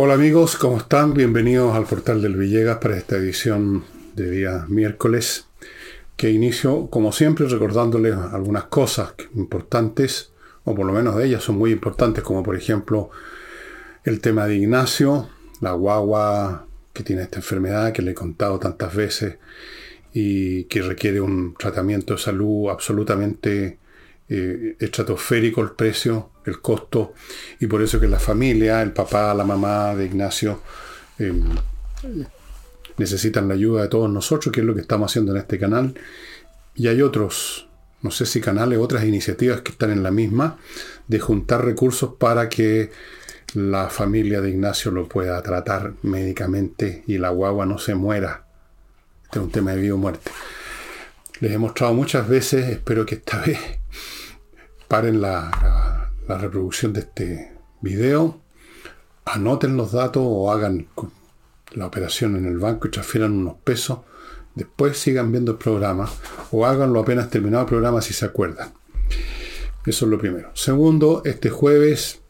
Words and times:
Hola 0.00 0.14
amigos, 0.14 0.54
¿cómo 0.54 0.76
están? 0.76 1.12
Bienvenidos 1.12 1.74
al 1.74 1.84
portal 1.84 2.22
del 2.22 2.36
Villegas 2.36 2.78
para 2.78 2.96
esta 2.96 3.16
edición 3.16 3.82
de 4.14 4.30
día 4.30 4.64
miércoles, 4.68 5.48
que 6.16 6.30
inicio 6.30 6.86
como 6.86 7.10
siempre 7.10 7.48
recordándoles 7.48 8.14
algunas 8.14 8.66
cosas 8.66 9.14
importantes, 9.34 10.30
o 10.62 10.76
por 10.76 10.86
lo 10.86 10.92
menos 10.92 11.16
de 11.16 11.26
ellas 11.26 11.42
son 11.42 11.58
muy 11.58 11.72
importantes, 11.72 12.22
como 12.22 12.44
por 12.44 12.54
ejemplo 12.54 13.10
el 14.04 14.20
tema 14.20 14.46
de 14.46 14.58
Ignacio, 14.58 15.30
la 15.60 15.72
guagua 15.72 16.68
que 16.92 17.02
tiene 17.02 17.22
esta 17.22 17.40
enfermedad 17.40 17.92
que 17.92 18.02
le 18.02 18.12
he 18.12 18.14
contado 18.14 18.60
tantas 18.60 18.94
veces 18.94 19.38
y 20.12 20.62
que 20.66 20.80
requiere 20.80 21.20
un 21.20 21.56
tratamiento 21.58 22.14
de 22.14 22.20
salud 22.20 22.70
absolutamente 22.70 23.80
eh, 24.28 24.76
estratosférico 24.78 25.62
el 25.62 25.70
precio, 25.70 26.32
el 26.44 26.60
costo, 26.60 27.14
y 27.60 27.66
por 27.66 27.82
eso 27.82 27.98
que 27.98 28.08
la 28.08 28.18
familia, 28.18 28.82
el 28.82 28.92
papá, 28.92 29.32
la 29.34 29.44
mamá 29.44 29.94
de 29.94 30.06
Ignacio, 30.06 30.60
eh, 31.18 31.32
necesitan 32.98 33.48
la 33.48 33.54
ayuda 33.54 33.82
de 33.82 33.88
todos 33.88 34.10
nosotros, 34.10 34.52
que 34.52 34.60
es 34.60 34.66
lo 34.66 34.74
que 34.74 34.82
estamos 34.82 35.10
haciendo 35.10 35.32
en 35.32 35.38
este 35.38 35.58
canal. 35.58 35.94
Y 36.74 36.88
hay 36.88 37.00
otros, 37.00 37.68
no 38.02 38.10
sé 38.10 38.26
si 38.26 38.40
canales, 38.40 38.78
otras 38.78 39.04
iniciativas 39.04 39.62
que 39.62 39.72
están 39.72 39.90
en 39.90 40.02
la 40.02 40.10
misma, 40.10 40.58
de 41.06 41.20
juntar 41.20 41.64
recursos 41.64 42.14
para 42.18 42.48
que 42.48 42.90
la 43.54 43.88
familia 43.88 44.40
de 44.40 44.50
Ignacio 44.50 44.90
lo 44.90 45.08
pueda 45.08 45.40
tratar 45.42 45.94
médicamente 46.02 47.02
y 47.06 47.18
la 47.18 47.30
guagua 47.30 47.64
no 47.64 47.78
se 47.78 47.94
muera. 47.94 48.44
Este 49.24 49.38
es 49.38 49.44
un 49.44 49.50
tema 49.50 49.72
de 49.72 49.80
vida 49.80 49.94
o 49.94 49.96
muerte. 49.96 50.30
Les 51.40 51.52
he 51.52 51.58
mostrado 51.58 51.94
muchas 51.94 52.28
veces, 52.28 52.68
espero 52.68 53.06
que 53.06 53.16
esta 53.16 53.40
vez 53.46 53.58
paren 54.88 55.20
la, 55.20 56.10
reproducción 56.26 56.92
de 56.92 57.00
este 57.00 57.52
video, 57.80 58.40
anoten 59.24 59.76
los 59.76 59.92
datos 59.92 60.22
o 60.26 60.50
hagan 60.50 60.86
la 61.72 61.86
operación 61.86 62.36
en 62.36 62.46
el 62.46 62.58
banco 62.58 62.88
y 62.88 62.90
transfieran 62.90 63.32
unos 63.32 63.56
pesos, 63.64 64.00
después 64.54 64.98
sigan 64.98 65.30
viendo 65.30 65.52
el 65.52 65.58
programa 65.58 66.08
o 66.50 66.66
háganlo 66.66 67.00
apenas 67.00 67.30
terminado 67.30 67.62
el 67.62 67.68
programa 67.68 68.02
si 68.02 68.12
se 68.12 68.24
acuerdan. 68.24 68.72
Eso 69.86 70.04
es 70.04 70.10
lo 70.10 70.18
primero. 70.18 70.50
Segundo, 70.54 71.22
este 71.24 71.48
jueves, 71.48 72.20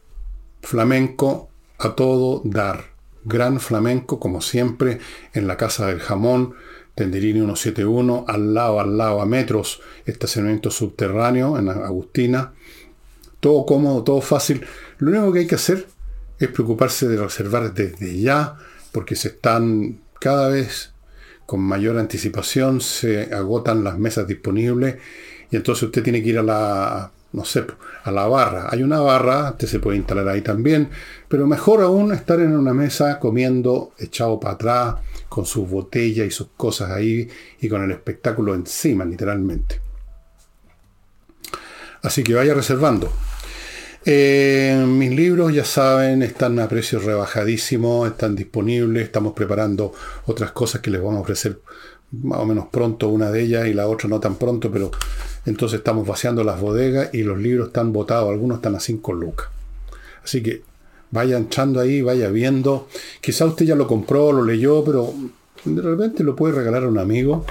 flamenco 0.61 1.49
a 1.77 1.95
todo 1.95 2.41
dar. 2.45 2.85
Gran 3.25 3.59
flamenco, 3.59 4.19
como 4.19 4.39
siempre, 4.39 4.99
en 5.33 5.47
la 5.47 5.57
Casa 5.57 5.87
del 5.87 5.99
Jamón, 5.99 6.55
Tenderini 6.99 7.39
171, 7.39 8.25
al 8.27 8.53
lado, 8.53 8.81
al 8.81 8.97
lado, 8.97 9.21
a 9.21 9.25
metros, 9.25 9.79
estacionamiento 10.05 10.69
subterráneo 10.69 11.57
en 11.57 11.69
Agustina. 11.69 12.51
Todo 13.39 13.65
cómodo, 13.65 14.03
todo 14.03 14.19
fácil. 14.19 14.65
Lo 14.97 15.11
único 15.11 15.31
que 15.31 15.39
hay 15.39 15.47
que 15.47 15.55
hacer 15.55 15.87
es 16.39 16.49
preocuparse 16.49 17.07
de 17.07 17.15
reservar 17.15 17.73
desde 17.73 18.19
ya, 18.19 18.57
porque 18.91 19.15
se 19.15 19.29
están 19.29 20.01
cada 20.19 20.49
vez 20.49 20.91
con 21.45 21.61
mayor 21.61 21.97
anticipación, 21.97 22.81
se 22.81 23.33
agotan 23.33 23.85
las 23.85 23.97
mesas 23.97 24.27
disponibles 24.27 24.97
y 25.51 25.55
entonces 25.55 25.83
usted 25.83 26.03
tiene 26.03 26.21
que 26.21 26.29
ir 26.29 26.39
a 26.39 26.43
la, 26.43 27.11
no 27.31 27.45
sé, 27.45 27.65
a 28.03 28.11
la 28.11 28.27
barra. 28.27 28.67
Hay 28.71 28.83
una 28.83 28.99
barra, 28.99 29.51
usted 29.51 29.67
se 29.67 29.79
puede 29.79 29.97
instalar 29.97 30.27
ahí 30.27 30.41
también, 30.41 30.89
pero 31.27 31.45
mejor 31.45 31.81
aún 31.81 32.11
estar 32.11 32.39
en 32.39 32.55
una 32.55 32.73
mesa 32.73 33.19
comiendo 33.19 33.91
echado 33.99 34.39
para 34.39 34.55
atrás, 34.55 34.95
con 35.27 35.45
sus 35.45 35.69
botellas 35.69 36.27
y 36.27 36.31
sus 36.31 36.47
cosas 36.57 36.91
ahí 36.91 37.29
y 37.61 37.69
con 37.69 37.83
el 37.83 37.91
espectáculo 37.91 38.55
encima, 38.55 39.05
literalmente. 39.05 39.79
Así 42.01 42.23
que 42.23 42.33
vaya 42.33 42.53
reservando. 42.53 43.11
Eh, 44.05 44.85
mis 44.87 45.11
libros, 45.11 45.53
ya 45.53 45.65
saben, 45.65 46.23
están 46.23 46.57
a 46.59 46.69
precio 46.69 46.99
rebajadísimo, 46.99 48.07
están 48.07 48.35
disponibles, 48.35 49.03
estamos 49.03 49.33
preparando 49.33 49.93
otras 50.25 50.51
cosas 50.51 50.81
que 50.81 50.89
les 50.89 51.01
vamos 51.01 51.17
a 51.17 51.21
ofrecer 51.21 51.59
más 52.11 52.39
o 52.39 52.45
menos 52.45 52.67
pronto, 52.71 53.09
una 53.09 53.31
de 53.31 53.41
ellas 53.41 53.67
y 53.67 53.73
la 53.73 53.87
otra 53.87 54.09
no 54.09 54.19
tan 54.19 54.35
pronto, 54.35 54.71
pero 54.71 54.91
entonces 55.45 55.79
estamos 55.79 56.07
vaciando 56.07 56.43
las 56.43 56.59
bodegas 56.59 57.13
y 57.13 57.23
los 57.23 57.37
libros 57.37 57.67
están 57.67 57.93
botados, 57.93 58.29
algunos 58.29 58.57
están 58.57 58.75
a 58.75 58.79
5 58.79 59.13
lucas. 59.13 59.47
Así 60.23 60.43
que 60.43 60.63
vaya 61.11 61.37
echando 61.37 61.79
ahí, 61.79 62.01
vaya 62.01 62.29
viendo. 62.29 62.87
Quizá 63.21 63.45
usted 63.45 63.65
ya 63.65 63.75
lo 63.75 63.87
compró, 63.87 64.31
lo 64.31 64.43
leyó, 64.43 64.83
pero 64.83 65.13
de 65.65 65.81
repente 65.81 66.23
lo 66.23 66.35
puede 66.35 66.55
regalar 66.55 66.83
a 66.83 66.87
un 66.87 66.97
amigo. 66.97 67.45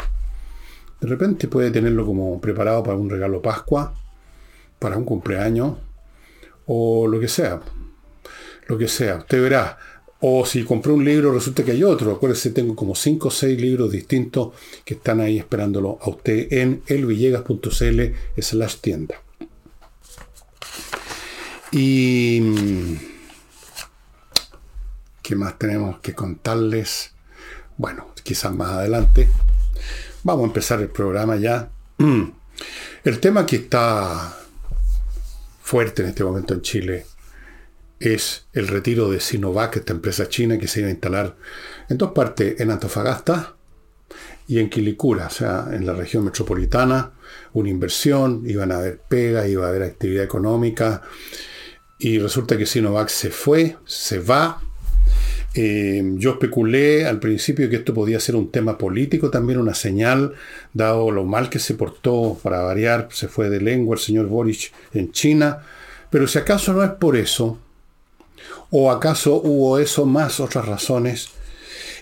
De 1.00 1.06
repente 1.06 1.48
puede 1.48 1.70
tenerlo 1.70 2.04
como 2.04 2.40
preparado 2.40 2.82
para 2.82 2.96
un 2.96 3.08
regalo 3.08 3.40
Pascua, 3.40 3.94
para 4.78 4.96
un 4.96 5.04
cumpleaños, 5.04 5.76
o 6.66 7.06
lo 7.06 7.20
que 7.20 7.28
sea. 7.28 7.60
Lo 8.66 8.76
que 8.76 8.88
sea, 8.88 9.16
usted 9.16 9.40
verá. 9.40 9.78
O 10.20 10.44
si 10.44 10.64
compró 10.64 10.94
un 10.94 11.04
libro, 11.04 11.32
resulta 11.32 11.64
que 11.64 11.72
hay 11.72 11.84
otro. 11.84 12.12
Acuérdese, 12.12 12.50
tengo 12.50 12.74
como 12.74 12.94
5 12.94 13.28
o 13.28 13.30
6 13.30 13.60
libros 13.60 13.92
distintos 13.92 14.52
que 14.84 14.94
están 14.94 15.20
ahí 15.20 15.38
esperándolo 15.38 15.98
a 16.00 16.10
usted 16.10 16.52
en 16.52 16.82
elvillegas.cl 16.86 18.02
slash 18.38 18.76
tienda. 18.76 19.22
Y 21.70 22.42
¿Qué 25.28 25.36
más 25.36 25.58
tenemos 25.58 25.98
que 26.00 26.14
contarles? 26.14 27.12
Bueno, 27.76 28.14
quizás 28.22 28.50
más 28.50 28.70
adelante. 28.70 29.28
Vamos 30.22 30.44
a 30.44 30.46
empezar 30.46 30.80
el 30.80 30.88
programa 30.88 31.36
ya. 31.36 31.68
El 33.04 33.20
tema 33.20 33.44
que 33.44 33.56
está 33.56 34.34
fuerte 35.60 36.00
en 36.00 36.08
este 36.08 36.24
momento 36.24 36.54
en 36.54 36.62
Chile 36.62 37.04
es 38.00 38.46
el 38.52 38.68
retiro 38.68 39.10
de 39.10 39.20
Sinovac, 39.20 39.76
esta 39.76 39.92
empresa 39.92 40.28
china 40.28 40.58
que 40.58 40.68
se 40.68 40.80
iba 40.80 40.88
a 40.88 40.92
instalar 40.92 41.36
en 41.88 41.98
dos 41.98 42.12
partes, 42.12 42.60
en 42.60 42.70
Antofagasta 42.70 43.54
y 44.46 44.58
en 44.58 44.70
Quilicura, 44.70 45.26
o 45.26 45.30
sea, 45.30 45.68
en 45.72 45.84
la 45.84 45.92
región 45.92 46.24
metropolitana, 46.24 47.12
una 47.52 47.68
inversión, 47.68 48.44
iban 48.46 48.72
a 48.72 48.78
haber 48.78 48.98
pega, 48.98 49.46
iba 49.46 49.66
a 49.66 49.68
haber 49.68 49.82
actividad 49.82 50.24
económica, 50.24 51.02
y 51.98 52.18
resulta 52.18 52.56
que 52.56 52.64
Sinovac 52.64 53.08
se 53.08 53.30
fue, 53.30 53.76
se 53.84 54.20
va, 54.20 54.62
eh, 55.54 56.02
yo 56.16 56.32
especulé 56.32 57.06
al 57.06 57.18
principio 57.18 57.68
que 57.68 57.76
esto 57.76 57.92
podía 57.92 58.20
ser 58.20 58.36
un 58.36 58.50
tema 58.50 58.78
político, 58.78 59.30
también 59.30 59.58
una 59.58 59.74
señal, 59.74 60.34
dado 60.72 61.10
lo 61.10 61.24
mal 61.24 61.50
que 61.50 61.58
se 61.58 61.74
portó, 61.74 62.38
para 62.42 62.60
variar, 62.60 63.08
se 63.10 63.28
fue 63.28 63.50
de 63.50 63.60
lengua 63.60 63.96
el 63.96 64.00
señor 64.00 64.26
Boric 64.26 64.72
en 64.94 65.10
China, 65.10 65.58
pero 66.10 66.26
si 66.26 66.38
acaso 66.38 66.72
no 66.72 66.84
es 66.84 66.90
por 66.92 67.16
eso, 67.16 67.58
o 68.70 68.90
acaso 68.90 69.36
hubo 69.36 69.78
eso 69.78 70.06
más 70.06 70.40
otras 70.40 70.66
razones, 70.66 71.28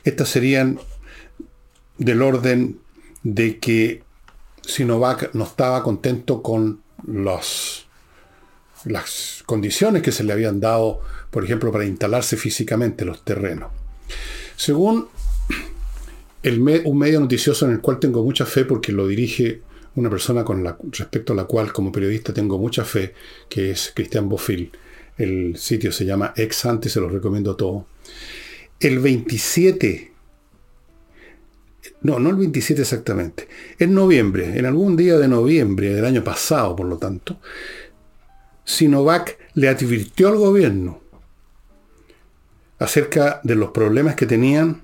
estas 0.04 0.28
serían 0.28 0.78
del 1.98 2.22
orden 2.22 2.78
de 3.22 3.58
que 3.58 4.02
Sinovac 4.62 5.34
no 5.34 5.44
estaba 5.44 5.82
contento 5.82 6.42
con 6.42 6.82
los, 7.06 7.86
las 8.84 9.42
condiciones 9.46 10.02
que 10.02 10.12
se 10.12 10.24
le 10.24 10.32
habían 10.32 10.60
dado 10.60 11.00
por 11.36 11.44
ejemplo, 11.44 11.70
para 11.70 11.84
instalarse 11.84 12.38
físicamente 12.38 13.04
los 13.04 13.22
terrenos. 13.22 13.70
Según 14.56 15.08
un 16.42 16.98
medio 16.98 17.20
noticioso 17.20 17.66
en 17.66 17.72
el 17.72 17.80
cual 17.82 17.98
tengo 17.98 18.22
mucha 18.22 18.46
fe 18.46 18.64
porque 18.64 18.90
lo 18.90 19.06
dirige 19.06 19.60
una 19.96 20.08
persona 20.08 20.44
con 20.44 20.64
respecto 20.92 21.34
a 21.34 21.36
la 21.36 21.44
cual 21.44 21.74
como 21.74 21.92
periodista 21.92 22.32
tengo 22.32 22.58
mucha 22.58 22.84
fe, 22.84 23.12
que 23.50 23.70
es 23.70 23.92
Cristian 23.94 24.30
Bofil. 24.30 24.72
El 25.16 25.56
sitio 25.56 25.92
se 25.92 26.04
llama 26.04 26.32
Ex 26.36 26.66
Ante, 26.66 26.88
se 26.88 27.00
lo 27.00 27.08
recomiendo 27.08 27.56
todo. 27.56 27.86
El 28.78 28.98
27, 28.98 30.12
no, 32.02 32.18
no 32.18 32.30
el 32.30 32.36
27 32.36 32.82
exactamente, 32.82 33.48
en 33.78 33.94
noviembre, 33.94 34.58
en 34.58 34.66
algún 34.66 34.96
día 34.96 35.16
de 35.16 35.28
noviembre 35.28 35.94
del 35.94 36.04
año 36.04 36.22
pasado, 36.22 36.76
por 36.76 36.86
lo 36.86 36.98
tanto, 36.98 37.40
Sinovac 38.64 39.38
le 39.54 39.68
advirtió 39.68 40.28
al 40.28 40.36
gobierno 40.36 41.00
acerca 42.78 43.40
de 43.42 43.54
los 43.54 43.70
problemas 43.70 44.16
que 44.16 44.26
tenían 44.26 44.82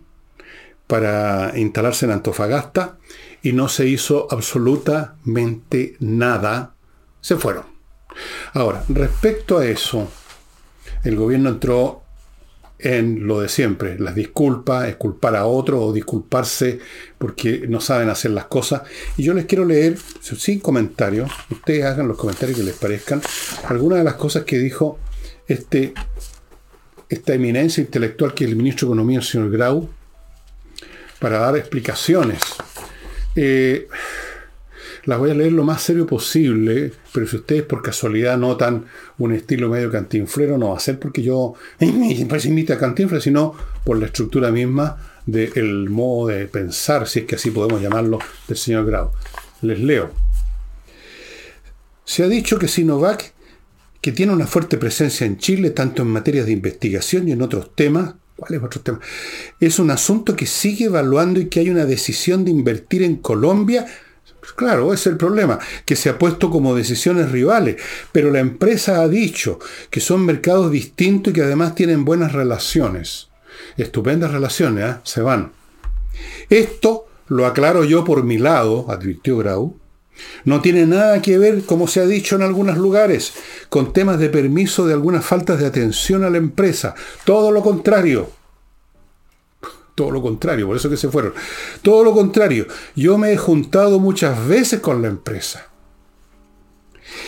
para 0.86 1.52
instalarse 1.58 2.06
en 2.06 2.12
Antofagasta 2.12 2.98
y 3.42 3.52
no 3.52 3.68
se 3.68 3.86
hizo 3.86 4.28
absolutamente 4.30 5.96
nada. 6.00 6.74
Se 7.20 7.36
fueron. 7.36 7.64
Ahora, 8.52 8.84
respecto 8.88 9.58
a 9.58 9.66
eso, 9.66 10.08
el 11.04 11.16
gobierno 11.16 11.50
entró 11.50 12.02
en 12.78 13.28
lo 13.28 13.40
de 13.40 13.49
siempre, 13.49 13.96
las 13.99 14.14
disculpas, 14.14 14.88
es 14.88 14.96
culpar 14.96 15.37
a 15.37 15.46
otro 15.46 15.81
o 15.81 15.93
disculparse 15.93 16.81
porque 17.16 17.64
no 17.69 17.81
saben 17.81 18.08
hacer 18.08 18.32
las 18.32 18.46
cosas. 18.46 18.82
Y 19.16 19.22
yo 19.22 19.34
les 19.34 19.44
quiero 19.46 19.64
leer, 19.64 19.96
sin 20.20 20.58
comentarios, 20.58 21.31
ustedes 21.49 21.84
hagan 21.84 22.08
los 22.08 22.16
comentarios 22.16 22.58
que 22.58 22.64
les 22.64 22.75
parezcan, 22.75 23.22
algunas 23.69 23.99
de 23.99 24.04
las 24.04 24.14
cosas 24.14 24.44
que 24.44 24.58
dijo 24.58 24.99
este 25.46 25.94
esta 27.08 27.34
eminencia 27.34 27.82
intelectual 27.82 28.32
que 28.32 28.44
es 28.44 28.50
el 28.50 28.56
ministro 28.56 28.88
de 28.88 28.93
Economía, 28.93 29.19
el 29.19 29.25
señor 29.25 29.50
Grau, 29.50 29.88
para 31.20 31.38
dar 31.38 31.56
explicaciones. 31.58 32.40
Eh, 33.37 33.87
las 35.04 35.19
voy 35.19 35.31
a 35.31 35.34
leer 35.34 35.52
lo 35.52 35.64
más 35.64 35.82
serio 35.82 36.06
posible, 36.06 36.93
pero 37.12 37.26
si 37.26 37.37
ustedes 37.37 37.62
por 37.64 37.82
casualidad 37.82 38.38
notan 38.38 38.84
un 39.19 39.32
estilo 39.32 39.69
medio 39.69 39.90
cantinflero, 39.90 40.58
no 40.58 40.70
va 40.70 40.76
a 40.76 40.81
ser 40.81 40.99
porque 40.99 41.22
yo 41.22 41.54
parece 42.28 42.49
imita 42.49 42.75
a 42.75 42.78
cantinflero, 42.78 43.20
sino 43.20 43.54
por 43.84 43.99
la 43.99 44.06
estructura 44.06 44.52
misma 44.52 44.96
del 45.26 45.90
modo 45.90 46.28
de 46.28 46.46
pensar, 46.46 47.08
si 47.08 47.20
es 47.20 47.25
que 47.26 47.37
así 47.37 47.50
podemos 47.50 47.81
llamarlo, 47.81 48.19
del 48.49 48.56
señor 48.56 48.87
Grau. 48.87 49.10
Les 49.62 49.78
leo. 49.78 50.10
Se 52.05 52.25
ha 52.25 52.28
dicho 52.28 52.58
que 52.58 52.69
Sinovac, 52.69 53.32
que 54.00 54.12
tiene 54.12 54.32
una 54.32 54.46
fuerte 54.46 54.76
presencia 54.76 55.26
en 55.26 55.38
Chile, 55.38 55.70
tanto 55.70 56.02
en 56.02 56.08
materias 56.08 56.46
de 56.46 56.52
investigación 56.52 57.28
y 57.28 57.32
en 57.32 57.43
otros 57.43 57.75
temas, 57.75 58.14
¿cuál 58.37 58.55
es 58.55 58.62
otro 58.62 58.81
tema? 58.81 59.00
Es 59.60 59.78
un 59.78 59.90
asunto 59.90 60.34
que 60.34 60.46
sigue 60.46 60.87
evaluando 60.87 61.40
y 61.40 61.46
que 61.46 61.60
hay 61.60 61.70
una 61.70 61.87
decisión 61.87 62.44
de 62.44 62.50
invertir 62.50 63.05
en 63.05 63.16
Colombia 63.16 63.87
pues 64.42 64.54
claro, 64.54 64.92
es 64.92 65.06
el 65.06 65.16
problema, 65.16 65.60
que 65.84 65.94
se 65.94 66.08
ha 66.08 66.18
puesto 66.18 66.50
como 66.50 66.74
decisiones 66.74 67.30
rivales, 67.30 67.76
pero 68.10 68.32
la 68.32 68.40
empresa 68.40 69.00
ha 69.00 69.06
dicho 69.06 69.60
que 69.88 70.00
son 70.00 70.26
mercados 70.26 70.72
distintos 70.72 71.30
y 71.30 71.34
que 71.34 71.42
además 71.42 71.76
tienen 71.76 72.04
buenas 72.04 72.32
relaciones. 72.32 73.28
Estupendas 73.76 74.32
relaciones, 74.32 74.84
¿eh? 74.84 74.96
se 75.04 75.22
van. 75.22 75.52
Esto 76.50 77.06
lo 77.28 77.46
aclaro 77.46 77.84
yo 77.84 78.02
por 78.02 78.24
mi 78.24 78.36
lado, 78.36 78.86
advirtió 78.90 79.38
Grau. 79.38 79.76
No 80.44 80.60
tiene 80.60 80.86
nada 80.86 81.22
que 81.22 81.38
ver, 81.38 81.62
como 81.62 81.86
se 81.86 82.00
ha 82.00 82.06
dicho 82.06 82.34
en 82.34 82.42
algunos 82.42 82.78
lugares, 82.78 83.34
con 83.68 83.92
temas 83.92 84.18
de 84.18 84.28
permiso 84.28 84.88
de 84.88 84.94
algunas 84.94 85.24
faltas 85.24 85.60
de 85.60 85.66
atención 85.66 86.24
a 86.24 86.30
la 86.30 86.38
empresa. 86.38 86.96
Todo 87.24 87.52
lo 87.52 87.62
contrario. 87.62 88.41
Todo 89.94 90.10
lo 90.10 90.22
contrario, 90.22 90.66
por 90.66 90.76
eso 90.76 90.88
que 90.88 90.96
se 90.96 91.08
fueron. 91.08 91.34
Todo 91.82 92.04
lo 92.04 92.12
contrario, 92.14 92.66
yo 92.96 93.18
me 93.18 93.32
he 93.32 93.36
juntado 93.36 93.98
muchas 93.98 94.46
veces 94.46 94.80
con 94.80 95.02
la 95.02 95.08
empresa. 95.08 95.72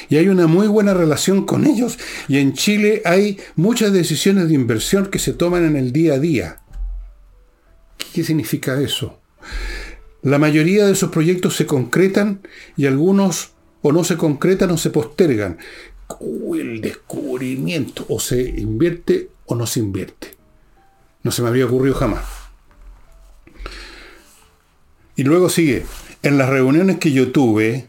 Y 0.09 0.17
hay 0.17 0.29
una 0.29 0.47
muy 0.47 0.67
buena 0.67 0.95
relación 0.95 1.45
con 1.45 1.67
ellos. 1.67 1.99
Y 2.29 2.39
en 2.39 2.55
Chile 2.55 3.03
hay 3.05 3.39
muchas 3.57 3.93
decisiones 3.93 4.49
de 4.49 4.55
inversión 4.55 5.07
que 5.07 5.19
se 5.19 5.33
toman 5.33 5.65
en 5.65 5.77
el 5.77 5.93
día 5.93 6.15
a 6.15 6.19
día. 6.19 6.61
¿Qué 8.13 8.25
significa 8.25 8.81
eso? 8.81 9.21
La 10.23 10.39
mayoría 10.39 10.87
de 10.87 10.93
esos 10.93 11.11
proyectos 11.11 11.57
se 11.57 11.67
concretan 11.67 12.47
y 12.77 12.87
algunos 12.87 13.53
o 13.83 13.93
no 13.93 14.05
se 14.05 14.17
concretan 14.17 14.71
o 14.71 14.79
se 14.79 14.91
postergan. 14.91 15.59
el 16.55 16.81
descubrimiento. 16.81 18.07
O 18.09 18.21
se 18.21 18.41
invierte 18.41 19.31
o 19.47 19.55
no 19.55 19.67
se 19.67 19.81
invierte. 19.81 20.35
No 21.23 21.31
se 21.31 21.43
me 21.43 21.49
habría 21.49 21.67
ocurrido 21.67 21.95
jamás. 21.95 22.44
Y 25.17 25.25
luego 25.25 25.49
sigue, 25.49 25.85
en 26.23 26.39
las 26.39 26.49
reuniones 26.49 26.99
que 26.99 27.13
yo 27.13 27.31
tuve, 27.31 27.87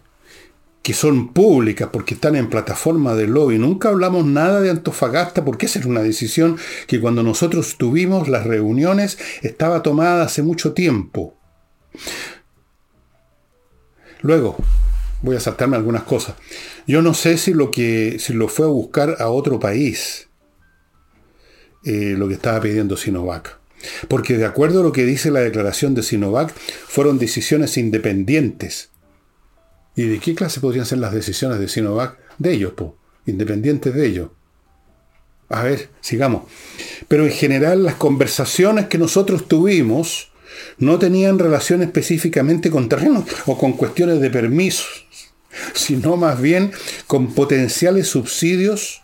que 0.83 0.93
son 0.93 1.33
públicas 1.33 1.89
porque 1.91 2.13
están 2.13 2.35
en 2.35 2.47
plataforma 2.47 3.15
de 3.15 3.25
lobby, 3.25 3.57
nunca 3.57 3.89
hablamos 3.89 4.23
nada 4.25 4.61
de 4.61 4.69
Antofagasta 4.69 5.43
porque 5.43 5.65
esa 5.65 5.79
es 5.79 5.85
una 5.85 6.01
decisión 6.01 6.57
que 6.85 7.01
cuando 7.01 7.23
nosotros 7.23 7.77
tuvimos 7.77 8.27
las 8.27 8.45
reuniones 8.45 9.17
estaba 9.41 9.81
tomada 9.81 10.23
hace 10.23 10.43
mucho 10.43 10.73
tiempo. 10.73 11.35
Luego, 14.21 14.57
voy 15.23 15.35
a 15.35 15.39
saltarme 15.39 15.75
algunas 15.75 16.03
cosas. 16.03 16.35
Yo 16.85 17.01
no 17.01 17.15
sé 17.15 17.39
si 17.39 17.55
lo 17.55 17.71
que 17.71 18.17
si 18.19 18.33
lo 18.33 18.47
fue 18.47 18.67
a 18.67 18.69
buscar 18.69 19.15
a 19.19 19.29
otro 19.29 19.59
país, 19.59 20.29
eh, 21.83 22.13
lo 22.15 22.27
que 22.27 22.35
estaba 22.35 22.61
pidiendo 22.61 22.95
Sinovac. 22.95 23.64
Porque 24.07 24.37
de 24.37 24.45
acuerdo 24.45 24.81
a 24.81 24.83
lo 24.83 24.91
que 24.91 25.05
dice 25.05 25.31
la 25.31 25.41
declaración 25.41 25.95
de 25.95 26.03
Sinovac, 26.03 26.53
fueron 26.87 27.19
decisiones 27.19 27.77
independientes. 27.77 28.89
¿Y 29.95 30.03
de 30.07 30.19
qué 30.19 30.35
clase 30.35 30.59
podrían 30.59 30.85
ser 30.85 30.97
las 30.97 31.13
decisiones 31.13 31.59
de 31.59 31.67
Sinovac? 31.67 32.17
De 32.37 32.53
ellos, 32.53 32.73
po, 32.73 32.97
independientes 33.25 33.93
de 33.93 34.05
ellos. 34.05 34.29
A 35.49 35.63
ver, 35.63 35.89
sigamos. 36.01 36.43
Pero 37.07 37.25
en 37.25 37.31
general 37.31 37.83
las 37.83 37.95
conversaciones 37.95 38.87
que 38.87 38.97
nosotros 38.97 39.47
tuvimos 39.47 40.31
no 40.77 40.99
tenían 40.99 41.39
relación 41.39 41.83
específicamente 41.83 42.69
con 42.69 42.89
terrenos 42.89 43.25
o 43.45 43.57
con 43.57 43.73
cuestiones 43.73 44.21
de 44.21 44.29
permisos, 44.29 45.05
sino 45.73 46.17
más 46.17 46.41
bien 46.41 46.71
con 47.07 47.33
potenciales 47.33 48.07
subsidios 48.07 49.01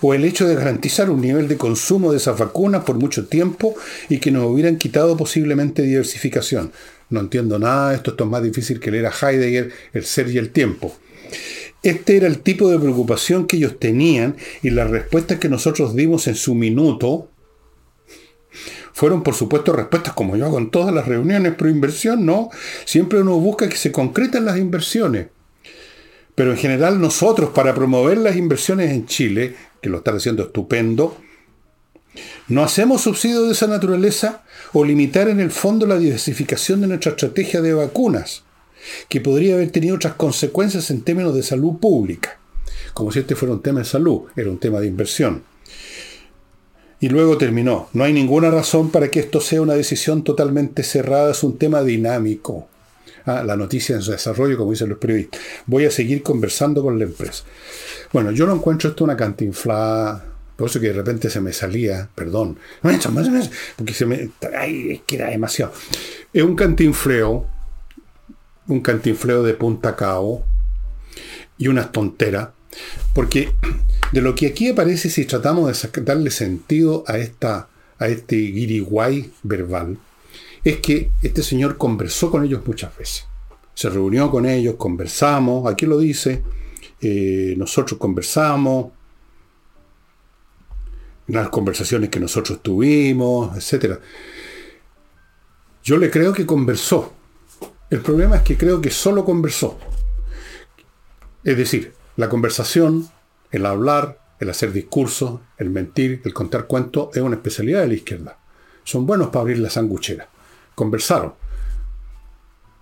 o 0.00 0.14
el 0.14 0.24
hecho 0.24 0.46
de 0.46 0.54
garantizar 0.54 1.10
un 1.10 1.20
nivel 1.20 1.48
de 1.48 1.56
consumo 1.56 2.12
de 2.12 2.18
esas 2.18 2.38
vacunas 2.38 2.84
por 2.84 2.96
mucho 2.96 3.26
tiempo 3.26 3.74
y 4.08 4.18
que 4.18 4.30
nos 4.30 4.46
hubieran 4.46 4.76
quitado 4.76 5.16
posiblemente 5.16 5.82
diversificación. 5.82 6.72
No 7.08 7.20
entiendo 7.20 7.58
nada, 7.58 7.94
esto, 7.94 8.12
esto 8.12 8.24
es 8.24 8.30
más 8.30 8.42
difícil 8.42 8.80
que 8.80 8.90
leer 8.90 9.06
a 9.06 9.12
Heidegger, 9.12 9.72
el 9.92 10.04
ser 10.04 10.28
y 10.28 10.38
el 10.38 10.50
tiempo. 10.50 10.94
Este 11.82 12.16
era 12.16 12.26
el 12.26 12.40
tipo 12.40 12.70
de 12.70 12.78
preocupación 12.78 13.46
que 13.46 13.56
ellos 13.56 13.78
tenían 13.78 14.36
y 14.62 14.70
las 14.70 14.90
respuestas 14.90 15.38
que 15.38 15.48
nosotros 15.48 15.96
dimos 15.96 16.26
en 16.26 16.34
su 16.34 16.54
minuto 16.54 17.30
fueron, 18.92 19.22
por 19.22 19.34
supuesto, 19.34 19.72
respuestas 19.72 20.12
como 20.12 20.36
yo 20.36 20.44
hago 20.44 20.58
en 20.58 20.70
todas 20.70 20.94
las 20.94 21.08
reuniones 21.08 21.54
pro 21.54 21.70
inversión, 21.70 22.26
¿no? 22.26 22.50
Siempre 22.84 23.20
uno 23.20 23.38
busca 23.38 23.68
que 23.68 23.76
se 23.76 23.92
concreten 23.92 24.44
las 24.44 24.58
inversiones. 24.58 25.28
Pero 26.40 26.52
en 26.52 26.56
general 26.56 26.98
nosotros, 26.98 27.50
para 27.50 27.74
promover 27.74 28.16
las 28.16 28.34
inversiones 28.34 28.92
en 28.92 29.04
Chile, 29.04 29.54
que 29.82 29.90
lo 29.90 29.98
están 29.98 30.16
haciendo 30.16 30.44
estupendo, 30.44 31.14
no 32.48 32.62
hacemos 32.62 33.02
subsidios 33.02 33.44
de 33.44 33.52
esa 33.52 33.66
naturaleza 33.66 34.42
o 34.72 34.82
limitar 34.82 35.28
en 35.28 35.38
el 35.38 35.50
fondo 35.50 35.84
la 35.84 35.98
diversificación 35.98 36.80
de 36.80 36.86
nuestra 36.86 37.10
estrategia 37.10 37.60
de 37.60 37.74
vacunas, 37.74 38.44
que 39.10 39.20
podría 39.20 39.56
haber 39.56 39.70
tenido 39.70 39.96
otras 39.96 40.14
consecuencias 40.14 40.90
en 40.90 41.02
términos 41.02 41.34
de 41.34 41.42
salud 41.42 41.78
pública, 41.78 42.40
como 42.94 43.12
si 43.12 43.18
este 43.18 43.36
fuera 43.36 43.52
un 43.52 43.60
tema 43.60 43.80
de 43.80 43.84
salud, 43.84 44.22
era 44.34 44.48
un 44.48 44.58
tema 44.58 44.80
de 44.80 44.86
inversión. 44.86 45.42
Y 47.00 47.10
luego 47.10 47.36
terminó, 47.36 47.90
no 47.92 48.04
hay 48.04 48.14
ninguna 48.14 48.50
razón 48.50 48.90
para 48.90 49.10
que 49.10 49.20
esto 49.20 49.42
sea 49.42 49.60
una 49.60 49.74
decisión 49.74 50.24
totalmente 50.24 50.84
cerrada, 50.84 51.32
es 51.32 51.44
un 51.44 51.58
tema 51.58 51.82
dinámico. 51.82 52.66
Ah, 53.26 53.42
la 53.44 53.56
noticia 53.56 53.96
en 53.96 54.02
su 54.02 54.10
desarrollo, 54.12 54.56
como 54.56 54.70
dicen 54.70 54.88
los 54.88 54.98
periodistas. 54.98 55.40
Voy 55.66 55.84
a 55.84 55.90
seguir 55.90 56.22
conversando 56.22 56.82
con 56.82 56.98
la 56.98 57.04
empresa. 57.04 57.44
Bueno, 58.12 58.30
yo 58.30 58.46
no 58.46 58.54
encuentro 58.54 58.90
esto 58.90 59.04
una 59.04 59.16
cantinflada. 59.16 60.24
Por 60.56 60.68
eso 60.68 60.78
que 60.78 60.88
de 60.88 60.92
repente 60.92 61.30
se 61.30 61.40
me 61.40 61.54
salía, 61.54 62.10
perdón, 62.14 62.58
porque 63.76 63.94
se 63.94 64.04
me. 64.04 64.30
Ay, 64.58 64.90
es 64.92 65.00
que 65.06 65.16
era 65.16 65.30
demasiado. 65.30 65.72
Es 66.32 66.42
un 66.42 66.54
cantinfleo, 66.54 67.46
un 68.68 68.80
cantinfleo 68.80 69.42
de 69.42 69.54
punta 69.54 69.96
cao 69.96 70.44
y 71.56 71.68
una 71.68 71.90
tontera, 71.90 72.52
porque 73.14 73.52
de 74.12 74.20
lo 74.20 74.34
que 74.34 74.48
aquí 74.48 74.68
aparece, 74.68 75.08
si 75.08 75.24
tratamos 75.24 75.82
de 75.82 76.02
darle 76.02 76.30
sentido 76.30 77.04
a, 77.06 77.16
esta, 77.16 77.68
a 77.98 78.08
este 78.08 78.36
guiriguay 78.36 79.32
verbal, 79.42 79.98
es 80.64 80.78
que 80.78 81.10
este 81.22 81.42
señor 81.42 81.76
conversó 81.76 82.30
con 82.30 82.44
ellos 82.44 82.66
muchas 82.66 82.96
veces. 82.96 83.26
Se 83.74 83.88
reunió 83.88 84.30
con 84.30 84.46
ellos, 84.46 84.74
conversamos, 84.76 85.70
aquí 85.70 85.86
lo 85.86 85.98
dice, 85.98 86.42
eh, 87.00 87.54
nosotros 87.56 87.98
conversamos, 87.98 88.92
las 91.28 91.48
conversaciones 91.48 92.10
que 92.10 92.20
nosotros 92.20 92.60
tuvimos, 92.62 93.56
etc. 93.56 93.98
Yo 95.82 95.96
le 95.96 96.10
creo 96.10 96.32
que 96.32 96.44
conversó. 96.44 97.14
El 97.88 98.00
problema 98.00 98.36
es 98.36 98.42
que 98.42 98.56
creo 98.56 98.80
que 98.80 98.90
solo 98.90 99.24
conversó. 99.24 99.78
Es 101.42 101.56
decir, 101.56 101.94
la 102.16 102.28
conversación, 102.28 103.08
el 103.50 103.64
hablar, 103.64 104.20
el 104.40 104.50
hacer 104.50 104.72
discursos, 104.72 105.40
el 105.56 105.70
mentir, 105.70 106.20
el 106.24 106.34
contar 106.34 106.66
cuentos, 106.66 107.16
es 107.16 107.22
una 107.22 107.36
especialidad 107.36 107.80
de 107.80 107.88
la 107.88 107.94
izquierda. 107.94 108.38
Son 108.84 109.06
buenos 109.06 109.28
para 109.28 109.42
abrir 109.42 109.58
la 109.58 109.70
sanguchera 109.70 110.28
conversaron. 110.74 111.34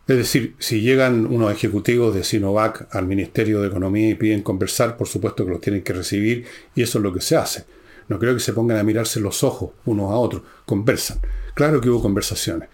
Es 0.07 0.17
decir, 0.17 0.57
si 0.59 0.81
llegan 0.81 1.27
unos 1.27 1.53
ejecutivos 1.53 2.15
de 2.15 2.25
Sinovac 2.25 2.89
al 2.95 3.07
Ministerio 3.07 3.61
de 3.61 3.69
Economía 3.69 4.09
y 4.09 4.15
piden 4.15 4.43
conversar, 4.43 4.97
por 4.97 5.07
supuesto 5.07 5.45
que 5.45 5.51
los 5.51 5.61
tienen 5.61 5.83
que 5.83 5.93
recibir 5.93 6.47
y 6.75 6.83
eso 6.83 6.99
es 6.99 7.03
lo 7.03 7.13
que 7.13 7.21
se 7.21 7.37
hace. 7.37 7.67
No 8.09 8.19
creo 8.19 8.33
que 8.33 8.41
se 8.41 8.55
pongan 8.55 8.79
a 8.79 8.83
mirarse 8.83 9.21
los 9.21 9.45
ojos 9.45 9.73
unos 9.85 10.11
a 10.11 10.17
otros, 10.17 10.43
conversan. 10.65 11.21
Claro 11.55 11.81
que 11.81 11.91
hubo 11.91 12.01
conversaciones. 12.01 12.71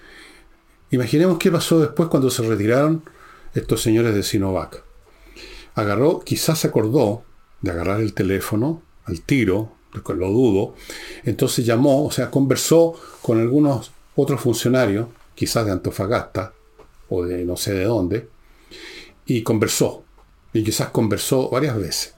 Imaginemos 0.93 1.39
qué 1.39 1.51
pasó 1.51 1.81
después 1.81 2.09
cuando 2.09 2.31
se 2.31 2.43
retiraron 2.45 3.03
estos 3.53 3.83
señores 3.83 4.15
de 4.15 4.23
Sinovac. 4.23 4.85
Agarró, 5.75 6.21
quizás 6.21 6.61
se 6.61 6.69
acordó 6.69 7.25
de 7.63 7.73
agarrar 7.73 8.01
el 8.01 8.15
teléfono 8.15 8.83
al 9.07 9.23
tiro, 9.23 9.73
lo 9.93 10.29
dudo, 10.29 10.75
entonces 11.25 11.65
llamó, 11.65 12.05
o 12.05 12.11
sea, 12.11 12.31
conversó 12.31 12.95
con 13.23 13.41
algunos 13.41 13.93
otro 14.17 14.39
funcionario, 14.39 15.11
quizás 15.35 15.67
de 15.67 15.73
Antofagasta 15.73 16.53
o 17.09 17.25
de 17.25 17.45
no 17.45 17.57
sé 17.57 17.75
de 17.75 17.85
dónde, 17.85 18.29
y 19.27 19.43
conversó. 19.43 20.05
Y 20.53 20.63
quizás 20.63 20.91
conversó 20.91 21.51
varias 21.51 21.77
veces. 21.77 22.15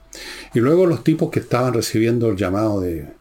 Y 0.53 0.59
luego 0.59 0.85
los 0.85 1.03
tipos 1.03 1.29
que 1.29 1.39
estaban 1.39 1.73
recibiendo 1.73 2.29
el 2.29 2.37
llamado 2.37 2.81
de 2.81 3.17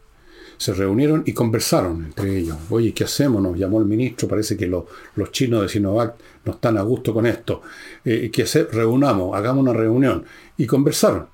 se 0.58 0.72
reunieron 0.72 1.22
y 1.26 1.32
conversaron 1.32 2.04
entre 2.04 2.38
ellos. 2.38 2.56
Oye, 2.70 2.92
¿qué 2.94 3.04
hacemos? 3.04 3.42
Nos 3.42 3.58
llamó 3.58 3.78
el 3.78 3.86
ministro, 3.86 4.28
parece 4.28 4.56
que 4.56 4.66
los 4.66 4.86
chinos 5.30 5.62
de 5.62 5.68
Sinovac 5.68 6.14
no 6.44 6.52
están 6.52 6.78
a 6.78 6.82
gusto 6.82 7.12
con 7.12 7.26
esto. 7.26 7.62
Eh, 8.04 8.30
¿Qué 8.32 8.44
hacer? 8.44 8.70
Reunamos, 8.72 9.36
hagamos 9.36 9.62
una 9.62 9.72
reunión. 9.72 10.24
Y 10.56 10.66
conversaron. 10.66 11.28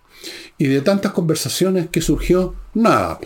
Y 0.59 0.67
de 0.67 0.81
tantas 0.81 1.13
conversaciones 1.13 1.89
que 1.89 2.01
surgió, 2.01 2.55
nada. 2.75 3.21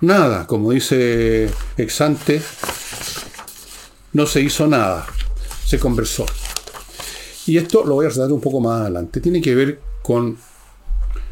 Nada, 0.00 0.46
como 0.46 0.72
dice 0.72 1.48
Exante, 1.78 2.42
no 4.12 4.26
se 4.26 4.42
hizo 4.42 4.66
nada. 4.66 5.06
Se 5.64 5.78
conversó. 5.78 6.26
Y 7.46 7.56
esto 7.56 7.84
lo 7.84 7.94
voy 7.94 8.06
a 8.06 8.08
resaltar 8.08 8.32
un 8.32 8.40
poco 8.40 8.60
más 8.60 8.82
adelante. 8.82 9.20
Tiene 9.20 9.40
que 9.40 9.54
ver 9.54 9.80
con 10.02 10.36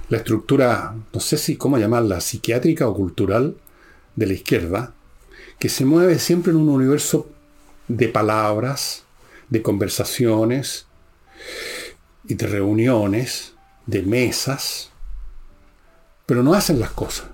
la 0.08 0.18
estructura, 0.18 0.94
no 1.12 1.20
sé 1.20 1.36
si 1.36 1.56
cómo 1.56 1.76
llamarla, 1.76 2.20
psiquiátrica 2.20 2.88
o 2.88 2.94
cultural 2.94 3.56
de 4.16 4.26
la 4.26 4.32
izquierda, 4.32 4.94
que 5.58 5.68
se 5.68 5.84
mueve 5.84 6.18
siempre 6.18 6.52
en 6.52 6.58
un 6.58 6.68
universo 6.68 7.28
de 7.88 8.08
palabras, 8.08 9.04
de 9.50 9.62
conversaciones 9.62 10.86
y 12.26 12.34
de 12.34 12.46
reuniones, 12.46 13.54
de 13.86 14.02
mesas, 14.02 14.90
pero 16.26 16.42
no 16.42 16.54
hacen 16.54 16.80
las 16.80 16.90
cosas, 16.90 17.26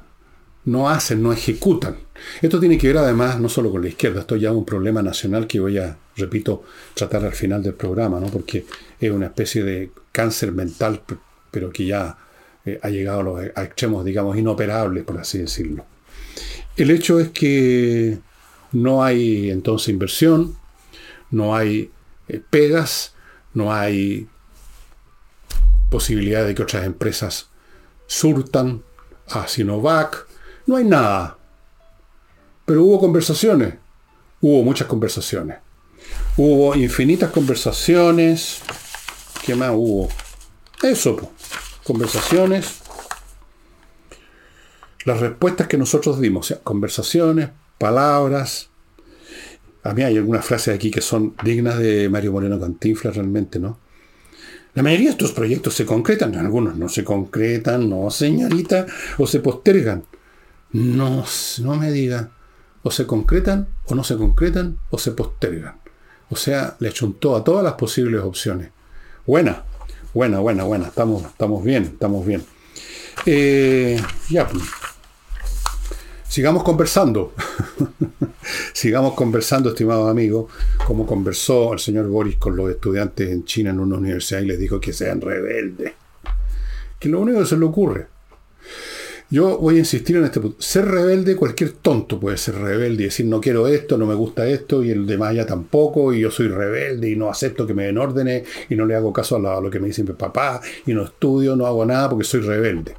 no 0.64 0.88
hacen, 0.88 1.22
no 1.22 1.32
ejecutan. 1.32 1.96
Esto 2.42 2.60
tiene 2.60 2.76
que 2.76 2.88
ver 2.88 2.98
además 2.98 3.40
no 3.40 3.48
solo 3.48 3.70
con 3.70 3.82
la 3.82 3.88
izquierda, 3.88 4.20
esto 4.20 4.36
ya 4.36 4.50
es 4.50 4.54
un 4.54 4.64
problema 4.64 5.02
nacional 5.02 5.46
que 5.46 5.60
voy 5.60 5.78
a, 5.78 5.96
repito, 6.16 6.64
tratar 6.94 7.24
al 7.24 7.32
final 7.32 7.62
del 7.62 7.74
programa, 7.74 8.20
¿no? 8.20 8.28
porque 8.28 8.66
es 8.98 9.10
una 9.10 9.26
especie 9.26 9.64
de 9.64 9.90
cáncer 10.12 10.52
mental, 10.52 11.02
pero 11.50 11.70
que 11.70 11.86
ya 11.86 12.16
eh, 12.64 12.78
ha 12.82 12.90
llegado 12.90 13.20
a, 13.20 13.22
los, 13.22 13.44
extremos, 13.44 14.04
digamos, 14.04 14.36
inoperables, 14.36 15.04
por 15.04 15.18
así 15.18 15.38
decirlo. 15.38 15.86
El 16.76 16.90
hecho 16.90 17.18
es 17.20 17.30
que 17.30 18.18
no 18.72 19.02
hay 19.02 19.50
entonces 19.50 19.88
inversión, 19.88 20.56
no 21.30 21.56
hay 21.56 21.90
eh, 22.28 22.40
pegas, 22.50 23.14
no 23.54 23.72
hay 23.72 24.28
posibilidad 25.90 26.46
de 26.46 26.54
que 26.54 26.62
otras 26.62 26.84
empresas 26.86 27.48
surtan 28.06 28.82
a 29.28 29.48
Sinovac, 29.48 30.26
no 30.70 30.76
hay 30.76 30.84
nada. 30.84 31.36
Pero 32.64 32.84
hubo 32.84 33.00
conversaciones, 33.00 33.74
hubo 34.40 34.62
muchas 34.62 34.86
conversaciones. 34.86 35.58
Hubo 36.36 36.76
infinitas 36.76 37.32
conversaciones. 37.32 38.60
¿Qué 39.44 39.56
más 39.56 39.72
hubo? 39.74 40.08
Eso, 40.80 41.32
conversaciones, 41.82 42.82
las 45.04 45.18
respuestas 45.18 45.66
que 45.66 45.76
nosotros 45.76 46.20
dimos, 46.20 46.46
o 46.46 46.48
sea, 46.54 46.62
conversaciones, 46.62 47.50
palabras. 47.76 48.70
A 49.82 49.92
mí 49.92 50.02
hay 50.02 50.18
algunas 50.18 50.44
frases 50.44 50.72
aquí 50.72 50.92
que 50.92 51.00
son 51.00 51.34
dignas 51.42 51.78
de 51.78 52.08
Mario 52.08 52.30
Moreno 52.30 52.60
Cantinflas 52.60 53.16
realmente, 53.16 53.58
¿no? 53.58 53.80
La 54.74 54.84
mayoría 54.84 55.06
de 55.06 55.12
estos 55.12 55.32
proyectos 55.32 55.74
se 55.74 55.84
concretan, 55.84 56.36
algunos 56.36 56.76
no 56.76 56.88
se 56.88 57.02
concretan, 57.02 57.90
no, 57.90 58.08
señorita, 58.08 58.86
o 59.18 59.26
se 59.26 59.40
postergan. 59.40 60.04
No, 60.72 61.24
no 61.58 61.74
me 61.76 61.90
diga, 61.90 62.30
o 62.82 62.90
se 62.90 63.06
concretan, 63.06 63.68
o 63.86 63.94
no 63.94 64.04
se 64.04 64.16
concretan, 64.16 64.78
o 64.90 64.98
se 64.98 65.12
postergan. 65.12 65.80
O 66.30 66.36
sea, 66.36 66.76
le 66.78 66.92
chuntó 66.92 67.36
a 67.36 67.42
todas 67.42 67.64
las 67.64 67.74
posibles 67.74 68.22
opciones. 68.22 68.70
Buena, 69.26 69.64
Buena, 70.12 70.40
buena, 70.40 70.64
buena. 70.64 70.88
Estamos, 70.88 71.24
estamos 71.24 71.62
bien, 71.62 71.84
estamos 71.84 72.26
bien. 72.26 72.44
Eh, 73.26 74.00
ya. 74.28 74.48
Sigamos 76.26 76.64
conversando. 76.64 77.32
Sigamos 78.72 79.14
conversando, 79.14 79.68
estimados 79.68 80.10
amigos, 80.10 80.50
como 80.84 81.06
conversó 81.06 81.72
el 81.74 81.78
señor 81.78 82.08
Boris 82.08 82.36
con 82.36 82.56
los 82.56 82.70
estudiantes 82.70 83.30
en 83.30 83.44
China 83.44 83.70
en 83.70 83.78
una 83.78 83.98
universidad 83.98 84.40
y 84.40 84.46
les 84.46 84.58
dijo 84.58 84.80
que 84.80 84.92
sean 84.92 85.20
rebeldes. 85.20 85.92
Que 86.98 87.08
lo 87.08 87.20
único 87.20 87.38
que 87.38 87.46
se 87.46 87.56
le 87.56 87.64
ocurre. 87.64 88.08
Yo 89.32 89.58
voy 89.58 89.76
a 89.76 89.78
insistir 89.78 90.16
en 90.16 90.24
este 90.24 90.40
punto. 90.40 90.60
Ser 90.60 90.86
rebelde, 90.86 91.36
cualquier 91.36 91.70
tonto 91.70 92.18
puede 92.18 92.36
ser 92.36 92.56
rebelde 92.56 93.04
y 93.04 93.06
decir 93.06 93.26
no 93.26 93.40
quiero 93.40 93.68
esto, 93.68 93.96
no 93.96 94.04
me 94.04 94.14
gusta 94.14 94.44
esto, 94.48 94.82
y 94.82 94.90
el 94.90 95.06
de 95.06 95.16
Maya 95.18 95.46
tampoco, 95.46 96.12
y 96.12 96.20
yo 96.20 96.32
soy 96.32 96.48
rebelde 96.48 97.10
y 97.10 97.16
no 97.16 97.30
acepto 97.30 97.64
que 97.64 97.72
me 97.72 97.84
den 97.84 97.98
órdenes 97.98 98.48
y 98.68 98.74
no 98.74 98.86
le 98.86 98.96
hago 98.96 99.12
caso 99.12 99.36
a, 99.36 99.60
lo 99.60 99.70
que 99.70 99.78
me 99.78 99.86
dice 99.86 100.02
mi 100.02 100.14
papá, 100.14 100.60
y 100.84 100.92
no 100.94 101.04
estudio, 101.04 101.54
no 101.54 101.66
hago 101.66 101.86
nada 101.86 102.10
porque 102.10 102.24
soy 102.24 102.40
rebelde. 102.40 102.96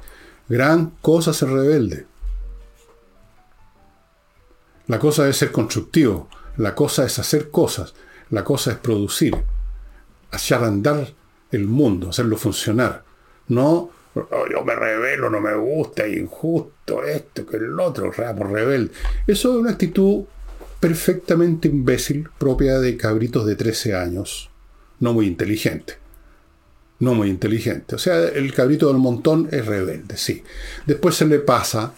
Gran 0.48 0.94
cosa 1.02 1.34
ser 1.34 1.50
rebelde. 1.50 2.06
La 4.86 4.98
cosa 4.98 5.28
es 5.28 5.36
ser 5.36 5.52
constructivo, 5.52 6.28
la 6.56 6.74
cosa 6.74 7.04
es 7.04 7.18
hacer 7.18 7.50
cosas, 7.50 7.94
la 8.30 8.42
cosa 8.42 8.72
es 8.72 8.78
producir, 8.78 9.36
hacer 10.30 10.64
andar 10.64 11.12
el 11.50 11.66
mundo, 11.66 12.08
hacerlo 12.08 12.38
funcionar. 12.38 13.04
No 13.48 13.90
Yo 14.14 14.64
me 14.64 14.74
revelo, 14.74 15.30
no 15.30 15.40
me 15.40 15.54
gusta, 15.54 16.06
injusto, 16.06 17.02
esto, 17.02 17.46
que 17.46 17.56
el 17.56 17.78
otro, 17.80 18.12
por 18.12 18.50
rebelde. 18.50 18.92
Eso 19.26 19.52
es 19.52 19.60
una 19.60 19.70
actitud 19.70 20.24
perfectamente 20.80 21.68
imbécil, 21.68 22.28
propia 22.38 22.78
de 22.78 22.96
cabritos 22.96 23.46
de 23.46 23.56
13 23.56 23.94
años, 23.94 24.50
no 25.00 25.14
muy 25.14 25.26
inteligente. 25.26 25.94
No 26.98 27.14
muy 27.14 27.30
inteligente. 27.30 27.94
O 27.94 27.98
sea, 27.98 28.28
el 28.28 28.52
cabrito 28.52 28.88
del 28.88 28.98
montón 28.98 29.48
es 29.50 29.64
rebelde, 29.66 30.16
sí. 30.16 30.42
Después 30.86 31.14
se 31.16 31.26
le 31.26 31.38
pasa, 31.38 31.94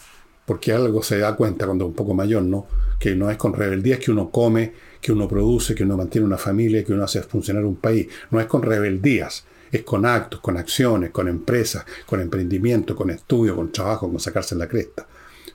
porque 0.46 0.72
algo 0.72 1.02
se 1.02 1.18
da 1.18 1.34
cuenta 1.34 1.66
cuando 1.66 1.84
es 1.84 1.88
un 1.88 1.96
poco 1.96 2.14
mayor, 2.14 2.42
¿no? 2.42 2.66
Que 2.98 3.14
no 3.14 3.30
es 3.30 3.36
con 3.36 3.52
rebeldía, 3.52 3.94
es 3.94 4.00
que 4.00 4.12
uno 4.12 4.30
come, 4.30 4.72
que 5.00 5.12
uno 5.12 5.28
produce, 5.28 5.74
que 5.74 5.82
uno 5.82 5.96
mantiene 5.96 6.26
una 6.26 6.38
familia, 6.38 6.84
que 6.84 6.92
uno 6.92 7.04
hace 7.04 7.22
funcionar 7.22 7.64
un 7.64 7.76
país. 7.76 8.06
No 8.30 8.40
es 8.40 8.46
con 8.46 8.62
rebeldías 8.62 9.44
es 9.74 9.82
con 9.82 10.06
actos, 10.06 10.40
con 10.40 10.56
acciones, 10.56 11.10
con 11.10 11.26
empresas, 11.26 11.84
con 12.06 12.20
emprendimiento, 12.20 12.94
con 12.94 13.10
estudio, 13.10 13.56
con 13.56 13.72
trabajo, 13.72 14.08
con 14.08 14.20
sacarse 14.20 14.54
la 14.54 14.68
cresta. 14.68 15.06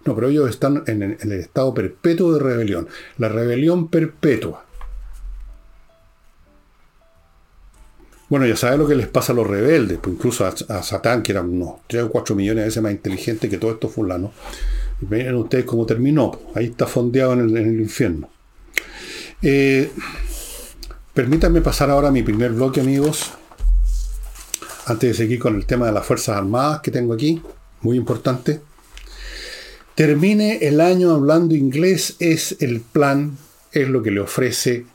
No, 0.05 0.13
pero 0.13 0.27
ellos 0.27 0.49
están 0.49 0.83
en, 0.87 1.17
el 1.19 1.31
estado 1.31 1.73
perpetuo 1.73 2.33
de 2.33 2.39
rebelión. 2.39 2.87
La 3.17 3.29
rebelión 3.29 3.87
perpetua. 3.87 4.65
Bueno, 8.27 8.45
ya 8.45 8.57
sabes 8.57 8.77
lo 8.77 8.87
que 8.87 8.95
les 8.95 9.07
pasa 9.07 9.31
a 9.31 9.35
los 9.35 9.47
rebeldes, 9.47 9.97
pues 10.01 10.15
incluso 10.15 10.45
a, 10.45 10.83
Satán, 10.83 11.23
que 11.23 11.31
era 11.31 11.41
unos 11.41 11.79
3 11.87 12.03
o 12.03 12.11
4 12.11 12.35
millones 12.35 12.63
de 12.63 12.67
veces 12.67 12.83
más 12.83 12.91
inteligente 12.91 13.49
que 13.49 13.57
todo 13.57 13.71
esto 13.71 13.87
fulano. 13.87 14.33
Miren 15.09 15.35
ustedes 15.35 15.63
cómo 15.63 15.85
terminó. 15.85 16.39
Ahí 16.55 16.65
está 16.65 16.85
fondeado 16.85 17.33
en 17.33 17.55
el, 17.55 17.79
infierno. 17.79 18.29
Eh, 19.41 19.89
permítanme 21.13 21.61
pasar 21.61 21.89
ahora 21.89 22.09
a 22.09 22.11
mi 22.11 22.21
primer 22.21 22.51
bloque, 22.51 22.81
amigos 22.81 23.31
antes 24.89 25.09
de 25.09 25.13
seguir 25.13 25.39
con 25.39 25.55
el 25.55 25.65
tema 25.65 25.85
de 25.85 25.91
las 25.91 26.05
Fuerzas 26.05 26.37
Armadas 26.37 26.81
que 26.81 26.91
tengo 26.91 27.13
aquí, 27.13 27.41
muy 27.81 27.97
importante. 27.97 28.61
Termine 29.95 30.59
el 30.61 30.81
año 30.81 31.11
hablando 31.11 31.55
inglés 31.55 32.15
es 32.19 32.55
el 32.59 32.81
plan, 32.81 33.37
es 33.71 33.87
lo 33.89 34.01
que 34.01 34.11
le 34.11 34.21
ofrece 34.21 34.85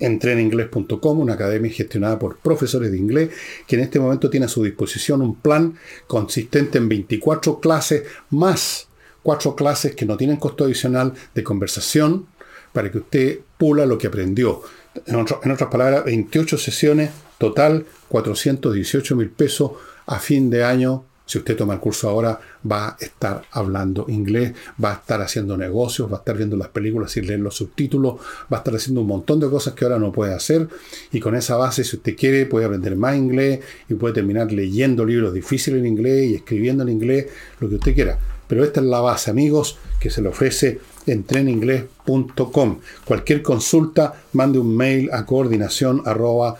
entreninglés.com, 0.00 1.20
una 1.20 1.34
academia 1.34 1.70
gestionada 1.70 2.18
por 2.18 2.38
profesores 2.38 2.90
de 2.90 2.98
inglés, 2.98 3.30
que 3.66 3.76
en 3.76 3.82
este 3.82 3.98
momento 3.98 4.30
tiene 4.30 4.46
a 4.46 4.48
su 4.48 4.62
disposición 4.62 5.22
un 5.22 5.36
plan 5.36 5.76
consistente 6.06 6.78
en 6.78 6.88
24 6.88 7.60
clases 7.60 8.04
más 8.30 8.88
cuatro 9.22 9.54
clases 9.54 9.94
que 9.94 10.06
no 10.06 10.16
tienen 10.16 10.36
costo 10.36 10.64
adicional 10.64 11.12
de 11.34 11.44
conversación 11.44 12.26
para 12.72 12.90
que 12.90 12.98
usted 12.98 13.40
pula 13.58 13.84
lo 13.84 13.98
que 13.98 14.06
aprendió. 14.06 14.62
En, 15.06 15.16
en 15.16 15.50
otras 15.50 15.70
palabras, 15.70 16.04
28 16.04 16.56
sesiones 16.56 17.10
Total, 17.38 17.86
418 18.08 19.16
mil 19.16 19.30
pesos 19.30 19.72
a 20.06 20.18
fin 20.18 20.50
de 20.50 20.64
año. 20.64 21.04
Si 21.24 21.36
usted 21.36 21.56
toma 21.56 21.74
el 21.74 21.80
curso 21.80 22.08
ahora, 22.08 22.40
va 22.70 22.88
a 22.88 22.96
estar 22.98 23.42
hablando 23.52 24.06
inglés, 24.08 24.54
va 24.82 24.92
a 24.92 24.94
estar 24.94 25.20
haciendo 25.20 25.58
negocios, 25.58 26.10
va 26.10 26.16
a 26.16 26.18
estar 26.20 26.34
viendo 26.34 26.56
las 26.56 26.68
películas 26.68 27.14
y 27.18 27.20
leer 27.20 27.40
los 27.40 27.54
subtítulos, 27.54 28.14
va 28.50 28.56
a 28.56 28.60
estar 28.60 28.74
haciendo 28.74 29.02
un 29.02 29.08
montón 29.08 29.38
de 29.38 29.50
cosas 29.50 29.74
que 29.74 29.84
ahora 29.84 29.98
no 29.98 30.10
puede 30.10 30.32
hacer. 30.32 30.68
Y 31.12 31.20
con 31.20 31.36
esa 31.36 31.56
base, 31.56 31.84
si 31.84 31.96
usted 31.96 32.16
quiere, 32.16 32.46
puede 32.46 32.64
aprender 32.64 32.96
más 32.96 33.14
inglés 33.14 33.60
y 33.90 33.94
puede 33.94 34.14
terminar 34.14 34.50
leyendo 34.50 35.04
libros 35.04 35.34
difíciles 35.34 35.80
en 35.80 35.86
inglés 35.86 36.30
y 36.30 36.34
escribiendo 36.36 36.82
en 36.82 36.88
inglés, 36.88 37.26
lo 37.60 37.68
que 37.68 37.74
usted 37.74 37.94
quiera. 37.94 38.18
Pero 38.48 38.64
esta 38.64 38.80
es 38.80 38.86
la 38.86 39.00
base, 39.00 39.30
amigos, 39.30 39.78
que 40.00 40.10
se 40.10 40.22
le 40.22 40.28
ofrece 40.28 40.80
en 41.06 41.24
treningles.com. 41.24 42.78
Cualquier 43.04 43.42
consulta, 43.42 44.14
mande 44.32 44.58
un 44.58 44.76
mail 44.76 45.10
a 45.12 45.24
coordinación 45.24 46.02
arroba. 46.04 46.56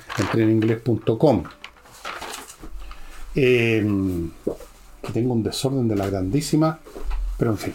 Eh, 3.35 3.85
tengo 5.13 5.33
un 5.33 5.43
desorden 5.43 5.89
de 5.89 5.97
la 5.97 6.09
grandísima, 6.09 6.79
pero 7.37 7.53
en 7.53 7.59
fin. 7.59 7.75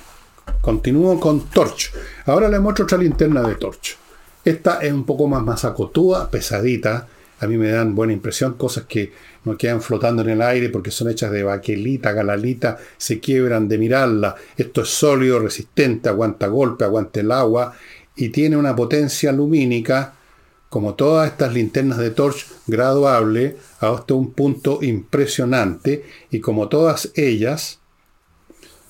Continúo 0.62 1.20
con 1.20 1.50
Torch. 1.50 1.92
Ahora 2.26 2.50
le 2.50 2.60
muestro 2.60 2.86
otra 2.86 2.98
linterna 2.98 3.42
de 3.42 3.56
Torch. 3.56 3.98
Esta 4.46 4.80
es 4.82 4.92
un 4.92 5.06
poco 5.06 5.28
más 5.28 5.42
masacotúa, 5.44 6.30
pesadita. 6.30 7.08
A 7.44 7.48
mí 7.48 7.58
me 7.58 7.70
dan 7.70 7.96
buena 7.96 8.14
impresión, 8.14 8.54
cosas 8.54 8.86
que 8.86 9.12
no 9.46 9.58
quedan 9.58 9.82
flotando 9.82 10.22
en 10.22 10.30
el 10.30 10.42
aire 10.42 10.70
porque 10.70 10.92
son 10.92 11.10
hechas 11.10 11.32
de 11.32 11.44
baquelita, 11.44 12.14
galalita, 12.14 12.78
se 12.98 13.20
quiebran 13.20 13.68
de 13.68 13.78
mirarla. 13.78 14.36
Esto 14.58 14.82
es 14.82 14.90
sólido, 14.90 15.40
resistente, 15.40 16.10
aguanta 16.10 16.48
golpe, 16.48 16.86
aguanta 16.86 17.20
el 17.20 17.32
agua 17.32 17.74
y 18.16 18.30
tiene 18.30 18.58
una 18.58 18.76
potencia 18.76 19.32
lumínica, 19.32 20.14
como 20.70 20.96
todas 20.96 21.30
estas 21.30 21.54
linternas 21.54 21.98
de 21.98 22.12
torch, 22.12 22.48
graduable 22.66 23.58
hasta 23.80 24.14
un 24.14 24.32
punto 24.32 24.80
impresionante 24.82 26.06
y 26.32 26.40
como 26.40 26.68
todas 26.68 27.12
ellas, 27.16 27.80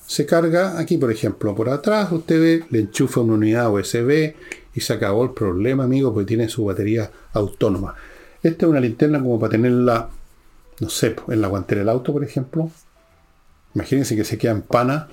se 0.06 0.26
carga 0.26 0.78
aquí, 0.78 0.98
por 0.98 1.10
ejemplo, 1.10 1.54
por 1.54 1.68
atrás, 1.68 2.12
usted 2.12 2.40
ve, 2.40 2.64
le 2.70 2.80
enchufa 2.80 3.20
una 3.20 3.34
unidad 3.34 3.72
USB 3.72 4.34
y 4.74 4.80
se 4.80 4.92
acabó 4.92 5.24
el 5.24 5.30
problema, 5.30 5.84
amigo, 5.84 6.12
porque 6.12 6.28
tiene 6.28 6.48
su 6.48 6.64
batería 6.64 7.10
autónoma. 7.32 7.94
Esta 8.44 8.66
es 8.66 8.70
una 8.70 8.80
linterna 8.80 9.20
como 9.20 9.40
para 9.40 9.52
tenerla, 9.52 10.10
no 10.78 10.90
sé, 10.90 11.16
en 11.28 11.40
la 11.40 11.48
guantera 11.48 11.78
del 11.78 11.88
auto, 11.88 12.12
por 12.12 12.22
ejemplo. 12.22 12.70
Imagínense 13.74 14.14
que 14.14 14.24
se 14.24 14.36
queda 14.36 14.52
en 14.52 14.60
pana 14.60 15.08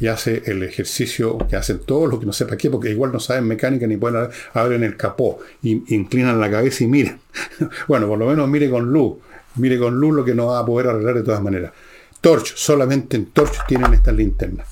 y 0.00 0.08
hace 0.08 0.42
el 0.46 0.64
ejercicio 0.64 1.38
que 1.48 1.54
hacen 1.54 1.78
todos 1.78 2.10
los 2.10 2.18
que 2.18 2.26
no 2.26 2.32
sepa 2.32 2.56
qué, 2.56 2.68
porque 2.68 2.90
igual 2.90 3.12
no 3.12 3.20
saben 3.20 3.44
mecánica 3.44 3.86
ni 3.86 3.96
pueden 3.96 4.28
abrir 4.52 4.82
el 4.82 4.96
capó, 4.96 5.38
y 5.62 5.94
inclinan 5.94 6.40
la 6.40 6.50
cabeza 6.50 6.82
y 6.82 6.88
miren. 6.88 7.20
bueno, 7.86 8.08
por 8.08 8.18
lo 8.18 8.26
menos 8.26 8.48
mire 8.48 8.68
con 8.68 8.92
luz, 8.92 9.18
mire 9.54 9.78
con 9.78 9.94
luz 9.94 10.12
lo 10.12 10.24
que 10.24 10.34
no 10.34 10.46
va 10.46 10.58
a 10.58 10.66
poder 10.66 10.88
arreglar 10.88 11.14
de 11.14 11.22
todas 11.22 11.40
maneras. 11.40 11.72
Torch, 12.20 12.56
solamente 12.56 13.16
en 13.16 13.26
Torch 13.26 13.64
tienen 13.68 13.94
estas 13.94 14.14
linternas. 14.16 14.66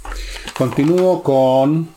Continúo 0.59 1.23
con 1.23 1.89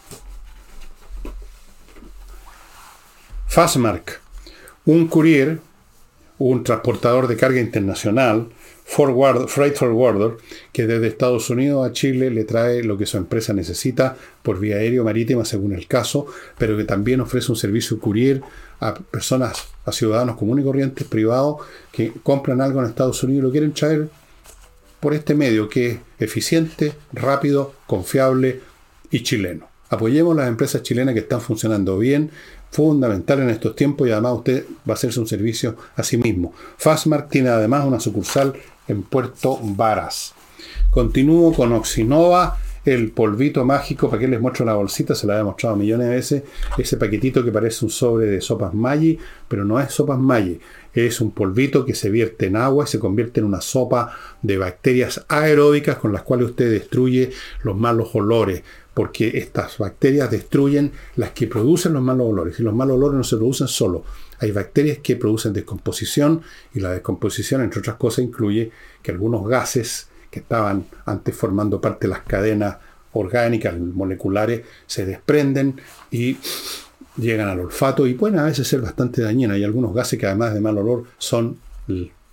Fastmark, 3.48 4.22
un 4.86 5.08
courier, 5.08 5.60
un 6.40 6.64
transportador 6.64 7.28
de 7.28 7.36
carga 7.36 7.60
internacional, 7.60 8.48
forward, 8.86 9.48
freight 9.48 9.76
forwarder, 9.76 10.38
que 10.72 10.88
desde 10.88 11.08
Estados 11.08 11.50
Unidos 11.50 11.88
a 11.88 11.92
Chile 11.92 12.30
le 12.30 12.44
trae 12.44 12.84
lo 12.84 12.98
que 12.98 13.06
su 13.06 13.18
empresa 13.18 13.54
necesita 13.54 14.16
por 14.44 14.60
vía 14.60 14.78
aérea 14.78 15.02
o 15.02 15.06
marítima 15.06 15.46
según 15.46 15.74
el 15.74 15.88
caso, 15.88 16.28
pero 16.58 16.78
que 16.78 16.84
también 16.84 17.22
ofrece 17.22 17.52
un 17.52 17.58
servicio 17.58 18.00
courier 18.00 18.42
a 18.80 18.94
personas, 18.94 19.68
a 19.86 19.92
ciudadanos 19.92 20.38
comunes 20.38 20.64
y 20.64 20.68
corrientes 20.68 21.08
privados 21.08 21.58
que 21.92 22.14
compran 22.24 22.62
algo 22.62 22.80
en 22.80 22.88
Estados 22.88 23.22
Unidos 23.24 23.42
y 23.42 23.46
lo 23.48 23.52
quieren 23.52 23.74
traer 23.74 24.10
por 25.00 25.14
este 25.14 25.36
medio 25.36 25.70
que 25.70 25.90
es 25.90 26.00
eficiente, 26.20 26.94
rápido, 27.14 27.74
confiable 27.88 28.62
y 29.12 29.24
chileno. 29.24 29.68
Apoyemos 29.90 30.36
las 30.36 30.48
empresas 30.48 30.84
chilenas 30.84 31.14
que 31.14 31.22
están 31.22 31.42
funcionando 31.42 31.98
bien, 31.98 32.30
fundamental 32.72 33.40
en 33.42 33.50
estos 33.50 33.76
tiempos 33.76 34.08
y 34.08 34.12
además 34.12 34.34
usted 34.34 34.66
va 34.88 34.94
a 34.94 34.96
hacerse 34.96 35.20
un 35.20 35.28
servicio 35.28 35.76
a 35.96 36.04
sí 36.04 36.18
mismo. 36.18 36.54
Fastmark 36.78 37.30
tiene 37.30 37.50
además 37.50 37.86
una 37.86 38.00
sucursal 38.00 38.54
en 38.88 39.04
Puerto 39.04 39.60
Varas. 39.62 40.34
Continúo 40.92 41.54
con 41.54 41.72
Oxinova, 41.74 42.58
el 42.86 43.12
polvito 43.12 43.66
mágico, 43.66 44.10
para 44.10 44.22
que 44.22 44.28
les 44.30 44.40
muestro 44.40 44.66
la 44.66 44.74
bolsita, 44.74 45.14
se 45.14 45.28
la 45.28 45.40
he 45.40 45.44
mostrado 45.44 45.76
millones 45.76 46.08
de 46.08 46.16
veces, 46.16 46.44
ese 46.78 46.96
paquetito 46.96 47.44
que 47.44 47.52
parece 47.52 47.84
un 47.84 47.92
sobre 47.92 48.28
de 48.28 48.42
sopas 48.42 48.74
Maggi, 48.74 49.20
pero 49.48 49.66
no 49.66 49.80
es 49.80 49.92
sopas 49.92 50.18
Maggi, 50.18 50.60
es 50.94 51.20
un 51.20 51.32
polvito 51.32 51.86
que 51.86 51.94
se 51.94 52.10
vierte 52.10 52.48
en 52.48 52.56
agua 52.56 52.86
y 52.86 52.88
se 52.88 52.98
convierte 53.00 53.42
en 53.42 53.46
una 53.46 53.60
sopa 53.60 54.16
de 54.42 54.58
bacterias 54.58 55.26
aeróbicas 55.28 55.98
con 55.98 56.14
las 56.14 56.24
cuales 56.24 56.52
usted 56.52 56.72
destruye 56.72 57.32
los 57.64 57.76
malos 57.76 58.10
olores, 58.14 58.64
porque 58.98 59.38
estas 59.38 59.78
bacterias 59.78 60.32
destruyen 60.32 60.92
las 61.18 61.30
que 61.30 61.46
producen 61.46 61.94
los 61.94 62.02
malos 62.02 62.32
olores. 62.32 62.60
Y 62.60 62.64
los 62.64 62.74
malos 62.74 62.96
olores 62.98 63.16
no 63.16 63.24
se 63.24 63.38
producen 63.38 63.68
solo. 63.68 64.04
Hay 64.40 64.50
bacterias 64.50 64.98
que 65.04 65.16
producen 65.16 65.54
descomposición 65.54 66.42
y 66.74 66.80
la 66.80 66.90
descomposición, 66.90 67.62
entre 67.62 67.82
otras 67.82 67.98
cosas, 67.98 68.26
incluye 68.26 68.72
que 69.04 69.12
algunos 69.12 69.48
gases 69.48 70.08
que 70.32 70.40
estaban 70.40 70.88
antes 71.06 71.36
formando 71.36 71.80
parte 71.80 72.08
de 72.08 72.10
las 72.10 72.22
cadenas 72.22 72.78
orgánicas, 73.14 73.78
moleculares, 73.78 74.62
se 74.88 75.06
desprenden 75.06 75.80
y 76.10 76.38
llegan 77.18 77.50
al 77.50 77.60
olfato 77.60 78.08
y 78.08 78.16
pueden 78.16 78.40
a 78.40 78.46
veces 78.46 78.68
ser 78.68 78.82
bastante 78.82 79.22
dañinas. 79.22 79.58
Hay 79.58 79.64
algunos 79.64 79.94
gases 79.94 80.18
que 80.18 80.26
además 80.26 80.56
de 80.56 80.60
mal 80.60 80.76
olor 80.76 81.04
son 81.20 81.60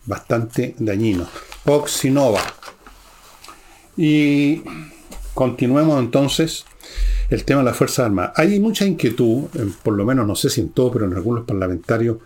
bastante 0.07 0.75
dañinos. 0.79 1.29
Oxinova. 1.67 2.41
Y 3.99 4.63
continuemos 5.35 5.99
entonces 6.01 6.65
el 7.31 7.45
tema 7.45 7.61
de 7.61 7.67
las 7.67 7.77
Fuerzas 7.77 8.07
Armadas. 8.07 8.33
Hay 8.37 8.59
mucha 8.61 8.87
inquietud, 8.87 9.45
por 9.83 9.95
lo 9.95 10.05
menos 10.05 10.27
no 10.27 10.37
sé 10.37 10.51
si 10.51 10.61
en 10.61 10.71
todo, 10.71 10.93
pero 10.93 11.05
en 11.07 11.15
algunos 11.15 11.45
parlamentarios 11.45 12.19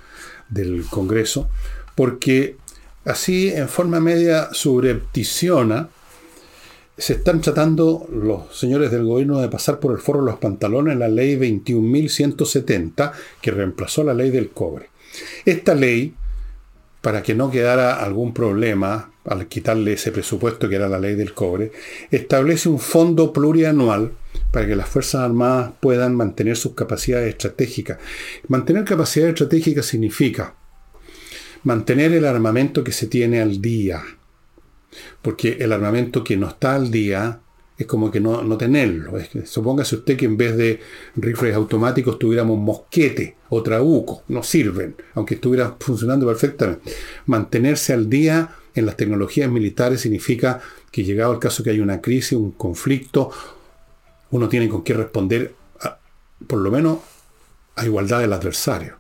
del 0.48 0.84
Congreso, 0.86 1.48
porque 1.94 2.56
así 3.04 3.48
en 3.48 3.68
forma 3.68 4.00
media 4.00 4.48
subrepticiona 4.52 5.88
se 6.96 7.12
están 7.14 7.40
tratando 7.40 8.08
los 8.12 8.58
señores 8.58 8.90
del 8.90 9.04
gobierno 9.04 9.40
de 9.40 9.48
pasar 9.48 9.78
por 9.78 9.92
el 9.92 9.98
forro 9.98 10.20
de 10.20 10.32
los 10.32 10.40
pantalones 10.40 10.98
la 10.98 11.08
ley 11.08 11.36
21.170 11.36 13.12
que 13.40 13.52
reemplazó 13.52 14.02
la 14.02 14.14
ley 14.14 14.30
del 14.30 14.50
cobre. 14.50 14.90
Esta 15.44 15.76
ley, 15.76 16.14
para 17.00 17.22
que 17.22 17.36
no 17.36 17.52
quedara 17.52 18.02
algún 18.02 18.34
problema 18.34 19.12
al 19.28 19.46
quitarle 19.46 19.92
ese 19.92 20.10
presupuesto 20.10 20.68
que 20.68 20.76
era 20.76 20.88
la 20.88 20.98
ley 20.98 21.14
del 21.14 21.34
cobre, 21.34 21.72
establece 22.10 22.68
un 22.68 22.78
fondo 22.78 23.32
plurianual 23.32 24.12
para 24.50 24.66
que 24.66 24.76
las 24.76 24.88
Fuerzas 24.88 25.22
Armadas 25.22 25.72
puedan 25.80 26.14
mantener 26.14 26.56
sus 26.56 26.74
capacidades 26.74 27.28
estratégicas. 27.28 27.98
Mantener 28.48 28.84
capacidades 28.84 29.34
estratégicas 29.34 29.86
significa 29.86 30.54
mantener 31.64 32.12
el 32.12 32.24
armamento 32.24 32.82
que 32.84 32.92
se 32.92 33.08
tiene 33.08 33.40
al 33.40 33.60
día, 33.60 34.02
porque 35.22 35.58
el 35.60 35.72
armamento 35.72 36.24
que 36.24 36.36
no 36.36 36.48
está 36.48 36.74
al 36.74 36.90
día 36.90 37.40
es 37.76 37.86
como 37.86 38.10
que 38.10 38.20
no, 38.20 38.56
tenerlo. 38.56 39.18
Es 39.18 39.28
que, 39.28 39.46
supóngase 39.46 39.96
usted 39.96 40.16
que 40.16 40.24
en 40.24 40.36
vez 40.36 40.56
de 40.56 40.80
rifles 41.16 41.54
automáticos 41.54 42.18
tuviéramos 42.18 42.58
mosquete 42.58 43.36
o 43.50 43.62
trabuco. 43.62 44.24
No 44.28 44.42
sirven, 44.42 44.96
aunque 45.14 45.34
estuviera 45.34 45.76
funcionando 45.78 46.26
perfectamente. 46.26 46.90
Mantenerse 47.26 47.92
al 47.92 48.10
día 48.10 48.50
en 48.78 48.86
las 48.86 48.96
tecnologías 48.96 49.50
militares 49.50 50.00
significa 50.00 50.60
que 50.90 51.04
llegado 51.04 51.32
el 51.32 51.38
caso 51.38 51.62
que 51.62 51.70
hay 51.70 51.80
una 51.80 52.00
crisis, 52.00 52.32
un 52.32 52.52
conflicto, 52.52 53.30
uno 54.30 54.48
tiene 54.48 54.68
con 54.68 54.82
qué 54.82 54.94
responder, 54.94 55.54
por 56.46 56.58
lo 56.58 56.70
menos, 56.70 56.98
a 57.76 57.84
igualdad 57.84 58.20
del 58.20 58.32
adversario. 58.32 58.96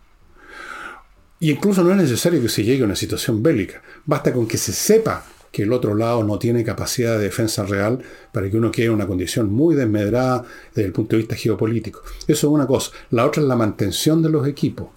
Y 1.40 1.50
incluso 1.50 1.84
no 1.84 1.90
es 1.90 1.96
necesario 1.96 2.40
que 2.40 2.48
se 2.48 2.64
llegue 2.64 2.82
a 2.82 2.86
una 2.86 2.96
situación 2.96 3.42
bélica. 3.42 3.82
Basta 4.04 4.32
con 4.32 4.46
que 4.46 4.58
se 4.58 4.72
sepa 4.72 5.24
que 5.52 5.62
el 5.62 5.72
otro 5.72 5.94
lado 5.94 6.24
no 6.24 6.38
tiene 6.38 6.64
capacidad 6.64 7.16
de 7.16 7.24
defensa 7.24 7.64
real 7.64 8.00
para 8.32 8.50
que 8.50 8.56
uno 8.56 8.70
quede 8.70 8.86
en 8.86 8.92
una 8.92 9.06
condición 9.06 9.50
muy 9.50 9.74
desmedrada 9.74 10.44
desde 10.74 10.86
el 10.86 10.92
punto 10.92 11.16
de 11.16 11.22
vista 11.22 11.36
geopolítico. 11.36 12.02
Eso 12.26 12.48
es 12.48 12.52
una 12.52 12.66
cosa. 12.66 12.90
La 13.10 13.24
otra 13.24 13.42
es 13.42 13.48
la 13.48 13.56
mantención 13.56 14.22
de 14.22 14.30
los 14.30 14.46
equipos. 14.46 14.88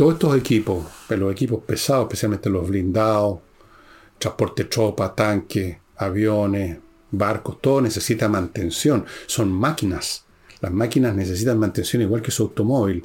Todos 0.00 0.14
estos 0.14 0.34
equipos, 0.34 0.86
los 1.10 1.30
equipos 1.30 1.62
pesados, 1.62 2.04
especialmente 2.04 2.48
los 2.48 2.66
blindados, 2.66 3.40
transporte 4.18 4.64
tropa, 4.64 5.14
tanques, 5.14 5.76
aviones, 5.98 6.78
barcos, 7.10 7.60
todo 7.60 7.82
necesita 7.82 8.26
mantención. 8.26 9.04
Son 9.26 9.52
máquinas. 9.52 10.24
Las 10.62 10.72
máquinas 10.72 11.14
necesitan 11.14 11.58
mantención 11.58 12.00
igual 12.00 12.22
que 12.22 12.30
su 12.30 12.44
automóvil 12.44 13.04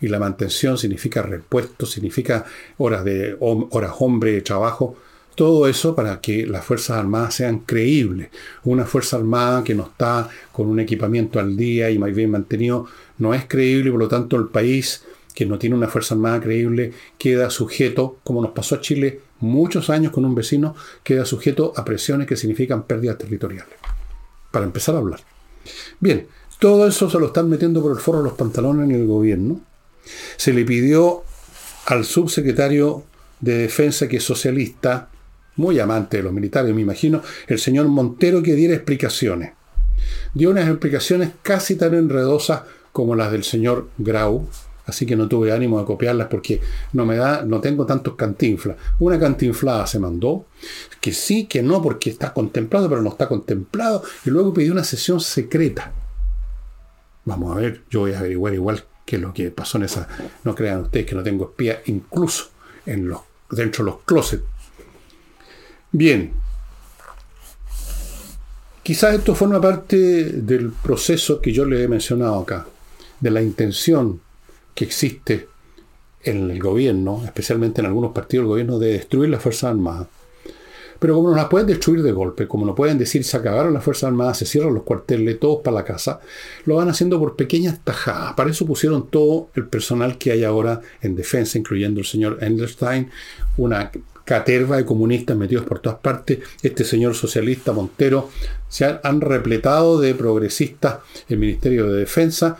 y 0.00 0.06
la 0.06 0.20
mantención 0.20 0.78
significa 0.78 1.20
repuesto, 1.20 1.84
significa 1.84 2.44
horas 2.78 3.02
de 3.02 3.36
horas 3.40 3.94
hombre 3.98 4.30
de 4.30 4.42
trabajo 4.42 4.94
todo 5.34 5.66
eso 5.66 5.96
para 5.96 6.20
que 6.20 6.46
las 6.46 6.64
Fuerzas 6.64 6.96
Armadas 6.96 7.34
sean 7.34 7.58
creíbles. 7.58 8.28
Una 8.62 8.84
Fuerza 8.84 9.16
Armada 9.16 9.64
que 9.64 9.74
no 9.74 9.82
está 9.82 10.28
con 10.52 10.68
un 10.68 10.78
equipamiento 10.78 11.40
al 11.40 11.56
día 11.56 11.90
y 11.90 11.98
más 11.98 12.14
bien 12.14 12.30
mantenido 12.30 12.86
no 13.18 13.34
es 13.34 13.46
creíble, 13.46 13.90
por 13.90 13.98
lo 13.98 14.08
tanto 14.08 14.36
el 14.36 14.46
país 14.46 15.04
que 15.36 15.44
no 15.44 15.58
tiene 15.58 15.76
una 15.76 15.86
Fuerza 15.86 16.14
Armada 16.14 16.40
creíble 16.40 16.94
queda 17.18 17.50
sujeto, 17.50 18.16
como 18.24 18.40
nos 18.40 18.52
pasó 18.52 18.76
a 18.76 18.80
Chile 18.80 19.20
muchos 19.40 19.90
años 19.90 20.10
con 20.10 20.24
un 20.24 20.34
vecino, 20.34 20.74
queda 21.04 21.26
sujeto 21.26 21.74
a 21.76 21.84
presiones 21.84 22.26
que 22.26 22.36
significan 22.36 22.84
pérdidas 22.84 23.18
territoriales. 23.18 23.74
Para 24.50 24.64
empezar 24.64 24.94
a 24.94 24.98
hablar. 24.98 25.20
Bien, 26.00 26.26
todo 26.58 26.88
eso 26.88 27.10
se 27.10 27.18
lo 27.18 27.26
están 27.26 27.50
metiendo 27.50 27.82
por 27.82 27.92
el 27.92 27.98
forro 27.98 28.20
de 28.20 28.24
los 28.24 28.32
pantalones 28.32 28.88
en 28.88 28.96
el 28.96 29.06
gobierno. 29.06 29.60
Se 30.38 30.54
le 30.54 30.64
pidió 30.64 31.22
al 31.84 32.06
subsecretario 32.06 33.04
de 33.38 33.58
Defensa, 33.58 34.08
que 34.08 34.16
es 34.16 34.24
socialista, 34.24 35.10
muy 35.56 35.78
amante 35.80 36.16
de 36.16 36.22
los 36.22 36.32
militares, 36.32 36.74
me 36.74 36.80
imagino, 36.80 37.20
el 37.46 37.58
señor 37.58 37.88
Montero 37.88 38.42
que 38.42 38.54
diera 38.54 38.74
explicaciones. 38.74 39.52
Dio 40.32 40.48
unas 40.48 40.66
explicaciones 40.66 41.32
casi 41.42 41.76
tan 41.76 41.92
enredosas 41.92 42.62
como 42.92 43.14
las 43.14 43.30
del 43.30 43.44
señor 43.44 43.90
Grau, 43.98 44.48
así 44.86 45.04
que 45.04 45.16
no 45.16 45.28
tuve 45.28 45.52
ánimo 45.52 45.78
de 45.78 45.84
copiarlas 45.84 46.28
porque 46.28 46.60
no 46.92 47.04
me 47.04 47.16
da, 47.16 47.42
no 47.42 47.60
tengo 47.60 47.84
tantos 47.84 48.14
cantinflas. 48.14 48.76
Una 49.00 49.18
cantinflada 49.18 49.86
se 49.86 49.98
mandó, 49.98 50.46
que 51.00 51.12
sí, 51.12 51.46
que 51.46 51.62
no, 51.62 51.82
porque 51.82 52.10
está 52.10 52.32
contemplado, 52.32 52.88
pero 52.88 53.02
no 53.02 53.10
está 53.10 53.28
contemplado, 53.28 54.02
y 54.24 54.30
luego 54.30 54.54
pidió 54.54 54.72
una 54.72 54.84
sesión 54.84 55.20
secreta. 55.20 55.92
Vamos 57.24 57.56
a 57.56 57.60
ver, 57.60 57.82
yo 57.90 58.00
voy 58.00 58.12
a 58.12 58.20
averiguar 58.20 58.54
igual 58.54 58.84
que 59.04 59.16
es 59.16 59.22
lo 59.22 59.32
que 59.32 59.50
pasó 59.50 59.78
en 59.78 59.84
esa. 59.84 60.08
No 60.44 60.54
crean 60.54 60.82
ustedes 60.82 61.06
que 61.06 61.14
no 61.14 61.22
tengo 61.22 61.44
espía, 61.46 61.80
incluso 61.86 62.50
en 62.84 63.08
los, 63.08 63.20
dentro 63.50 63.84
de 63.84 63.90
los 63.90 64.00
closets. 64.04 64.42
Bien. 65.92 66.32
Quizás 68.82 69.14
esto 69.14 69.34
forma 69.34 69.60
parte 69.60 69.96
del 69.96 70.70
proceso 70.70 71.40
que 71.40 71.52
yo 71.52 71.64
le 71.64 71.82
he 71.82 71.88
mencionado 71.88 72.38
acá, 72.40 72.66
de 73.18 73.30
la 73.30 73.42
intención 73.42 74.20
que 74.76 74.84
existe 74.84 75.48
en 76.22 76.50
el 76.50 76.60
gobierno, 76.60 77.22
especialmente 77.24 77.80
en 77.80 77.86
algunos 77.86 78.12
partidos 78.12 78.44
del 78.44 78.48
gobierno, 78.48 78.78
de 78.78 78.92
destruir 78.92 79.30
las 79.30 79.42
Fuerzas 79.42 79.70
Armadas. 79.70 80.06
Pero 80.98 81.14
como 81.14 81.30
no 81.30 81.36
las 81.36 81.48
pueden 81.48 81.66
destruir 81.66 82.02
de 82.02 82.12
golpe, 82.12 82.46
como 82.46 82.64
no 82.64 82.74
pueden 82.74 82.98
decir 82.98 83.24
se 83.24 83.36
acabaron 83.36 83.74
las 83.74 83.82
Fuerzas 83.82 84.08
Armadas, 84.08 84.38
se 84.38 84.46
cierran 84.46 84.74
los 84.74 84.82
cuarteles, 84.82 85.40
todos 85.40 85.62
para 85.62 85.76
la 85.76 85.84
casa, 85.84 86.20
lo 86.64 86.76
van 86.76 86.88
haciendo 86.88 87.18
por 87.18 87.36
pequeñas 87.36 87.80
tajadas. 87.82 88.34
Para 88.34 88.50
eso 88.50 88.66
pusieron 88.66 89.08
todo 89.08 89.48
el 89.54 89.66
personal 89.66 90.18
que 90.18 90.32
hay 90.32 90.44
ahora 90.44 90.80
en 91.00 91.16
defensa, 91.16 91.58
incluyendo 91.58 92.00
el 92.00 92.06
señor 92.06 92.38
Enderstein, 92.40 93.10
una 93.56 93.90
caterva 94.24 94.76
de 94.76 94.84
comunistas 94.84 95.36
metidos 95.36 95.64
por 95.64 95.78
todas 95.78 96.00
partes, 96.00 96.40
este 96.60 96.84
señor 96.84 97.14
socialista 97.14 97.72
Montero, 97.72 98.30
se 98.68 98.84
han, 98.84 99.20
repletado 99.20 100.00
de 100.00 100.14
progresistas 100.14 100.98
el 101.28 101.38
Ministerio 101.38 101.86
de 101.86 102.00
Defensa. 102.00 102.58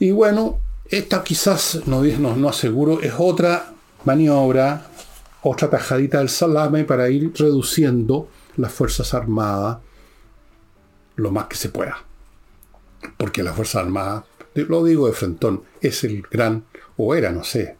Y 0.00 0.10
bueno, 0.10 0.58
esta 0.88 1.22
quizás, 1.22 1.82
no, 1.86 2.02
no, 2.02 2.34
no 2.34 2.48
aseguro, 2.48 3.00
es 3.00 3.12
otra 3.16 3.72
maniobra 4.04 4.90
otra 5.42 5.70
tajadita 5.70 6.18
del 6.18 6.28
salame 6.28 6.84
para 6.84 7.08
ir 7.08 7.32
reduciendo 7.34 8.28
las 8.56 8.72
Fuerzas 8.72 9.14
Armadas 9.14 9.78
lo 11.16 11.30
más 11.30 11.46
que 11.46 11.56
se 11.56 11.68
pueda. 11.68 11.98
Porque 13.16 13.42
las 13.42 13.54
Fuerzas 13.54 13.84
Armadas, 13.84 14.24
lo 14.54 14.84
digo 14.84 15.06
de 15.06 15.12
frentón, 15.12 15.62
es 15.80 16.04
el 16.04 16.22
gran, 16.22 16.64
o 16.96 17.14
era, 17.14 17.30
no 17.30 17.44
sé, 17.44 17.78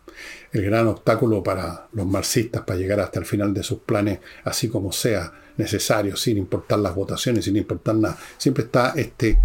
el 0.53 0.65
gran 0.65 0.87
obstáculo 0.89 1.43
para 1.43 1.89
los 1.93 2.07
marxistas 2.07 2.63
para 2.63 2.79
llegar 2.79 3.01
hasta 3.01 3.19
el 3.19 3.27
final 3.27 3.53
de 3.55 3.63
sus 3.63 3.81
planes, 3.81 4.21
así 4.45 4.69
como 4.69 4.93
sea 4.93 5.33
necesario, 5.57 6.17
sin 6.17 6.39
importar 6.39 6.79
las 6.79 6.95
votaciones, 6.95 7.45
sin 7.45 7.57
importar 7.57 7.95
nada. 7.95 8.19
Siempre 8.39 8.65
está 8.65 8.93
este, 8.97 9.39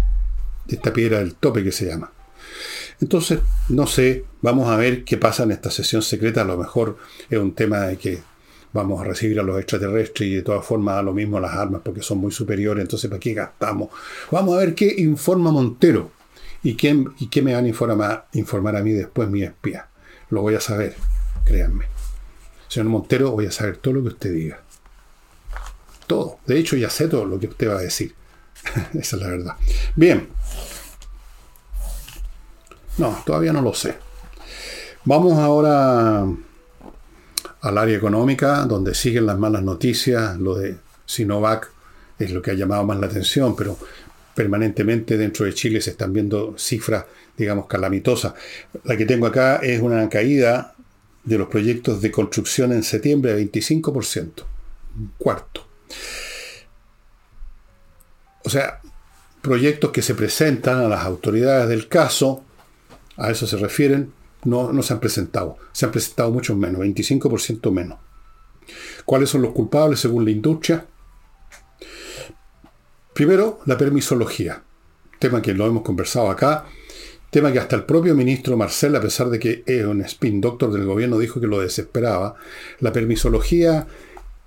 esta 0.68 0.92
piedra 0.92 1.18
del 1.18 1.34
tope 1.34 1.62
que 1.62 1.72
se 1.72 1.86
llama. 1.86 2.10
Entonces, 3.00 3.40
no 3.68 3.86
sé, 3.86 4.24
vamos 4.42 4.68
a 4.68 4.76
ver 4.76 5.04
qué 5.04 5.16
pasa 5.16 5.42
en 5.42 5.52
esta 5.52 5.70
sesión 5.70 6.02
secreta. 6.02 6.42
A 6.42 6.44
lo 6.44 6.56
mejor 6.56 6.98
es 7.28 7.38
un 7.38 7.54
tema 7.54 7.80
de 7.80 7.96
que 7.96 8.18
vamos 8.72 9.00
a 9.00 9.04
recibir 9.04 9.40
a 9.40 9.42
los 9.42 9.58
extraterrestres 9.58 10.28
y 10.28 10.34
de 10.34 10.42
todas 10.42 10.64
formas 10.64 10.96
da 10.96 11.02
lo 11.02 11.14
mismo 11.14 11.40
las 11.40 11.54
armas 11.54 11.80
porque 11.84 12.02
son 12.02 12.18
muy 12.18 12.32
superiores. 12.32 12.82
Entonces, 12.82 13.08
¿para 13.08 13.20
qué 13.20 13.34
gastamos? 13.34 13.90
Vamos 14.30 14.56
a 14.56 14.60
ver 14.60 14.74
qué 14.74 14.94
informa 14.98 15.50
Montero 15.50 16.10
y 16.62 16.74
qué, 16.74 17.04
y 17.18 17.28
qué 17.28 17.42
me 17.42 17.54
van 17.54 17.64
a 17.64 17.68
informar, 17.68 18.28
informar 18.32 18.76
a 18.76 18.82
mí 18.82 18.92
después 18.92 19.28
mi 19.28 19.42
espía. 19.42 19.88
Lo 20.30 20.42
voy 20.42 20.54
a 20.54 20.60
saber, 20.60 20.94
créanme. 21.44 21.86
Señor 22.68 22.88
Montero, 22.88 23.30
voy 23.30 23.46
a 23.46 23.50
saber 23.50 23.76
todo 23.78 23.94
lo 23.94 24.02
que 24.02 24.08
usted 24.08 24.32
diga. 24.32 24.60
Todo. 26.06 26.38
De 26.46 26.58
hecho, 26.58 26.76
ya 26.76 26.90
sé 26.90 27.08
todo 27.08 27.24
lo 27.24 27.38
que 27.38 27.46
usted 27.46 27.68
va 27.68 27.78
a 27.78 27.82
decir. 27.82 28.14
Esa 28.94 29.16
es 29.16 29.22
la 29.22 29.28
verdad. 29.28 29.54
Bien. 29.94 30.28
No, 32.98 33.22
todavía 33.26 33.52
no 33.52 33.62
lo 33.62 33.74
sé. 33.74 33.96
Vamos 35.04 35.38
ahora 35.38 36.26
al 37.60 37.78
área 37.78 37.96
económica, 37.96 38.64
donde 38.64 38.94
siguen 38.94 39.26
las 39.26 39.38
malas 39.38 39.62
noticias. 39.62 40.38
Lo 40.38 40.56
de 40.56 40.76
Sinovac 41.04 41.70
es 42.18 42.30
lo 42.30 42.40
que 42.40 42.52
ha 42.52 42.54
llamado 42.54 42.84
más 42.84 42.98
la 42.98 43.06
atención, 43.06 43.54
pero 43.54 43.78
permanentemente 44.34 45.16
dentro 45.16 45.46
de 45.46 45.54
Chile 45.54 45.80
se 45.80 45.90
están 45.90 46.12
viendo 46.12 46.54
cifras, 46.58 47.04
digamos, 47.36 47.66
calamitosas. 47.66 48.34
La 48.84 48.96
que 48.96 49.06
tengo 49.06 49.26
acá 49.26 49.56
es 49.56 49.80
una 49.80 50.08
caída 50.08 50.74
de 51.24 51.38
los 51.38 51.48
proyectos 51.48 52.00
de 52.00 52.10
construcción 52.10 52.72
en 52.72 52.82
septiembre 52.82 53.34
de 53.34 53.50
25%, 53.50 54.44
un 54.98 55.12
cuarto. 55.18 55.66
O 58.44 58.50
sea, 58.50 58.80
proyectos 59.42 59.90
que 59.90 60.02
se 60.02 60.14
presentan 60.14 60.78
a 60.78 60.88
las 60.88 61.04
autoridades 61.04 61.68
del 61.68 61.88
caso 61.88 62.44
a 63.16 63.30
eso 63.30 63.46
se 63.46 63.56
refieren, 63.56 64.12
no, 64.44 64.72
no 64.72 64.82
se 64.82 64.92
han 64.92 65.00
presentado. 65.00 65.56
Se 65.72 65.86
han 65.86 65.92
presentado 65.92 66.30
mucho 66.30 66.54
menos, 66.56 66.80
25% 66.80 67.70
menos. 67.70 67.98
¿Cuáles 69.04 69.30
son 69.30 69.42
los 69.42 69.52
culpables 69.52 70.00
según 70.00 70.24
la 70.24 70.30
industria? 70.30 70.86
Primero, 73.12 73.60
la 73.64 73.78
permisología, 73.78 74.62
tema 75.18 75.40
que 75.40 75.54
lo 75.54 75.66
hemos 75.66 75.82
conversado 75.82 76.30
acá, 76.30 76.66
tema 77.30 77.52
que 77.52 77.58
hasta 77.58 77.76
el 77.76 77.84
propio 77.84 78.14
ministro 78.14 78.56
Marcel, 78.56 78.94
a 78.96 79.00
pesar 79.00 79.30
de 79.30 79.38
que 79.38 79.62
es 79.66 79.84
un 79.84 80.02
spin 80.02 80.40
doctor 80.40 80.72
del 80.72 80.84
gobierno, 80.84 81.18
dijo 81.18 81.40
que 81.40 81.46
lo 81.46 81.60
desesperaba. 81.60 82.36
La 82.80 82.92
permisología 82.92 83.86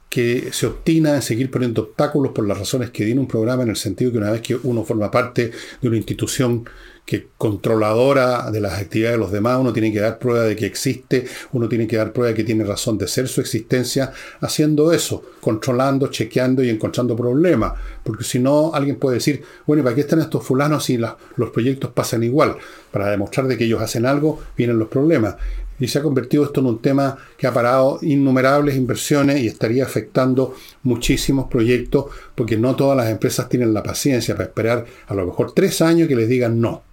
que 0.09 0.49
se 0.51 0.65
obstina 0.65 1.15
en 1.15 1.21
seguir 1.21 1.51
poniendo 1.51 1.83
obstáculos 1.83 2.31
por 2.33 2.47
las 2.47 2.57
razones 2.57 2.89
que 2.89 3.05
tiene 3.05 3.21
un 3.21 3.27
programa, 3.27 3.63
en 3.63 3.69
el 3.69 3.75
sentido 3.75 4.11
que 4.11 4.17
una 4.17 4.31
vez 4.31 4.41
que 4.41 4.55
uno 4.55 4.83
forma 4.83 5.11
parte 5.11 5.51
de 5.81 5.87
una 5.87 5.97
institución 5.97 6.67
que 7.05 7.29
controladora 7.39 8.51
de 8.51 8.61
las 8.61 8.79
actividades 8.79 9.17
de 9.17 9.19
los 9.19 9.31
demás, 9.31 9.57
uno 9.59 9.73
tiene 9.73 9.91
que 9.91 9.99
dar 9.99 10.19
prueba 10.19 10.43
de 10.43 10.55
que 10.55 10.67
existe, 10.67 11.25
uno 11.53 11.67
tiene 11.67 11.87
que 11.87 11.97
dar 11.97 12.13
prueba 12.13 12.29
de 12.29 12.35
que 12.35 12.43
tiene 12.43 12.63
razón 12.63 12.99
de 12.99 13.07
ser 13.07 13.27
su 13.27 13.41
existencia, 13.41 14.11
haciendo 14.41 14.93
eso, 14.93 15.23
controlando, 15.41 16.09
chequeando 16.09 16.63
y 16.63 16.69
encontrando 16.69 17.15
problemas. 17.15 17.73
Porque 18.03 18.23
si 18.23 18.37
no, 18.37 18.71
alguien 18.75 18.97
puede 18.97 19.15
decir, 19.15 19.41
bueno, 19.65 19.83
¿para 19.83 19.95
qué 19.95 20.01
están 20.01 20.19
estos 20.19 20.45
fulanos 20.45 20.83
si 20.83 20.97
los 20.97 21.49
proyectos 21.51 21.89
pasan 21.91 22.21
igual? 22.21 22.57
Para 22.91 23.09
demostrar 23.09 23.47
de 23.47 23.57
que 23.57 23.65
ellos 23.65 23.81
hacen 23.81 24.05
algo, 24.05 24.39
vienen 24.55 24.77
los 24.77 24.87
problemas. 24.87 25.35
Y 25.79 25.87
se 25.87 25.99
ha 25.99 26.03
convertido 26.03 26.43
esto 26.43 26.59
en 26.59 26.67
un 26.67 26.81
tema 26.81 27.17
que 27.37 27.47
ha 27.47 27.53
parado 27.53 27.99
innumerables 28.01 28.75
inversiones 28.75 29.41
y 29.41 29.47
estaría 29.47 29.83
afectando 29.83 30.55
muchísimos 30.83 31.47
proyectos 31.49 32.05
porque 32.35 32.57
no 32.57 32.75
todas 32.75 32.97
las 32.97 33.09
empresas 33.09 33.47
tienen 33.49 33.73
la 33.73 33.83
paciencia 33.83 34.35
para 34.35 34.49
esperar 34.49 34.85
a 35.07 35.13
lo 35.13 35.25
mejor 35.25 35.53
tres 35.53 35.81
años 35.81 36.07
que 36.07 36.15
les 36.15 36.27
digan 36.27 36.59
no 36.59 36.83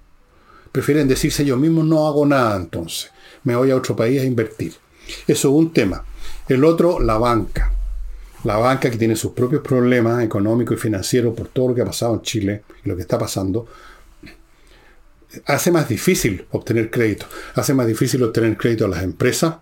prefieren 0.76 1.08
decirse 1.08 1.42
ellos 1.42 1.58
mismos, 1.58 1.86
no 1.86 2.06
hago 2.06 2.26
nada 2.26 2.54
entonces, 2.54 3.10
me 3.44 3.56
voy 3.56 3.70
a 3.70 3.76
otro 3.76 3.96
país 3.96 4.20
a 4.20 4.24
invertir. 4.24 4.74
Eso 5.26 5.48
es 5.48 5.54
un 5.54 5.72
tema. 5.72 6.04
El 6.46 6.62
otro, 6.64 7.00
la 7.00 7.16
banca. 7.16 7.72
La 8.44 8.58
banca 8.58 8.90
que 8.90 8.98
tiene 8.98 9.16
sus 9.16 9.32
propios 9.32 9.62
problemas 9.62 10.22
económicos 10.22 10.76
y 10.76 10.80
financieros 10.80 11.34
por 11.34 11.48
todo 11.48 11.68
lo 11.68 11.74
que 11.74 11.80
ha 11.80 11.86
pasado 11.86 12.12
en 12.12 12.20
Chile 12.20 12.62
y 12.84 12.90
lo 12.90 12.94
que 12.94 13.00
está 13.00 13.18
pasando, 13.18 13.66
hace 15.46 15.70
más 15.70 15.88
difícil 15.88 16.46
obtener 16.50 16.90
crédito. 16.90 17.26
Hace 17.54 17.74
más 17.74 17.86
difícil 17.86 18.22
obtener 18.22 18.56
crédito 18.56 18.86
a 18.86 18.88
las 18.88 19.02
empresas 19.02 19.56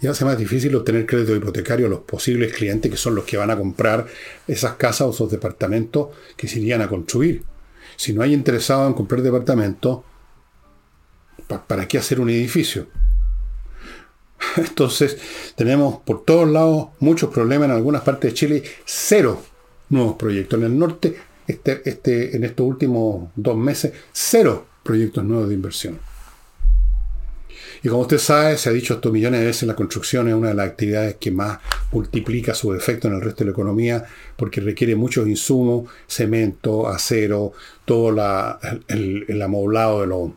y 0.00 0.06
hace 0.06 0.24
más 0.24 0.38
difícil 0.38 0.74
obtener 0.74 1.06
crédito 1.06 1.34
hipotecario 1.34 1.86
a 1.86 1.90
los 1.90 2.00
posibles 2.00 2.52
clientes 2.52 2.90
que 2.90 2.96
son 2.96 3.14
los 3.14 3.24
que 3.24 3.36
van 3.36 3.50
a 3.50 3.56
comprar 3.56 4.06
esas 4.46 4.74
casas 4.74 5.02
o 5.02 5.10
esos 5.10 5.30
departamentos 5.30 6.08
que 6.36 6.48
se 6.48 6.60
irían 6.60 6.82
a 6.82 6.88
construir. 6.88 7.42
Si 7.96 8.12
no 8.12 8.22
hay 8.22 8.34
interesado 8.34 8.86
en 8.86 8.94
comprar 8.94 9.22
departamentos, 9.22 10.00
¿Para 11.58 11.86
qué 11.86 11.98
hacer 11.98 12.20
un 12.20 12.30
edificio? 12.30 12.86
Entonces, 14.56 15.18
tenemos 15.54 16.00
por 16.00 16.24
todos 16.24 16.48
lados 16.48 16.88
muchos 17.00 17.30
problemas 17.30 17.68
en 17.68 17.74
algunas 17.74 18.02
partes 18.02 18.30
de 18.30 18.34
Chile, 18.34 18.62
cero 18.84 19.42
nuevos 19.90 20.16
proyectos. 20.16 20.58
En 20.58 20.66
el 20.66 20.78
norte, 20.78 21.16
este, 21.46 21.82
este, 21.84 22.36
en 22.36 22.44
estos 22.44 22.66
últimos 22.66 23.30
dos 23.36 23.56
meses, 23.56 23.92
cero 24.12 24.66
proyectos 24.82 25.24
nuevos 25.24 25.48
de 25.48 25.54
inversión. 25.54 25.98
Y 27.84 27.88
como 27.88 28.02
usted 28.02 28.18
sabe, 28.18 28.56
se 28.58 28.68
ha 28.68 28.72
dicho 28.72 28.94
esto 28.94 29.10
millones 29.10 29.40
de 29.40 29.46
veces, 29.46 29.66
la 29.66 29.74
construcción 29.74 30.28
es 30.28 30.34
una 30.34 30.48
de 30.48 30.54
las 30.54 30.68
actividades 30.68 31.16
que 31.16 31.32
más 31.32 31.58
multiplica 31.90 32.54
su 32.54 32.72
efecto 32.74 33.08
en 33.08 33.14
el 33.14 33.20
resto 33.20 33.42
de 33.42 33.46
la 33.46 33.52
economía 33.52 34.04
porque 34.36 34.60
requiere 34.60 34.94
muchos 34.94 35.26
insumos, 35.26 35.90
cemento, 36.06 36.86
acero, 36.86 37.52
todo 37.84 38.10
el, 38.88 39.24
el 39.26 39.42
amoblado 39.42 40.02
de 40.02 40.06
los 40.06 40.30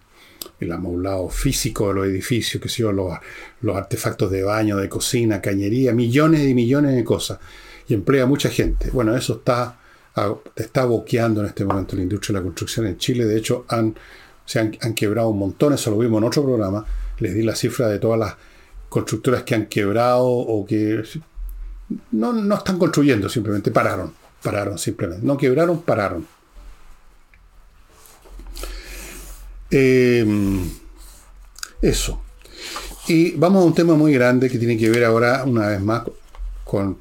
el 0.60 0.71
amoblado 0.71 1.29
físico 1.29 1.89
de 1.89 1.93
los 1.93 2.08
edificios, 2.08 2.62
que 2.62 2.69
son 2.69 2.95
los, 2.95 3.13
los 3.62 3.75
artefactos 3.75 4.31
de 4.31 4.43
baño, 4.43 4.77
de 4.77 4.89
cocina, 4.89 5.41
cañería, 5.41 5.93
millones 5.93 6.47
y 6.47 6.53
millones 6.53 6.95
de 6.95 7.03
cosas. 7.03 7.39
Y 7.88 7.93
emplea 7.93 8.25
mucha 8.25 8.49
gente. 8.49 8.89
Bueno, 8.91 9.15
eso 9.15 9.36
está, 9.36 9.79
está 10.55 10.86
boqueando 10.86 11.41
en 11.41 11.47
este 11.47 11.65
momento 11.65 11.95
la 11.95 12.03
industria 12.03 12.34
de 12.34 12.39
la 12.39 12.43
construcción 12.43 12.88
en 12.88 12.97
Chile. 12.97 13.25
De 13.25 13.38
hecho, 13.38 13.65
han, 13.67 13.95
se 14.45 14.60
han, 14.60 14.93
quebrado 14.93 15.29
un 15.29 15.39
montón, 15.39 15.73
eso 15.73 15.91
lo 15.91 15.97
vimos 15.97 16.19
en 16.21 16.27
otro 16.27 16.43
programa. 16.43 16.86
Les 17.19 17.34
di 17.34 17.43
la 17.43 17.55
cifra 17.55 17.88
de 17.88 17.99
todas 17.99 18.19
las 18.19 18.36
constructoras 18.89 19.43
que 19.43 19.55
han 19.55 19.65
quebrado 19.65 20.27
o 20.27 20.65
que 20.65 21.03
no, 22.12 22.34
no 22.34 22.55
están 22.55 22.77
construyendo, 22.77 23.27
simplemente 23.29 23.71
pararon. 23.71 24.13
Pararon 24.41 24.77
simplemente. 24.77 25.25
No 25.25 25.38
quebraron, 25.38 25.81
pararon. 25.81 26.27
Em, 29.71 30.69
eso. 31.81 32.21
Y 33.08 33.31
vamos 33.31 33.63
a 33.63 33.65
un 33.65 33.73
tema 33.73 33.95
muy 33.95 34.13
grande 34.13 34.49
que 34.49 34.58
tiene 34.58 34.77
que 34.77 34.89
ver 34.89 35.05
ahora, 35.05 35.43
una 35.45 35.67
vez 35.67 35.81
más, 35.81 36.03
con 36.63 36.97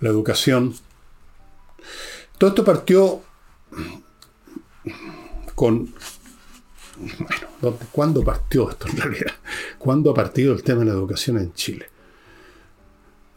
la 0.00 0.08
educación. 0.08 0.74
Todo 2.38 2.50
esto 2.50 2.64
partió 2.64 3.22
con 5.54 5.94
bueno, 7.60 7.78
¿cuándo 7.90 8.22
partió 8.22 8.70
esto 8.70 8.88
en 8.88 8.96
realidad? 8.96 9.32
¿Cuándo 9.78 10.10
ha 10.10 10.14
partido 10.14 10.52
el 10.54 10.62
tema 10.62 10.80
de 10.80 10.86
la 10.86 10.92
educación 10.92 11.38
en 11.38 11.52
Chile? 11.54 11.86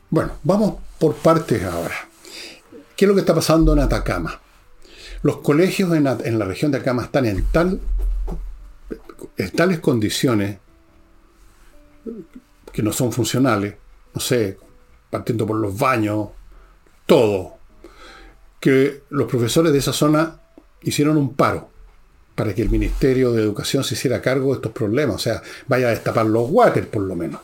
Bueno, 0.10 0.34
vamos 0.44 0.76
por 1.00 1.16
partes 1.16 1.64
ahora. 1.64 1.96
¿Qué 2.96 3.06
es 3.06 3.10
lo 3.10 3.16
que 3.16 3.22
está 3.22 3.36
pasando 3.36 3.74
en 3.74 3.80
Atacama? 3.80 4.40
Los 5.24 5.38
colegios 5.38 5.92
en, 5.94 6.04
la 6.04 6.46
región 6.46 6.72
de 6.72 6.78
Atacama 6.78 7.04
están 7.04 7.26
en, 7.26 7.44
tal, 7.46 7.80
en 9.38 9.52
tales 9.52 9.80
condiciones 9.80 10.60
que 12.72 12.84
no 12.84 12.92
son 12.92 13.12
funcionales, 13.12 13.76
no 14.14 14.22
sé, 14.22 14.58
partiendo 15.10 15.48
por 15.48 15.58
los 15.58 15.78
baños, 15.78 16.30
todo, 17.06 17.56
que 18.60 19.04
los 19.10 19.28
profesores 19.28 19.72
de 19.74 19.80
esa 19.80 19.94
zona 19.94 20.40
hicieron 20.82 21.18
un 21.18 21.34
paro 21.34 21.75
para 22.36 22.54
que 22.54 22.62
el 22.62 22.70
Ministerio 22.70 23.32
de 23.32 23.42
Educación 23.42 23.84
se 23.84 23.96
hiciera 23.96 24.22
cargo 24.22 24.50
de 24.50 24.56
estos 24.56 24.74
problemas, 24.74 25.16
o 25.16 25.20
sea, 25.20 25.42
vaya 25.68 25.88
a 25.88 25.92
destapar 25.92 26.26
los 26.26 26.50
water 26.50 26.88
por 26.90 27.04
lo 27.04 27.16
menos. 27.16 27.42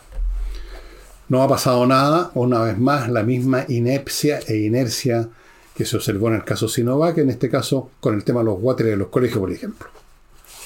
No 1.30 1.41
ha 1.41 1.47
pasado 1.47 1.88
nada, 1.88 2.32
una 2.34 2.62
vez 2.62 2.77
más, 2.77 3.10
la 3.10 3.23
misma 3.23 3.63
inepcia 3.69 4.39
e 4.47 4.58
inercia 4.58 5.30
que 5.73 5.86
se 5.86 5.95
observó 5.95 6.27
en 6.27 6.36
el 6.36 6.43
caso 6.43 6.67
Sinovac, 6.67 7.17
en 7.19 7.30
este 7.30 7.49
caso 7.49 7.91
con 8.01 8.15
el 8.15 8.25
tema 8.25 8.41
de 8.41 8.47
los 8.47 8.58
water 8.60 8.86
de 8.86 8.97
los 8.97 9.08
colegios, 9.08 9.39
por 9.39 9.51
ejemplo. 9.51 9.88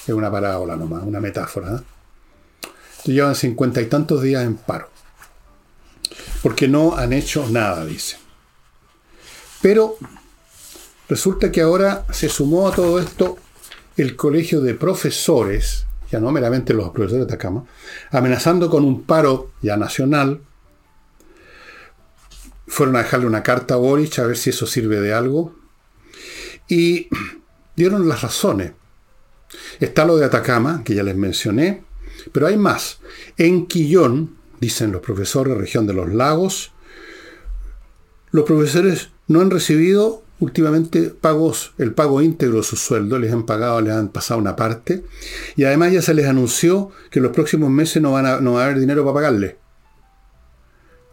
Es 0.04 0.12
una 0.12 0.30
parábola 0.30 0.74
nomás, 0.74 1.04
una 1.04 1.20
metáfora. 1.20 1.76
¿eh? 1.76 2.70
Llevan 3.04 3.36
cincuenta 3.36 3.80
y 3.80 3.86
tantos 3.86 4.22
días 4.22 4.44
en 4.44 4.56
paro. 4.56 4.88
Porque 6.42 6.66
no 6.66 6.96
han 6.96 7.12
hecho 7.12 7.48
nada, 7.48 7.84
dice. 7.86 8.16
Pero 9.62 9.96
resulta 11.08 11.52
que 11.52 11.60
ahora 11.60 12.04
se 12.10 12.28
sumó 12.28 12.68
a 12.68 12.74
todo 12.74 12.98
esto 12.98 13.38
el 13.96 14.16
colegio 14.16 14.60
de 14.60 14.74
profesores, 14.74 15.86
ya 16.10 16.20
no 16.20 16.30
meramente 16.30 16.74
los 16.74 16.90
profesores 16.90 17.26
de 17.26 17.34
Atacama, 17.34 17.64
amenazando 18.10 18.68
con 18.68 18.84
un 18.84 19.04
paro 19.04 19.52
ya 19.62 19.76
nacional. 19.76 20.40
Fueron 22.66 22.96
a 22.96 23.00
dejarle 23.00 23.26
una 23.26 23.42
carta 23.42 23.74
a 23.74 23.78
Boric 23.78 24.18
a 24.18 24.26
ver 24.26 24.36
si 24.36 24.50
eso 24.50 24.66
sirve 24.66 25.00
de 25.00 25.14
algo. 25.14 25.54
Y 26.68 27.08
dieron 27.76 28.08
las 28.08 28.22
razones. 28.22 28.72
Está 29.80 30.04
lo 30.04 30.16
de 30.16 30.26
Atacama, 30.26 30.82
que 30.84 30.94
ya 30.94 31.02
les 31.02 31.16
mencioné, 31.16 31.84
pero 32.32 32.48
hay 32.48 32.56
más. 32.56 32.98
En 33.36 33.66
Quillón, 33.66 34.36
dicen 34.60 34.92
los 34.92 35.02
profesores, 35.02 35.56
región 35.56 35.86
de 35.86 35.94
los 35.94 36.12
lagos, 36.12 36.72
los 38.30 38.44
profesores 38.44 39.10
no 39.28 39.40
han 39.40 39.50
recibido 39.50 40.25
últimamente 40.40 41.10
pagos, 41.10 41.72
el 41.78 41.92
pago 41.92 42.20
íntegro 42.20 42.58
de 42.58 42.62
su 42.62 42.76
sueldo, 42.76 43.18
les 43.18 43.32
han 43.32 43.44
pagado, 43.46 43.80
les 43.80 43.92
han 43.94 44.08
pasado 44.08 44.38
una 44.38 44.56
parte, 44.56 45.04
y 45.56 45.64
además 45.64 45.92
ya 45.92 46.02
se 46.02 46.14
les 46.14 46.26
anunció 46.26 46.90
que 47.10 47.18
en 47.18 47.24
los 47.24 47.32
próximos 47.32 47.70
meses 47.70 48.02
no, 48.02 48.12
van 48.12 48.26
a, 48.26 48.40
no 48.40 48.54
va 48.54 48.62
a 48.62 48.64
haber 48.66 48.80
dinero 48.80 49.02
para 49.04 49.14
pagarle. 49.14 49.56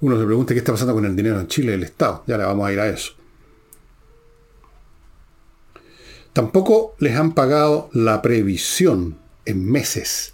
Uno 0.01 0.19
se 0.19 0.25
pregunta 0.25 0.53
qué 0.53 0.59
está 0.59 0.73
pasando 0.73 0.93
con 0.93 1.05
el 1.05 1.15
dinero 1.15 1.39
en 1.39 1.47
Chile 1.47 1.71
del 1.71 1.83
Estado, 1.83 2.23
ya 2.27 2.37
le 2.37 2.43
vamos 2.43 2.67
a 2.67 2.73
ir 2.73 2.79
a 2.79 2.89
eso. 2.89 3.13
Tampoco 6.33 6.95
les 6.97 7.15
han 7.15 7.33
pagado 7.33 7.89
la 7.93 8.21
previsión 8.21 9.17
en 9.45 9.69
meses. 9.69 10.33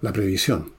La 0.00 0.12
previsión. 0.12 0.72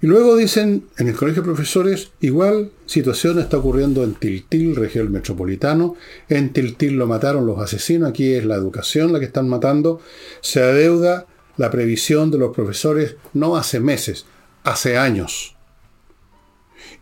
Y 0.00 0.06
luego 0.06 0.36
dicen, 0.36 0.86
en 0.96 1.08
el 1.08 1.16
colegio 1.16 1.42
de 1.42 1.46
profesores, 1.46 2.12
igual 2.20 2.70
situación 2.86 3.38
está 3.38 3.58
ocurriendo 3.58 4.02
en 4.04 4.14
Tiltil, 4.14 4.76
región 4.76 5.12
metropolitano. 5.12 5.96
En 6.28 6.52
Tiltil 6.52 6.94
lo 6.94 7.06
mataron 7.06 7.46
los 7.46 7.58
asesinos, 7.58 8.08
aquí 8.08 8.34
es 8.34 8.44
la 8.44 8.54
educación 8.54 9.12
la 9.12 9.18
que 9.18 9.26
están 9.26 9.48
matando. 9.48 10.00
Se 10.40 10.62
adeuda 10.62 11.26
la 11.56 11.70
previsión 11.70 12.30
de 12.30 12.38
los 12.38 12.54
profesores 12.54 13.16
no 13.32 13.56
hace 13.56 13.80
meses, 13.80 14.26
hace 14.62 14.96
años. 14.96 15.56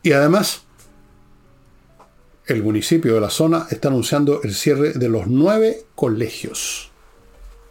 Y 0.03 0.13
además, 0.13 0.65
el 2.47 2.63
municipio 2.63 3.15
de 3.15 3.21
la 3.21 3.31
zona 3.31 3.67
está 3.71 3.89
anunciando 3.89 4.43
el 4.43 4.55
cierre 4.55 4.93
de 4.93 5.09
los 5.09 5.27
nueve 5.27 5.85
colegios 5.95 6.91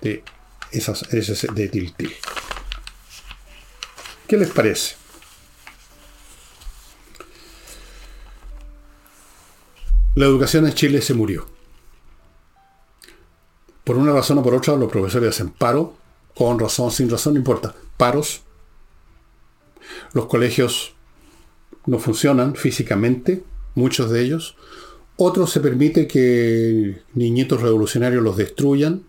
de, 0.01 0.23
esas, 0.71 1.07
de 1.09 1.67
Tiltil. 1.67 2.11
¿Qué 4.27 4.37
les 4.37 4.49
parece? 4.49 5.02
La 10.15 10.25
educación 10.25 10.67
en 10.67 10.73
Chile 10.73 11.01
se 11.01 11.15
murió. 11.15 11.47
Por 13.83 13.97
una 13.97 14.13
razón 14.13 14.37
o 14.37 14.43
por 14.43 14.53
otra, 14.53 14.75
los 14.75 14.91
profesores 14.91 15.29
hacen 15.29 15.49
paro, 15.49 15.95
con 16.35 16.59
razón, 16.59 16.91
sin 16.91 17.09
razón, 17.09 17.33
no 17.33 17.39
importa. 17.39 17.73
Paros. 17.97 18.43
Los 20.13 20.27
colegios 20.27 20.93
no 21.87 21.97
funcionan 21.97 22.55
físicamente, 22.55 23.43
muchos 23.73 24.11
de 24.11 24.21
ellos. 24.21 24.55
Otros 25.17 25.51
se 25.51 25.61
permite 25.61 26.07
que 26.07 27.01
niñitos 27.15 27.61
revolucionarios 27.61 28.21
los 28.21 28.37
destruyan, 28.37 29.03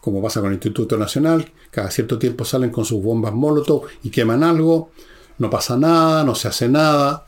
como 0.00 0.22
pasa 0.22 0.40
con 0.40 0.48
el 0.48 0.54
Instituto 0.54 0.96
Nacional. 0.96 1.52
Cada 1.70 1.90
cierto 1.90 2.18
tiempo 2.18 2.46
salen 2.46 2.70
con 2.70 2.86
sus 2.86 3.02
bombas 3.02 3.34
Molotov 3.34 3.84
y 4.02 4.08
queman 4.08 4.42
algo. 4.42 4.92
No 5.36 5.50
pasa 5.50 5.76
nada, 5.76 6.24
no 6.24 6.34
se 6.34 6.48
hace 6.48 6.70
nada 6.70 7.26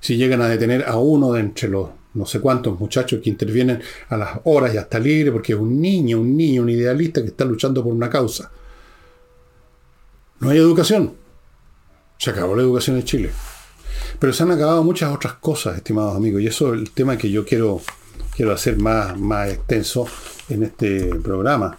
si 0.00 0.16
llegan 0.16 0.42
a 0.42 0.48
detener 0.48 0.84
a 0.88 0.96
uno 0.98 1.32
de 1.32 1.40
entre 1.40 1.68
los 1.68 1.90
no 2.12 2.26
sé 2.26 2.40
cuántos 2.40 2.78
muchachos 2.78 3.20
que 3.22 3.30
intervienen 3.30 3.80
a 4.08 4.16
las 4.16 4.40
horas 4.44 4.74
y 4.74 4.78
hasta 4.78 4.98
libre, 4.98 5.30
porque 5.30 5.52
es 5.52 5.58
un 5.58 5.80
niño, 5.80 6.20
un 6.20 6.36
niño, 6.36 6.62
un 6.62 6.70
idealista 6.70 7.22
que 7.22 7.28
está 7.28 7.44
luchando 7.44 7.84
por 7.84 7.92
una 7.92 8.10
causa. 8.10 8.50
No 10.40 10.50
hay 10.50 10.58
educación. 10.58 11.14
Se 12.18 12.30
acabó 12.30 12.56
la 12.56 12.62
educación 12.62 12.96
en 12.96 13.04
Chile. 13.04 13.30
Pero 14.18 14.32
se 14.32 14.42
han 14.42 14.50
acabado 14.50 14.82
muchas 14.82 15.14
otras 15.14 15.34
cosas, 15.34 15.76
estimados 15.76 16.16
amigos, 16.16 16.42
y 16.42 16.48
eso 16.48 16.74
es 16.74 16.80
el 16.80 16.90
tema 16.90 17.16
que 17.16 17.30
yo 17.30 17.44
quiero, 17.44 17.80
quiero 18.34 18.52
hacer 18.52 18.76
más, 18.76 19.18
más 19.18 19.50
extenso 19.50 20.06
en 20.48 20.64
este 20.64 21.14
programa. 21.16 21.78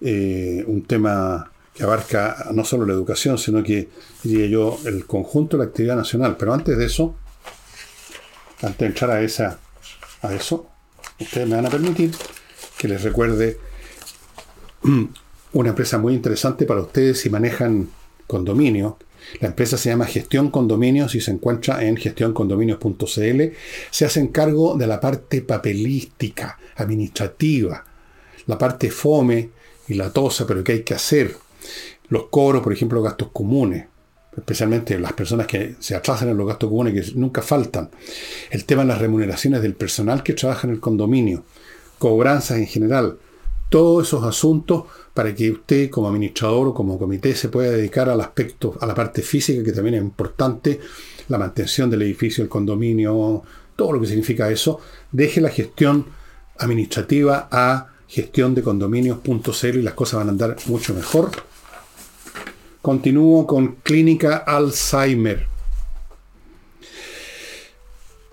Eh, 0.00 0.62
un 0.66 0.82
tema 0.82 1.50
que 1.74 1.82
abarca 1.82 2.46
no 2.54 2.64
solo 2.64 2.86
la 2.86 2.92
educación, 2.92 3.36
sino 3.36 3.62
que, 3.62 3.88
diría 4.22 4.46
yo, 4.46 4.78
el 4.84 5.06
conjunto 5.06 5.56
de 5.56 5.64
la 5.64 5.68
actividad 5.68 5.96
nacional. 5.96 6.36
Pero 6.38 6.54
antes 6.54 6.78
de 6.78 6.86
eso, 6.86 7.16
antes 8.62 8.78
de 8.78 8.86
entrar 8.86 9.10
a, 9.10 9.22
esa, 9.22 9.58
a 10.22 10.34
eso, 10.34 10.66
ustedes 11.20 11.48
me 11.48 11.56
van 11.56 11.66
a 11.66 11.70
permitir 11.70 12.12
que 12.78 12.88
les 12.88 13.02
recuerde 13.02 13.58
una 15.52 15.68
empresa 15.70 15.98
muy 15.98 16.14
interesante 16.14 16.64
para 16.64 16.80
ustedes 16.80 17.20
si 17.20 17.30
manejan 17.30 17.88
condominio. 18.26 18.98
La 19.40 19.48
empresa 19.48 19.76
se 19.76 19.88
llama 19.88 20.06
Gestión 20.06 20.50
Condominios 20.50 21.14
y 21.16 21.20
se 21.20 21.32
encuentra 21.32 21.82
en 21.82 21.96
gestioncondominios.cl. 21.96 23.42
Se 23.90 24.04
hacen 24.04 24.28
cargo 24.28 24.76
de 24.76 24.86
la 24.86 25.00
parte 25.00 25.42
papelística, 25.42 26.58
administrativa, 26.76 27.84
la 28.46 28.56
parte 28.56 28.90
fome 28.90 29.50
y 29.88 29.94
la 29.94 30.12
tosa, 30.12 30.46
pero 30.46 30.62
que 30.62 30.72
hay 30.72 30.82
que 30.82 30.94
hacer. 30.94 31.34
Los 32.08 32.28
cobros, 32.28 32.62
por 32.62 32.72
ejemplo, 32.72 33.02
gastos 33.02 33.30
comunes 33.32 33.86
especialmente 34.36 34.98
las 34.98 35.12
personas 35.12 35.46
que 35.46 35.76
se 35.80 35.94
atrasan 35.94 36.28
en 36.28 36.36
los 36.36 36.46
gastos 36.46 36.68
comunes, 36.68 36.92
que 36.92 37.18
nunca 37.18 37.42
faltan. 37.42 37.90
El 38.50 38.64
tema 38.64 38.82
de 38.82 38.88
las 38.88 38.98
remuneraciones 38.98 39.62
del 39.62 39.74
personal 39.74 40.22
que 40.22 40.34
trabaja 40.34 40.66
en 40.66 40.74
el 40.74 40.80
condominio, 40.80 41.44
cobranzas 41.98 42.58
en 42.58 42.66
general, 42.66 43.18
todos 43.68 44.06
esos 44.06 44.24
asuntos 44.24 44.84
para 45.12 45.34
que 45.34 45.50
usted 45.50 45.90
como 45.90 46.08
administrador 46.08 46.68
o 46.68 46.74
como 46.74 46.98
comité 46.98 47.34
se 47.34 47.48
pueda 47.48 47.70
dedicar 47.70 48.08
al 48.08 48.20
aspecto, 48.20 48.76
a 48.80 48.86
la 48.86 48.94
parte 48.94 49.22
física, 49.22 49.64
que 49.64 49.72
también 49.72 49.94
es 49.96 50.02
importante, 50.02 50.80
la 51.28 51.38
mantención 51.38 51.90
del 51.90 52.02
edificio, 52.02 52.44
el 52.44 52.50
condominio, 52.50 53.42
todo 53.74 53.92
lo 53.92 54.00
que 54.00 54.06
significa 54.06 54.50
eso, 54.50 54.80
deje 55.10 55.40
la 55.40 55.48
gestión 55.48 56.06
administrativa 56.58 57.48
a 57.50 57.88
gestión 58.06 58.54
de 58.54 58.62
condominios.cl 58.62 59.78
y 59.78 59.82
las 59.82 59.94
cosas 59.94 60.18
van 60.18 60.28
a 60.28 60.30
andar 60.30 60.56
mucho 60.66 60.94
mejor 60.94 61.30
Continúo 62.86 63.48
con 63.48 63.78
Clínica 63.82 64.36
Alzheimer. 64.36 65.48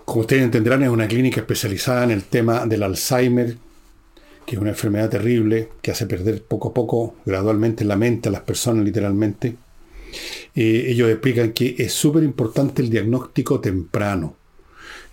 Como 0.04 0.20
ustedes 0.20 0.44
entenderán, 0.44 0.84
es 0.84 0.90
una 0.90 1.08
clínica 1.08 1.40
especializada 1.40 2.04
en 2.04 2.12
el 2.12 2.22
tema 2.22 2.64
del 2.64 2.84
Alzheimer, 2.84 3.56
que 4.46 4.54
es 4.54 4.62
una 4.62 4.70
enfermedad 4.70 5.10
terrible 5.10 5.70
que 5.82 5.90
hace 5.90 6.06
perder 6.06 6.44
poco 6.44 6.68
a 6.68 6.72
poco, 6.72 7.16
gradualmente, 7.26 7.84
la 7.84 7.96
mente 7.96 8.28
a 8.28 8.32
las 8.32 8.42
personas, 8.42 8.84
literalmente. 8.84 9.56
Eh, 10.54 10.84
ellos 10.86 11.10
explican 11.10 11.50
que 11.50 11.74
es 11.76 11.92
súper 11.92 12.22
importante 12.22 12.80
el 12.80 12.90
diagnóstico 12.90 13.58
temprano. 13.58 14.36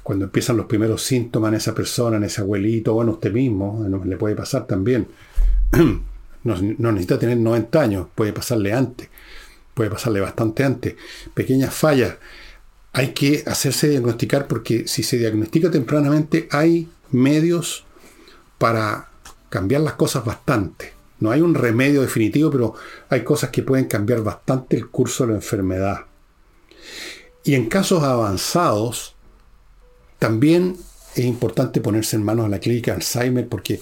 Cuando 0.03 0.25
empiezan 0.25 0.57
los 0.57 0.67
primeros 0.67 1.01
síntomas 1.01 1.49
en 1.49 1.55
esa 1.55 1.73
persona, 1.73 2.17
en 2.17 2.25
ese 2.25 2.41
abuelito, 2.41 2.93
bueno, 2.93 3.13
usted 3.13 3.33
mismo, 3.33 3.83
le 4.05 4.17
puede 4.17 4.35
pasar 4.35 4.67
también. 4.67 5.07
No, 6.43 6.55
no, 6.59 6.91
necesita 6.91 7.19
tener 7.19 7.37
90 7.37 7.79
años, 7.79 8.07
puede 8.15 8.33
pasarle 8.33 8.73
antes 8.73 9.09
puede 9.73 9.89
pasarle 9.89 10.19
bastante 10.19 10.63
antes. 10.63 10.95
Pequeñas 11.33 11.73
fallas. 11.73 12.15
Hay 12.93 13.13
que 13.13 13.43
hacerse 13.45 13.87
diagnosticar 13.87 14.47
porque 14.47 14.87
si 14.87 15.03
se 15.03 15.17
diagnostica 15.17 15.71
tempranamente 15.71 16.47
hay 16.51 16.89
medios 17.11 17.85
para 18.57 19.09
cambiar 19.49 19.81
las 19.81 19.93
cosas 19.93 20.25
bastante. 20.25 20.93
No 21.19 21.31
hay 21.31 21.41
un 21.41 21.53
remedio 21.53 22.01
definitivo, 22.01 22.49
pero 22.49 22.73
hay 23.09 23.23
cosas 23.23 23.51
que 23.51 23.63
pueden 23.63 23.85
cambiar 23.85 24.23
bastante 24.23 24.75
el 24.75 24.89
curso 24.89 25.23
de 25.23 25.31
la 25.31 25.35
enfermedad. 25.37 26.05
Y 27.43 27.55
en 27.55 27.69
casos 27.69 28.03
avanzados, 28.03 29.15
también 30.19 30.77
es 31.15 31.25
importante 31.25 31.81
ponerse 31.81 32.15
en 32.15 32.23
manos 32.23 32.45
de 32.45 32.51
la 32.51 32.59
clínica 32.59 32.93
Alzheimer 32.93 33.47
porque 33.47 33.79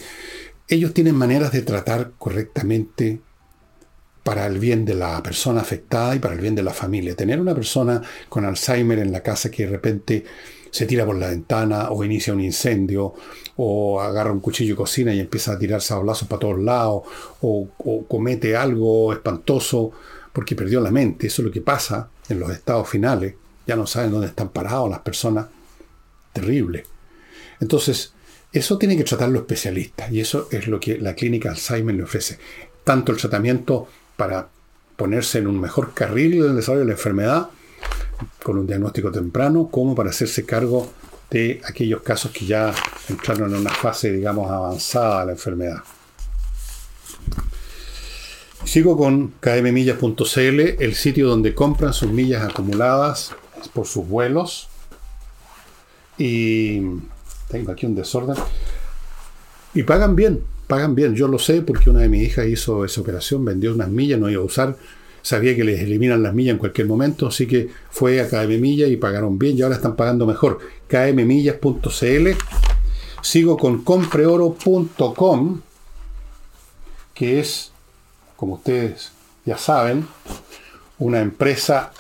ellos 0.67 0.93
tienen 0.93 1.15
maneras 1.15 1.52
de 1.52 1.62
tratar 1.62 2.12
correctamente 2.17 3.21
para 4.29 4.45
el 4.45 4.59
bien 4.59 4.85
de 4.85 4.93
la 4.93 5.23
persona 5.23 5.61
afectada 5.61 6.13
y 6.13 6.19
para 6.19 6.35
el 6.35 6.39
bien 6.39 6.53
de 6.53 6.61
la 6.61 6.71
familia. 6.71 7.15
Tener 7.15 7.41
una 7.41 7.55
persona 7.55 7.99
con 8.29 8.45
Alzheimer 8.45 8.99
en 8.99 9.11
la 9.11 9.23
casa 9.23 9.49
que 9.49 9.65
de 9.65 9.71
repente 9.71 10.23
se 10.69 10.85
tira 10.85 11.03
por 11.03 11.15
la 11.15 11.29
ventana 11.29 11.89
o 11.89 12.03
inicia 12.03 12.31
un 12.31 12.39
incendio 12.39 13.15
o 13.55 13.99
agarra 13.99 14.31
un 14.31 14.39
cuchillo 14.39 14.75
y 14.75 14.77
cocina 14.77 15.15
y 15.15 15.19
empieza 15.19 15.53
a 15.53 15.57
tirar 15.57 15.81
sablazos 15.81 16.27
para 16.27 16.41
todos 16.41 16.59
lados 16.59 17.05
o, 17.41 17.69
o 17.79 18.05
comete 18.05 18.55
algo 18.55 19.11
espantoso 19.13 19.93
porque 20.31 20.55
perdió 20.55 20.79
la 20.79 20.91
mente. 20.91 21.25
Eso 21.25 21.41
es 21.41 21.47
lo 21.47 21.51
que 21.51 21.61
pasa 21.61 22.11
en 22.29 22.39
los 22.39 22.51
estados 22.51 22.87
finales. 22.87 23.33
Ya 23.65 23.75
no 23.75 23.87
saben 23.87 24.11
dónde 24.11 24.27
están 24.27 24.49
parados 24.49 24.91
las 24.91 24.99
personas. 24.99 25.47
Terrible. 26.33 26.83
Entonces, 27.59 28.13
eso 28.53 28.77
tiene 28.77 28.95
que 28.95 29.05
tratarlo 29.05 29.39
especialistas 29.39 30.11
y 30.11 30.19
eso 30.19 30.49
es 30.51 30.67
lo 30.67 30.79
que 30.79 30.99
la 30.99 31.15
clínica 31.15 31.49
Alzheimer 31.49 31.95
le 31.95 32.03
ofrece. 32.03 32.37
Tanto 32.83 33.11
el 33.11 33.17
tratamiento 33.17 33.87
para 34.19 34.49
ponerse 34.97 35.39
en 35.39 35.47
un 35.47 35.62
mejor 35.62 35.93
carril 35.93 36.43
del 36.43 36.58
desarrollo 36.58 36.82
de 36.82 36.88
la 36.88 36.91
enfermedad, 36.91 37.49
con 38.43 38.58
un 38.58 38.67
diagnóstico 38.67 39.10
temprano, 39.13 39.69
como 39.71 39.95
para 39.95 40.10
hacerse 40.10 40.45
cargo 40.45 40.91
de 41.32 41.62
aquellos 41.63 42.01
casos 42.01 42.32
que 42.32 42.45
ya 42.45 42.73
entraron 43.08 43.51
en 43.51 43.62
una 43.62 43.69
fase, 43.69 44.12
digamos, 44.12 44.51
avanzada 44.51 45.21
de 45.21 45.25
la 45.27 45.32
enfermedad. 45.32 45.77
Sigo 48.65 48.97
con 48.97 49.36
kmmillas.cl, 49.39 50.60
el 50.84 50.95
sitio 50.95 51.29
donde 51.29 51.55
compran 51.55 51.93
sus 51.93 52.12
millas 52.12 52.43
acumuladas 52.43 53.32
por 53.73 53.88
sus 53.88 54.05
vuelos. 54.05 54.67
Y 56.17 56.82
tengo 57.47 57.71
aquí 57.71 57.86
un 57.86 57.95
desorden. 57.95 58.36
Y 59.73 59.84
pagan 59.84 60.17
bien, 60.17 60.43
pagan 60.69 60.93
bien. 60.93 61.15
Yo 61.15 61.27
lo 61.27 61.39
sé 61.39 61.63
porque 61.63 61.89
una 61.89 62.01
de 62.01 62.10
mis 62.10 62.27
hijas 62.27 62.45
hizo 62.45 62.86
esa 62.86 63.01
operación, 63.01 63.43
vendió 63.43 63.73
unas 63.73 63.89
millas, 63.89 64.19
no 64.19 64.29
iba 64.29 64.41
a 64.41 64.45
usar. 64.45 64.77
Sabía 65.23 65.55
que 65.55 65.63
les 65.63 65.82
eliminan 65.82 66.21
las 66.21 66.34
millas 66.34 66.53
en 66.53 66.60
cualquier 66.60 66.88
momento, 66.88 67.27
así 67.27 67.47
que 67.47 67.69
fue 67.89 68.21
a 68.21 68.29
KM 68.29 68.62
Millas 68.62 68.89
y 68.89 68.95
pagaron 68.95 69.38
bien 69.38 69.58
y 69.58 69.63
ahora 69.63 69.75
están 69.75 69.95
pagando 69.95 70.25
mejor. 70.27 70.60
kmmillas.cl. 70.88 72.27
Sigo 73.21 73.58
con 73.58 73.84
compreoro.com, 73.84 75.62
que 77.15 77.39
es, 77.39 77.71
como 78.38 78.53
ustedes 78.53 79.12
ya 79.45 79.58
saben, 79.58 80.08
una 80.99 81.19
empresa 81.19 81.91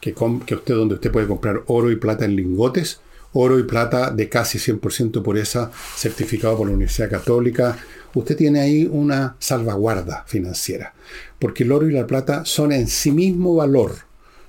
que, 0.00 0.14
que 0.14 0.54
usted, 0.54 0.74
donde 0.74 0.94
usted 0.94 1.12
puede 1.12 1.28
comprar 1.28 1.62
oro 1.66 1.92
y 1.92 1.96
plata 1.96 2.24
en 2.24 2.34
lingotes, 2.34 3.00
oro 3.40 3.58
y 3.58 3.62
plata 3.62 4.10
de 4.10 4.28
casi 4.28 4.58
100% 4.58 5.22
pureza, 5.22 5.70
certificado 5.96 6.56
por 6.56 6.66
la 6.66 6.72
Universidad 6.72 7.08
Católica. 7.08 7.78
Usted 8.14 8.36
tiene 8.36 8.60
ahí 8.60 8.88
una 8.90 9.36
salvaguarda 9.38 10.24
financiera, 10.26 10.92
porque 11.38 11.62
el 11.62 11.70
oro 11.70 11.88
y 11.88 11.92
la 11.92 12.06
plata 12.06 12.44
son 12.44 12.72
en 12.72 12.88
sí 12.88 13.12
mismo 13.12 13.54
valor, 13.54 13.94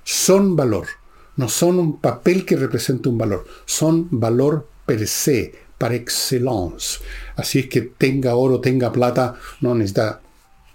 son 0.02 0.56
valor, 0.56 0.86
no 1.36 1.48
son 1.48 1.78
un 1.78 2.00
papel 2.00 2.44
que 2.44 2.56
represente 2.56 3.08
un 3.08 3.16
valor, 3.16 3.46
son 3.64 4.08
valor 4.10 4.66
per 4.86 5.06
se, 5.06 5.54
par 5.78 5.92
excellence. 5.92 6.98
Así 7.36 7.60
es 7.60 7.66
que 7.68 7.82
tenga 7.82 8.34
oro, 8.34 8.60
tenga 8.60 8.90
plata, 8.90 9.36
no 9.60 9.72
necesita 9.74 10.20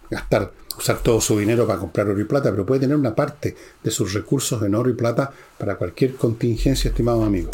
gastar 0.09 0.53
usar 0.77 0.99
todo 0.99 1.19
su 1.19 1.37
dinero 1.37 1.67
para 1.67 1.79
comprar 1.79 2.07
oro 2.07 2.21
y 2.21 2.25
plata, 2.25 2.49
pero 2.51 2.65
puede 2.65 2.81
tener 2.81 2.95
una 2.95 3.13
parte 3.13 3.55
de 3.83 3.91
sus 3.91 4.13
recursos 4.13 4.63
en 4.63 4.73
oro 4.73 4.89
y 4.89 4.93
plata 4.93 5.33
para 5.57 5.75
cualquier 5.75 6.15
contingencia, 6.15 6.89
estimado 6.89 7.25
amigo. 7.25 7.51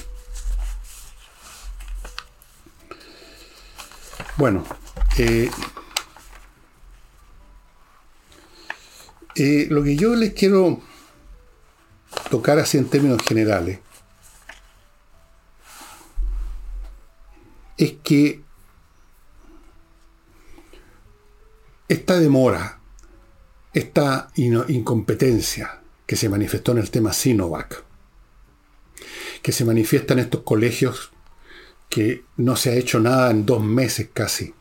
Bueno, 4.38 4.64
eh, 5.18 5.50
eh, 9.36 9.68
lo 9.70 9.84
que 9.84 9.96
yo 9.96 10.16
les 10.16 10.34
quiero 10.34 10.82
tocar 12.30 12.60
así 12.60 12.78
en 12.78 12.90
términos 12.90 13.22
generales 13.24 13.80
es 17.78 17.94
que 18.04 18.42
esta 21.88 22.20
demora 22.20 22.82
esta 23.74 24.32
incompetencia 24.36 25.82
que 26.06 26.16
se 26.16 26.30
manifestó 26.30 26.74
en 26.74 26.80
el 26.80 26.92
tema 26.92 27.14
Sinovac, 27.14 27.84
que 29.42 29.52
se 29.52 29.66
manifiesta 29.66 30.14
en 30.14 30.20
estos 30.20 30.42
colegios 30.42 31.12
que 31.92 32.24
no 32.38 32.56
se 32.56 32.70
ha 32.72 32.76
hecho 32.76 33.02
nada 33.02 33.30
en 33.30 33.46
dos 33.46 33.62
meses 33.62 34.08
casi 34.14 34.54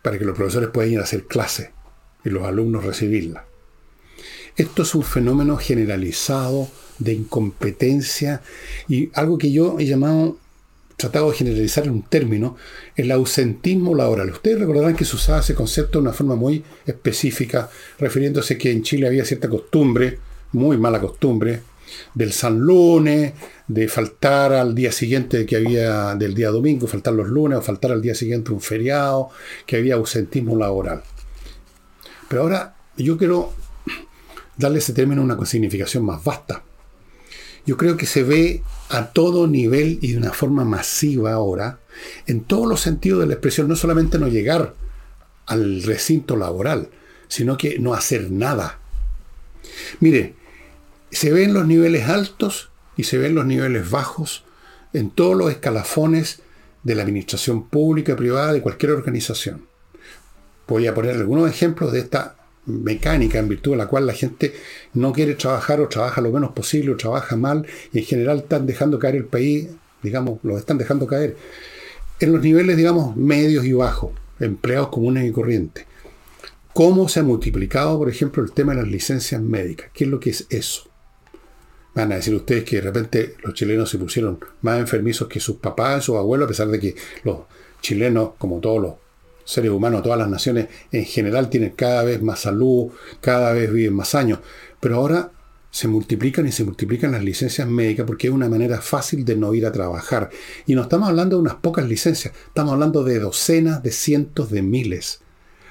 para 0.00 0.16
que 0.16 0.24
los 0.24 0.36
profesores 0.36 0.70
puedan 0.70 0.92
ir 0.92 1.00
a 1.00 1.02
hacer 1.02 1.24
clase 1.24 1.72
y 2.24 2.30
los 2.30 2.44
alumnos 2.44 2.84
recibirla. 2.84 3.44
Esto 4.56 4.82
es 4.82 4.94
un 4.94 5.02
fenómeno 5.02 5.56
generalizado 5.56 6.68
de 7.00 7.14
incompetencia 7.14 8.42
y 8.88 9.10
algo 9.14 9.38
que 9.38 9.50
yo 9.50 9.80
he 9.80 9.86
llamado 9.86 10.38
tratado 10.96 11.30
de 11.30 11.36
generalizar 11.36 11.84
en 11.84 11.90
un 11.90 12.02
término, 12.02 12.56
el 12.94 13.10
ausentismo 13.10 13.92
laboral. 13.92 14.30
Ustedes 14.30 14.60
recordarán 14.60 14.94
que 14.94 15.04
se 15.04 15.16
usaba 15.16 15.40
ese 15.40 15.54
concepto 15.54 15.98
de 15.98 16.02
una 16.02 16.12
forma 16.12 16.36
muy 16.36 16.62
específica, 16.86 17.68
refiriéndose 17.98 18.56
que 18.56 18.70
en 18.70 18.84
Chile 18.84 19.08
había 19.08 19.24
cierta 19.24 19.48
costumbre, 19.48 20.20
muy 20.52 20.76
mala 20.76 21.00
costumbre, 21.00 21.62
del 22.14 22.32
San 22.32 22.58
Lunes, 22.60 23.32
de 23.68 23.88
faltar 23.88 24.52
al 24.52 24.74
día 24.74 24.92
siguiente 24.92 25.46
que 25.46 25.56
había 25.56 26.14
del 26.14 26.34
día 26.34 26.50
domingo, 26.50 26.86
faltar 26.86 27.14
los 27.14 27.28
lunes, 27.28 27.58
o 27.58 27.62
faltar 27.62 27.92
al 27.92 28.02
día 28.02 28.14
siguiente 28.14 28.52
un 28.52 28.60
feriado, 28.60 29.30
que 29.66 29.76
había 29.76 29.94
ausentismo 29.94 30.56
laboral. 30.56 31.02
Pero 32.28 32.42
ahora 32.42 32.76
yo 32.96 33.16
quiero 33.16 33.52
darle 34.56 34.78
ese 34.78 34.92
término 34.92 35.22
una 35.22 35.44
significación 35.46 36.04
más 36.04 36.22
vasta. 36.22 36.62
Yo 37.64 37.76
creo 37.76 37.96
que 37.96 38.06
se 38.06 38.22
ve 38.24 38.62
a 38.88 39.12
todo 39.12 39.46
nivel 39.46 39.98
y 40.02 40.12
de 40.12 40.18
una 40.18 40.32
forma 40.32 40.64
masiva 40.64 41.32
ahora, 41.32 41.78
en 42.26 42.42
todos 42.42 42.66
los 42.66 42.80
sentidos 42.80 43.20
de 43.20 43.26
la 43.26 43.34
expresión, 43.34 43.68
no 43.68 43.76
solamente 43.76 44.18
no 44.18 44.28
llegar 44.28 44.74
al 45.46 45.82
recinto 45.82 46.36
laboral, 46.36 46.88
sino 47.28 47.56
que 47.56 47.78
no 47.78 47.94
hacer 47.94 48.30
nada. 48.30 48.78
Mire, 50.00 50.34
se 51.12 51.32
ven 51.32 51.54
los 51.54 51.66
niveles 51.66 52.08
altos 52.08 52.70
y 52.96 53.04
se 53.04 53.18
ven 53.18 53.34
los 53.34 53.46
niveles 53.46 53.90
bajos 53.90 54.44
en 54.92 55.10
todos 55.10 55.36
los 55.36 55.50
escalafones 55.50 56.40
de 56.82 56.94
la 56.94 57.02
administración 57.02 57.68
pública, 57.68 58.16
privada, 58.16 58.52
de 58.52 58.62
cualquier 58.62 58.92
organización. 58.92 59.66
Voy 60.66 60.86
a 60.86 60.94
poner 60.94 61.16
algunos 61.16 61.50
ejemplos 61.50 61.92
de 61.92 62.00
esta 62.00 62.36
mecánica 62.66 63.38
en 63.38 63.48
virtud 63.48 63.72
de 63.72 63.76
la 63.76 63.86
cual 63.86 64.06
la 64.06 64.14
gente 64.14 64.54
no 64.94 65.12
quiere 65.12 65.34
trabajar 65.34 65.80
o 65.80 65.88
trabaja 65.88 66.20
lo 66.20 66.30
menos 66.30 66.52
posible 66.52 66.92
o 66.92 66.96
trabaja 66.96 67.36
mal 67.36 67.66
y 67.92 67.98
en 67.98 68.04
general 68.04 68.38
están 68.38 68.66
dejando 68.66 68.98
caer 68.98 69.16
el 69.16 69.24
país, 69.24 69.68
digamos, 70.02 70.38
lo 70.42 70.56
están 70.56 70.78
dejando 70.78 71.06
caer. 71.06 71.36
En 72.20 72.32
los 72.32 72.42
niveles, 72.42 72.76
digamos, 72.76 73.16
medios 73.16 73.64
y 73.64 73.72
bajos, 73.72 74.12
empleados 74.38 74.88
comunes 74.88 75.28
y 75.28 75.32
corrientes. 75.32 75.86
¿Cómo 76.72 77.08
se 77.08 77.20
ha 77.20 77.22
multiplicado, 77.22 77.98
por 77.98 78.08
ejemplo, 78.08 78.42
el 78.42 78.52
tema 78.52 78.74
de 78.74 78.82
las 78.82 78.90
licencias 78.90 79.42
médicas? 79.42 79.90
¿Qué 79.92 80.04
es 80.04 80.10
lo 80.10 80.20
que 80.20 80.30
es 80.30 80.46
eso? 80.48 80.91
Van 81.94 82.12
a 82.12 82.16
decir 82.16 82.34
ustedes 82.34 82.64
que 82.64 82.76
de 82.76 82.82
repente 82.82 83.34
los 83.42 83.54
chilenos 83.54 83.90
se 83.90 83.98
pusieron 83.98 84.38
más 84.62 84.78
enfermizos 84.78 85.28
que 85.28 85.40
sus 85.40 85.56
papás, 85.56 86.04
sus 86.04 86.16
abuelos, 86.16 86.46
a 86.46 86.48
pesar 86.48 86.68
de 86.68 86.80
que 86.80 86.94
los 87.24 87.40
chilenos, 87.80 88.30
como 88.38 88.60
todos 88.60 88.80
los 88.80 88.94
seres 89.44 89.70
humanos, 89.70 90.02
todas 90.02 90.18
las 90.18 90.28
naciones 90.28 90.68
en 90.90 91.04
general 91.04 91.50
tienen 91.50 91.70
cada 91.70 92.02
vez 92.04 92.22
más 92.22 92.40
salud, 92.40 92.92
cada 93.20 93.52
vez 93.52 93.72
viven 93.72 93.94
más 93.94 94.14
años, 94.14 94.38
pero 94.80 94.96
ahora 94.96 95.32
se 95.70 95.88
multiplican 95.88 96.46
y 96.46 96.52
se 96.52 96.64
multiplican 96.64 97.12
las 97.12 97.24
licencias 97.24 97.66
médicas 97.66 98.06
porque 98.06 98.28
es 98.28 98.32
una 98.32 98.48
manera 98.48 98.80
fácil 98.80 99.24
de 99.24 99.36
no 99.36 99.54
ir 99.54 99.64
a 99.64 99.72
trabajar. 99.72 100.28
Y 100.66 100.74
no 100.74 100.82
estamos 100.82 101.08
hablando 101.08 101.36
de 101.36 101.42
unas 101.42 101.54
pocas 101.56 101.86
licencias, 101.88 102.34
estamos 102.46 102.74
hablando 102.74 103.02
de 103.04 103.18
docenas, 103.18 103.82
de 103.82 103.90
cientos, 103.90 104.50
de 104.50 104.62
miles, 104.62 105.20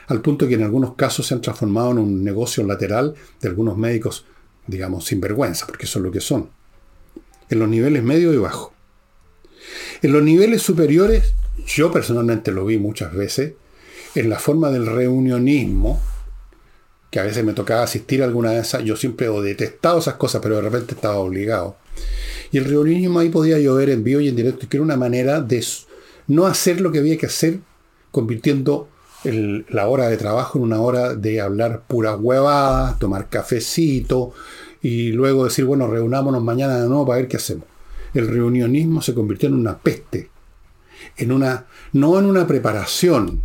al 0.07 0.21
punto 0.21 0.47
que 0.47 0.55
en 0.55 0.63
algunos 0.63 0.95
casos 0.95 1.27
se 1.27 1.35
han 1.35 1.41
transformado 1.41 1.91
en 1.91 1.99
un 1.99 2.23
negocio 2.23 2.65
lateral 2.65 3.13
de 3.39 3.47
algunos 3.47 3.77
médicos, 3.77 4.25
digamos, 4.67 5.05
sin 5.05 5.21
vergüenza, 5.21 5.65
porque 5.67 5.85
eso 5.85 5.99
es 5.99 6.05
lo 6.05 6.11
que 6.11 6.21
son, 6.21 6.49
en 7.49 7.59
los 7.59 7.69
niveles 7.69 8.03
medio 8.03 8.33
y 8.33 8.37
bajo. 8.37 8.73
En 10.01 10.11
los 10.13 10.23
niveles 10.23 10.61
superiores, 10.61 11.33
yo 11.65 11.91
personalmente 11.91 12.51
lo 12.51 12.65
vi 12.65 12.77
muchas 12.77 13.13
veces, 13.13 13.53
en 14.15 14.29
la 14.29 14.39
forma 14.39 14.69
del 14.71 14.85
reunionismo, 14.85 16.01
que 17.09 17.19
a 17.19 17.23
veces 17.23 17.43
me 17.43 17.53
tocaba 17.53 17.83
asistir 17.83 18.21
a 18.21 18.25
alguna 18.25 18.51
de 18.51 18.61
esas, 18.61 18.83
yo 18.83 18.95
siempre 18.95 19.27
he 19.27 19.41
detestado 19.41 19.99
esas 19.99 20.15
cosas, 20.15 20.41
pero 20.41 20.55
de 20.55 20.61
repente 20.61 20.95
estaba 20.95 21.17
obligado. 21.17 21.75
Y 22.51 22.57
el 22.57 22.65
reunionismo 22.65 23.19
ahí 23.19 23.29
podía 23.29 23.59
llover 23.59 23.89
en 23.89 24.03
vivo 24.03 24.21
y 24.21 24.29
en 24.29 24.35
directo, 24.35 24.67
que 24.67 24.77
era 24.77 24.83
una 24.83 24.97
manera 24.97 25.41
de 25.41 25.65
no 26.27 26.45
hacer 26.45 26.81
lo 26.81 26.91
que 26.91 26.99
había 26.99 27.17
que 27.17 27.25
hacer 27.25 27.59
convirtiendo 28.11 28.89
la 29.23 29.87
hora 29.87 30.07
de 30.07 30.17
trabajo 30.17 30.57
en 30.57 30.65
una 30.65 30.81
hora 30.81 31.15
de 31.15 31.41
hablar 31.41 31.83
puras 31.87 32.17
huevadas, 32.19 32.97
tomar 32.99 33.29
cafecito 33.29 34.33
y 34.81 35.11
luego 35.11 35.45
decir, 35.45 35.65
bueno, 35.65 35.87
reunámonos 35.87 36.43
mañana 36.43 36.79
de 36.79 36.87
nuevo 36.87 37.05
para 37.05 37.19
ver 37.19 37.27
qué 37.27 37.37
hacemos. 37.37 37.65
El 38.13 38.27
reunionismo 38.27 39.01
se 39.01 39.13
convirtió 39.13 39.47
en 39.47 39.55
una 39.55 39.77
peste, 39.77 40.29
en 41.17 41.31
una, 41.31 41.67
no 41.93 42.17
en 42.19 42.25
una 42.25 42.47
preparación 42.47 43.41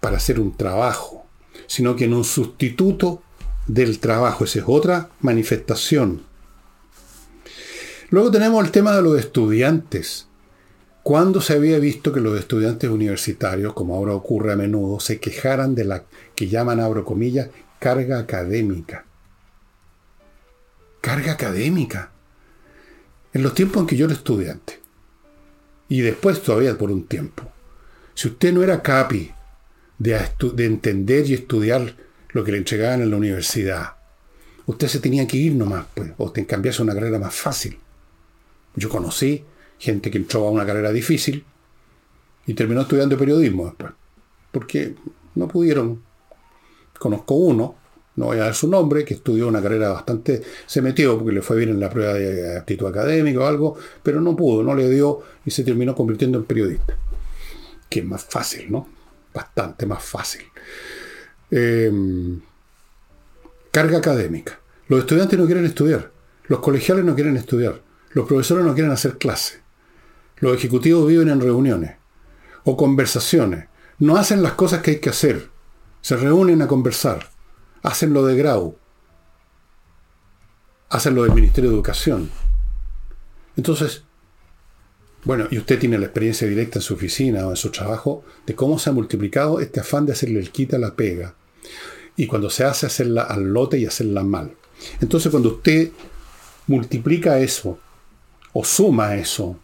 para 0.00 0.16
hacer 0.16 0.40
un 0.40 0.56
trabajo, 0.56 1.26
sino 1.66 1.94
que 1.94 2.04
en 2.04 2.14
un 2.14 2.24
sustituto 2.24 3.22
del 3.66 3.98
trabajo. 3.98 4.44
Esa 4.44 4.60
es 4.60 4.64
otra 4.66 5.10
manifestación. 5.20 6.22
Luego 8.10 8.30
tenemos 8.30 8.64
el 8.64 8.70
tema 8.70 8.94
de 8.94 9.02
los 9.02 9.18
estudiantes. 9.18 10.25
¿Cuándo 11.06 11.40
se 11.40 11.52
había 11.52 11.78
visto 11.78 12.12
que 12.12 12.20
los 12.20 12.36
estudiantes 12.36 12.90
universitarios, 12.90 13.74
como 13.74 13.94
ahora 13.94 14.12
ocurre 14.12 14.52
a 14.52 14.56
menudo, 14.56 14.98
se 14.98 15.20
quejaran 15.20 15.76
de 15.76 15.84
la 15.84 16.02
que 16.34 16.48
llaman, 16.48 16.80
abro 16.80 17.04
comillas, 17.04 17.48
carga 17.78 18.18
académica? 18.18 19.04
Carga 21.00 21.34
académica. 21.34 22.10
En 23.32 23.44
los 23.44 23.54
tiempos 23.54 23.82
en 23.82 23.86
que 23.86 23.96
yo 23.96 24.06
era 24.06 24.14
estudiante, 24.14 24.80
y 25.88 26.00
después 26.00 26.42
todavía 26.42 26.76
por 26.76 26.90
un 26.90 27.06
tiempo, 27.06 27.44
si 28.14 28.26
usted 28.26 28.52
no 28.52 28.64
era 28.64 28.82
capi 28.82 29.30
de, 30.00 30.20
de 30.54 30.64
entender 30.64 31.24
y 31.30 31.34
estudiar 31.34 31.94
lo 32.30 32.42
que 32.42 32.50
le 32.50 32.58
entregaban 32.58 33.00
en 33.00 33.10
la 33.12 33.16
universidad, 33.16 33.92
usted 34.66 34.88
se 34.88 34.98
tenía 34.98 35.24
que 35.28 35.36
ir 35.36 35.54
nomás, 35.54 35.86
pues, 35.94 36.10
o 36.18 36.32
cambiarse 36.32 36.82
una 36.82 36.94
carrera 36.94 37.20
más 37.20 37.36
fácil. 37.36 37.78
Yo 38.74 38.88
conocí 38.88 39.44
gente 39.78 40.10
que 40.10 40.18
entró 40.18 40.46
a 40.46 40.50
una 40.50 40.66
carrera 40.66 40.92
difícil 40.92 41.44
y 42.46 42.54
terminó 42.54 42.82
estudiando 42.82 43.16
periodismo 43.16 43.66
después. 43.66 43.92
Porque 44.52 44.94
no 45.34 45.48
pudieron. 45.48 46.02
Conozco 46.98 47.34
uno, 47.34 47.76
no 48.16 48.26
voy 48.26 48.38
a 48.38 48.44
dar 48.44 48.54
su 48.54 48.68
nombre, 48.68 49.04
que 49.04 49.14
estudió 49.14 49.48
una 49.48 49.60
carrera 49.60 49.90
bastante, 49.90 50.42
se 50.64 50.80
metió 50.80 51.18
porque 51.18 51.32
le 51.32 51.42
fue 51.42 51.58
bien 51.58 51.70
en 51.70 51.80
la 51.80 51.90
prueba 51.90 52.14
de 52.14 52.56
aptitud 52.58 52.86
académica 52.86 53.40
o 53.40 53.44
algo, 53.44 53.76
pero 54.02 54.20
no 54.20 54.34
pudo, 54.34 54.62
no 54.62 54.74
le 54.74 54.88
dio 54.88 55.22
y 55.44 55.50
se 55.50 55.62
terminó 55.62 55.94
convirtiendo 55.94 56.38
en 56.38 56.44
periodista. 56.44 56.96
Que 57.88 58.00
es 58.00 58.06
más 58.06 58.24
fácil, 58.24 58.72
¿no? 58.72 58.88
Bastante 59.34 59.84
más 59.84 60.02
fácil. 60.02 60.42
Em, 61.50 62.40
carga 63.70 63.98
académica. 63.98 64.58
Los 64.88 65.00
estudiantes 65.00 65.38
no 65.38 65.44
quieren 65.44 65.66
estudiar. 65.66 66.10
Los 66.46 66.60
colegiales 66.60 67.04
no 67.04 67.14
quieren 67.14 67.36
estudiar. 67.36 67.82
Los 68.12 68.26
profesores 68.26 68.64
no 68.64 68.72
quieren 68.72 68.92
hacer 68.92 69.18
clase. 69.18 69.65
Los 70.38 70.54
ejecutivos 70.54 71.08
viven 71.08 71.28
en 71.28 71.40
reuniones 71.40 71.96
o 72.64 72.76
conversaciones. 72.76 73.68
No 73.98 74.16
hacen 74.16 74.42
las 74.42 74.52
cosas 74.52 74.82
que 74.82 74.92
hay 74.92 75.00
que 75.00 75.10
hacer. 75.10 75.50
Se 76.02 76.16
reúnen 76.16 76.60
a 76.62 76.68
conversar. 76.68 77.30
Hacen 77.82 78.12
lo 78.12 78.26
de 78.26 78.36
Grau. 78.36 78.76
Hacen 80.90 81.14
lo 81.14 81.22
del 81.22 81.32
Ministerio 81.32 81.70
de 81.70 81.76
Educación. 81.76 82.30
Entonces, 83.56 84.04
bueno, 85.24 85.48
y 85.50 85.58
usted 85.58 85.78
tiene 85.78 85.98
la 85.98 86.06
experiencia 86.06 86.46
directa 86.46 86.78
en 86.78 86.82
su 86.82 86.94
oficina 86.94 87.46
o 87.46 87.50
en 87.50 87.56
su 87.56 87.70
trabajo 87.70 88.24
de 88.46 88.54
cómo 88.54 88.78
se 88.78 88.90
ha 88.90 88.92
multiplicado 88.92 89.60
este 89.60 89.80
afán 89.80 90.06
de 90.06 90.12
hacerle 90.12 90.38
el 90.38 90.52
quita 90.52 90.78
la 90.78 90.94
pega. 90.94 91.34
Y 92.16 92.26
cuando 92.26 92.50
se 92.50 92.64
hace 92.64 92.86
hacerla 92.86 93.22
al 93.22 93.44
lote 93.52 93.78
y 93.78 93.86
hacerla 93.86 94.22
mal. 94.22 94.54
Entonces, 95.00 95.30
cuando 95.30 95.56
usted 95.56 95.90
multiplica 96.66 97.38
eso 97.38 97.78
o 98.52 98.64
suma 98.64 99.16
eso, 99.16 99.58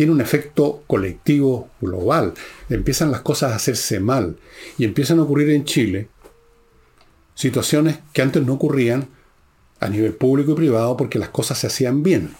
tiene 0.00 0.12
un 0.12 0.22
efecto 0.22 0.82
colectivo 0.86 1.68
global. 1.78 2.32
Empiezan 2.70 3.10
las 3.10 3.20
cosas 3.20 3.52
a 3.52 3.56
hacerse 3.56 4.00
mal 4.00 4.38
y 4.78 4.86
empiezan 4.86 5.18
a 5.18 5.24
ocurrir 5.24 5.50
en 5.50 5.66
Chile 5.66 6.08
situaciones 7.34 7.98
que 8.14 8.22
antes 8.22 8.42
no 8.42 8.54
ocurrían 8.54 9.08
a 9.78 9.90
nivel 9.90 10.14
público 10.14 10.52
y 10.52 10.54
privado 10.54 10.96
porque 10.96 11.18
las 11.18 11.28
cosas 11.28 11.58
se 11.58 11.66
hacían 11.66 12.02
bien. 12.02 12.30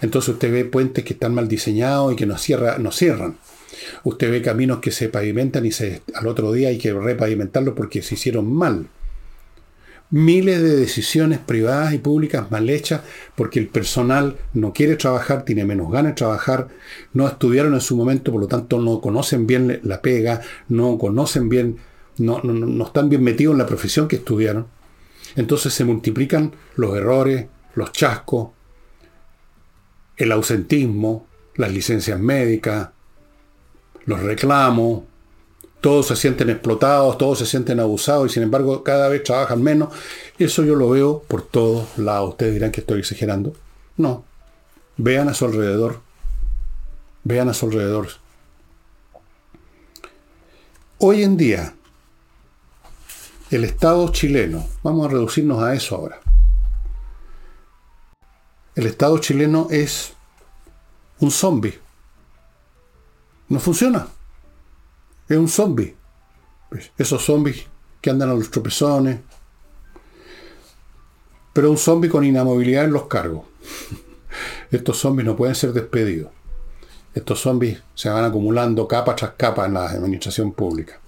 Entonces 0.00 0.30
usted 0.30 0.50
ve 0.50 0.64
puentes 0.64 1.04
que 1.04 1.12
están 1.12 1.34
mal 1.34 1.48
diseñados 1.48 2.14
y 2.14 2.16
que 2.16 2.24
no, 2.24 2.38
cierra, 2.38 2.78
no 2.78 2.92
cierran. 2.92 3.36
Usted 4.04 4.30
ve 4.30 4.40
caminos 4.40 4.78
que 4.78 4.90
se 4.90 5.10
pavimentan 5.10 5.66
y 5.66 5.70
se, 5.70 6.00
al 6.14 6.28
otro 6.28 6.50
día 6.50 6.70
hay 6.70 6.78
que 6.78 6.94
repavimentarlos 6.94 7.74
porque 7.74 8.00
se 8.00 8.14
hicieron 8.14 8.50
mal 8.50 8.88
miles 10.10 10.62
de 10.62 10.76
decisiones 10.76 11.38
privadas 11.38 11.92
y 11.92 11.98
públicas 11.98 12.50
mal 12.50 12.70
hechas 12.70 13.02
porque 13.34 13.58
el 13.58 13.68
personal 13.68 14.36
no 14.54 14.72
quiere 14.72 14.96
trabajar, 14.96 15.44
tiene 15.44 15.64
menos 15.64 15.90
ganas 15.90 16.12
de 16.12 16.16
trabajar, 16.16 16.68
no 17.12 17.26
estudiaron 17.26 17.74
en 17.74 17.80
su 17.80 17.96
momento, 17.96 18.32
por 18.32 18.40
lo 18.40 18.46
tanto 18.46 18.80
no 18.80 19.00
conocen 19.00 19.46
bien 19.46 19.80
la 19.84 20.00
pega, 20.00 20.40
no 20.68 20.96
conocen 20.98 21.48
bien, 21.48 21.78
no, 22.16 22.40
no, 22.42 22.86
están 22.86 23.08
bien 23.08 23.22
metidos 23.22 23.52
en 23.52 23.58
la 23.58 23.66
profesión 23.66 24.08
que 24.08 24.16
estudiaron. 24.16 24.66
Entonces 25.36 25.74
se 25.74 25.84
multiplican 25.84 26.52
los 26.76 26.96
errores, 26.96 27.46
los 27.74 27.92
chascos, 27.92 28.50
el 30.16 30.32
ausentismo, 30.32 31.26
las 31.56 31.70
licencias 31.72 32.18
médicas, 32.18 32.90
los 34.06 34.20
reclamos, 34.20 35.02
todos 35.80 36.08
se 36.08 36.16
sienten 36.16 36.50
explotados, 36.50 37.18
todos 37.18 37.38
se 37.38 37.46
sienten 37.46 37.78
abusados 37.78 38.30
y 38.30 38.34
sin 38.34 38.42
embargo 38.42 38.82
cada 38.82 39.08
vez 39.08 39.22
trabajan 39.22 39.62
menos. 39.62 39.94
Eso 40.38 40.64
yo 40.64 40.74
lo 40.74 40.90
veo 40.90 41.22
por 41.22 41.42
todos 41.42 41.96
lados. 41.98 42.30
Ustedes 42.30 42.54
dirán 42.54 42.72
que 42.72 42.80
estoy 42.80 43.00
exagerando. 43.00 43.54
No. 43.96 44.24
Vean 44.96 45.28
a 45.28 45.34
su 45.34 45.44
alrededor. 45.44 46.00
Vean 47.22 47.48
a 47.48 47.54
su 47.54 47.66
alrededor. 47.66 48.08
Hoy 50.98 51.22
en 51.22 51.36
día, 51.36 51.74
el 53.50 53.62
Estado 53.62 54.08
chileno, 54.08 54.66
vamos 54.82 55.06
a 55.06 55.10
reducirnos 55.10 55.62
a 55.62 55.74
eso 55.74 55.94
ahora. 55.94 56.18
El 58.74 58.86
Estado 58.86 59.18
chileno 59.18 59.68
es 59.70 60.14
un 61.20 61.30
zombie. 61.30 61.78
No 63.48 63.60
funciona 63.60 64.08
es 65.28 65.36
un 65.36 65.48
zombie. 65.48 65.94
Pues, 66.70 66.90
esos 66.98 67.24
zombies 67.24 67.66
que 68.00 68.10
andan 68.10 68.30
a 68.30 68.34
los 68.34 68.50
tropezones. 68.50 69.20
Pero 71.52 71.70
un 71.70 71.78
zombie 71.78 72.08
con 72.10 72.24
inamovilidad 72.24 72.84
en 72.84 72.92
los 72.92 73.06
cargos. 73.06 73.46
Estos 74.70 74.98
zombies 74.98 75.26
no 75.26 75.36
pueden 75.36 75.54
ser 75.54 75.72
despedidos. 75.72 76.30
Estos 77.14 77.40
zombies 77.40 77.82
se 77.94 78.08
van 78.10 78.24
acumulando 78.24 78.86
capa 78.86 79.16
tras 79.16 79.32
capa 79.32 79.66
en 79.66 79.74
la 79.74 79.86
administración 79.86 80.52
pública. 80.52 81.00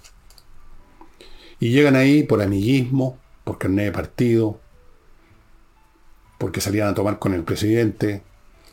Y 1.59 1.69
llegan 1.69 1.95
ahí 1.95 2.23
por 2.23 2.41
amiguismo, 2.41 3.17
por 3.43 3.57
carnet 3.59 3.85
de 3.85 3.91
partido, 3.91 4.59
porque 6.37 6.59
salían 6.59 6.87
a 6.87 6.93
tomar 6.93 7.19
con 7.19 7.33
el 7.33 7.43
presidente. 7.43 8.23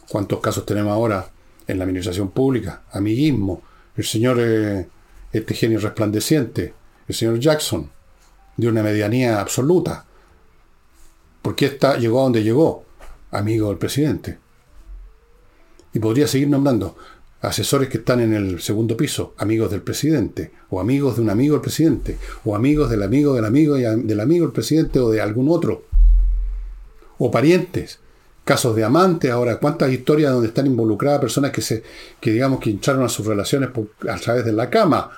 ¿Cuántos 0.08 0.40
casos 0.40 0.64
tenemos 0.64 0.90
ahora 0.90 1.30
en 1.66 1.78
la 1.78 1.84
administración 1.84 2.30
pública? 2.30 2.82
Amiguismo. 2.92 3.62
El 3.94 4.04
señor 4.04 4.38
eh, 4.40 4.88
este 5.32 5.54
genio 5.54 5.78
resplandeciente, 5.80 6.74
el 7.06 7.14
señor 7.14 7.38
Jackson, 7.38 7.90
de 8.56 8.68
una 8.68 8.82
medianía 8.82 9.40
absoluta. 9.40 10.04
porque 11.42 11.66
está, 11.66 11.96
llegó 11.96 12.20
a 12.20 12.24
donde 12.24 12.42
llegó? 12.42 12.84
Amigo 13.30 13.68
del 13.68 13.78
presidente. 13.78 14.38
Y 15.94 15.98
podría 15.98 16.26
seguir 16.26 16.48
nombrando 16.48 16.96
asesores 17.40 17.88
que 17.88 17.98
están 17.98 18.20
en 18.20 18.34
el 18.34 18.60
segundo 18.60 18.96
piso, 18.96 19.34
amigos 19.38 19.70
del 19.70 19.82
presidente, 19.82 20.52
o 20.70 20.80
amigos 20.80 21.16
de 21.16 21.22
un 21.22 21.30
amigo 21.30 21.54
del 21.54 21.62
presidente, 21.62 22.18
o 22.44 22.56
amigos 22.56 22.90
del 22.90 23.02
amigo 23.02 23.34
del 23.34 23.44
amigo 23.44 23.78
y 23.78 23.82
del 23.82 24.20
amigo 24.20 24.46
del 24.46 24.52
presidente 24.52 24.98
o 24.98 25.10
de 25.10 25.20
algún 25.20 25.48
otro, 25.48 25.84
o 27.18 27.30
parientes, 27.30 28.00
casos 28.48 28.74
de 28.74 28.82
amantes, 28.82 29.30
ahora 29.30 29.58
cuántas 29.58 29.92
historias 29.92 30.32
donde 30.32 30.48
están 30.48 30.66
involucradas 30.66 31.20
personas 31.20 31.50
que 31.50 31.60
se, 31.60 31.82
que 32.18 32.30
digamos 32.30 32.60
que 32.60 32.70
hincharon 32.70 33.04
a 33.04 33.08
sus 33.10 33.26
relaciones 33.26 33.68
a 34.08 34.16
través 34.16 34.42
de 34.42 34.54
la 34.54 34.70
cama. 34.70 35.10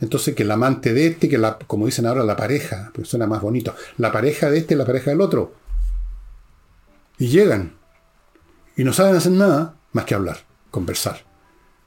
Entonces 0.00 0.34
que 0.34 0.42
el 0.42 0.50
amante 0.50 0.94
de 0.94 1.08
este, 1.08 1.28
que 1.28 1.36
la, 1.36 1.58
como 1.58 1.84
dicen 1.84 2.06
ahora, 2.06 2.24
la 2.24 2.34
pareja, 2.34 2.90
porque 2.94 3.06
suena 3.06 3.26
más 3.26 3.42
bonito, 3.42 3.74
la 3.98 4.10
pareja 4.10 4.48
de 4.48 4.56
este 4.56 4.74
la 4.74 4.86
pareja 4.86 5.10
del 5.10 5.20
otro. 5.20 5.52
Y 7.18 7.28
llegan. 7.28 7.74
Y 8.74 8.84
no 8.84 8.94
saben 8.94 9.16
hacer 9.16 9.32
nada 9.32 9.74
más 9.92 10.06
que 10.06 10.14
hablar, 10.14 10.38
conversar. 10.70 11.26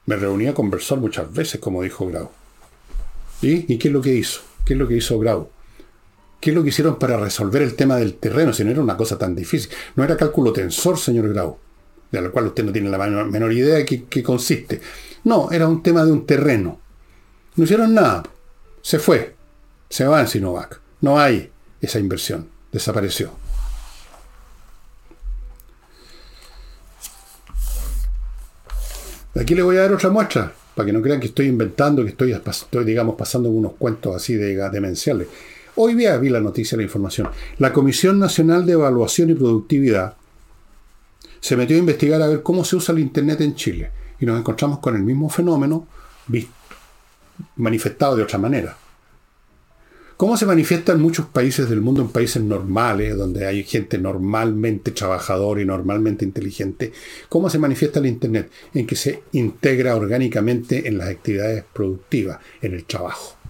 Me 0.05 0.17
reuní 0.17 0.49
a 0.49 0.53
conversar 0.53 0.99
muchas 0.99 1.33
veces, 1.33 1.59
como 1.59 1.81
dijo 1.81 2.05
Grau. 2.05 2.29
¿Y? 3.41 3.73
¿Y 3.73 3.79
qué 3.79 3.87
es 3.87 3.93
lo 3.95 4.03
que 4.03 4.13
hizo? 4.13 4.41
¿Qué 4.65 4.73
es 4.73 4.79
lo 4.79 4.87
que 4.87 4.97
hizo 4.97 5.17
Grau? 5.17 5.49
¿Qué 6.41 6.49
es 6.49 6.55
lo 6.55 6.63
que 6.63 6.69
hicieron 6.69 6.97
para 6.97 7.17
resolver 7.17 7.61
el 7.61 7.75
tema 7.75 7.97
del 7.97 8.15
terreno? 8.15 8.51
Si 8.51 8.63
no 8.63 8.71
era 8.71 8.81
una 8.81 8.97
cosa 8.97 9.15
tan 9.15 9.35
difícil. 9.35 9.69
No 9.95 10.03
era 10.03 10.17
cálculo 10.17 10.51
tensor, 10.51 10.97
señor 10.97 11.29
Grau, 11.29 11.55
de 12.11 12.19
lo 12.19 12.31
cual 12.31 12.47
usted 12.47 12.63
no 12.63 12.71
tiene 12.71 12.89
la 12.89 12.97
menor, 12.97 13.53
idea 13.53 13.75
de 13.75 13.85
qué, 13.85 14.23
consiste. 14.23 14.81
No, 15.23 15.51
era 15.51 15.67
un 15.67 15.83
tema 15.83 16.03
de 16.03 16.11
un 16.11 16.25
terreno. 16.25 16.79
No 17.55 17.63
hicieron 17.63 17.93
nada. 17.93 18.23
Se 18.81 18.97
fue. 18.97 19.35
Se 19.87 20.03
va 20.05 20.19
en 20.19 20.27
Sinovac. 20.27 20.81
No 21.01 21.19
hay 21.19 21.51
esa 21.79 21.99
inversión. 21.99 22.49
Desapareció. 22.71 23.31
Aquí 29.39 29.53
le 29.53 29.61
voy 29.61 29.77
a 29.77 29.81
dar 29.81 29.93
otra 29.93 30.09
muestra 30.09 30.51
para 30.73 30.87
que 30.87 30.93
no 30.93 31.03
crean 31.03 31.19
que 31.19 31.27
estoy 31.27 31.45
inventando, 31.45 32.03
que 32.03 32.09
estoy, 32.09 32.31
estoy 32.31 32.83
digamos, 32.83 33.15
pasando 33.15 33.49
unos 33.49 33.73
cuentos 33.73 34.15
así 34.15 34.33
de 34.33 34.55
demenciales. 34.71 35.27
Hoy 35.75 35.95
día 35.95 36.17
vi 36.17 36.29
la 36.29 36.41
noticia, 36.41 36.77
la 36.77 36.83
información. 36.83 37.29
La 37.57 37.71
Comisión 37.71 38.19
Nacional 38.19 38.65
de 38.65 38.73
Evaluación 38.73 39.29
y 39.29 39.35
Productividad 39.35 40.15
se 41.39 41.55
metió 41.55 41.77
a 41.77 41.79
investigar 41.79 42.21
a 42.21 42.27
ver 42.27 42.43
cómo 42.43 42.65
se 42.65 42.75
usa 42.75 42.93
el 42.93 42.99
Internet 42.99 43.39
en 43.41 43.55
Chile. 43.55 43.91
Y 44.19 44.25
nos 44.25 44.37
encontramos 44.37 44.79
con 44.79 44.95
el 44.95 45.03
mismo 45.03 45.29
fenómeno 45.29 45.87
manifestado 47.55 48.17
de 48.17 48.23
otra 48.23 48.37
manera. 48.37 48.77
¿Cómo 50.17 50.37
se 50.37 50.45
manifiesta 50.45 50.91
en 50.91 51.01
muchos 51.01 51.25
países 51.25 51.67
del 51.67 51.81
mundo, 51.81 52.01
en 52.01 52.09
países 52.09 52.43
normales, 52.43 53.17
donde 53.17 53.47
hay 53.47 53.63
gente 53.63 53.97
normalmente 53.97 54.91
trabajadora 54.91 55.61
y 55.61 55.65
normalmente 55.65 56.25
inteligente? 56.25 56.91
¿Cómo 57.27 57.49
se 57.49 57.57
manifiesta 57.57 57.99
el 57.99 58.05
Internet? 58.05 58.51
En 58.73 58.85
que 58.85 58.95
se 58.95 59.23
integra 59.31 59.95
orgánicamente 59.95 60.87
en 60.87 60.99
las 60.99 61.07
actividades 61.07 61.63
productivas, 61.73 62.39
en 62.61 62.73
el 62.73 62.83
trabajo. 62.83 63.40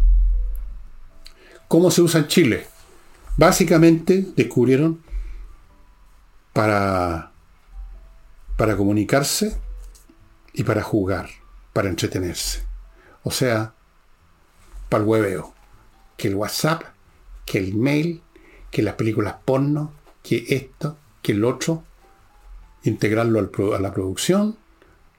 ¿Cómo 1.71 1.89
se 1.89 2.01
usa 2.01 2.19
en 2.19 2.27
Chile? 2.27 2.67
Básicamente 3.37 4.27
descubrieron 4.35 5.01
para, 6.51 7.31
para 8.57 8.75
comunicarse 8.75 9.55
y 10.51 10.65
para 10.65 10.83
jugar, 10.83 11.29
para 11.71 11.87
entretenerse. 11.87 12.63
O 13.23 13.31
sea, 13.31 13.73
para 14.89 15.01
el 15.01 15.09
hueveo 15.09 15.53
que 16.17 16.27
el 16.27 16.35
WhatsApp, 16.35 16.83
que 17.45 17.59
el 17.59 17.73
mail, 17.73 18.21
que 18.69 18.81
las 18.81 18.95
películas 18.95 19.35
porno, 19.45 19.93
que 20.23 20.43
esto, 20.49 20.97
que 21.21 21.31
el 21.31 21.45
otro, 21.45 21.85
integrarlo 22.83 23.39
a 23.73 23.79
la 23.79 23.93
producción, 23.93 24.57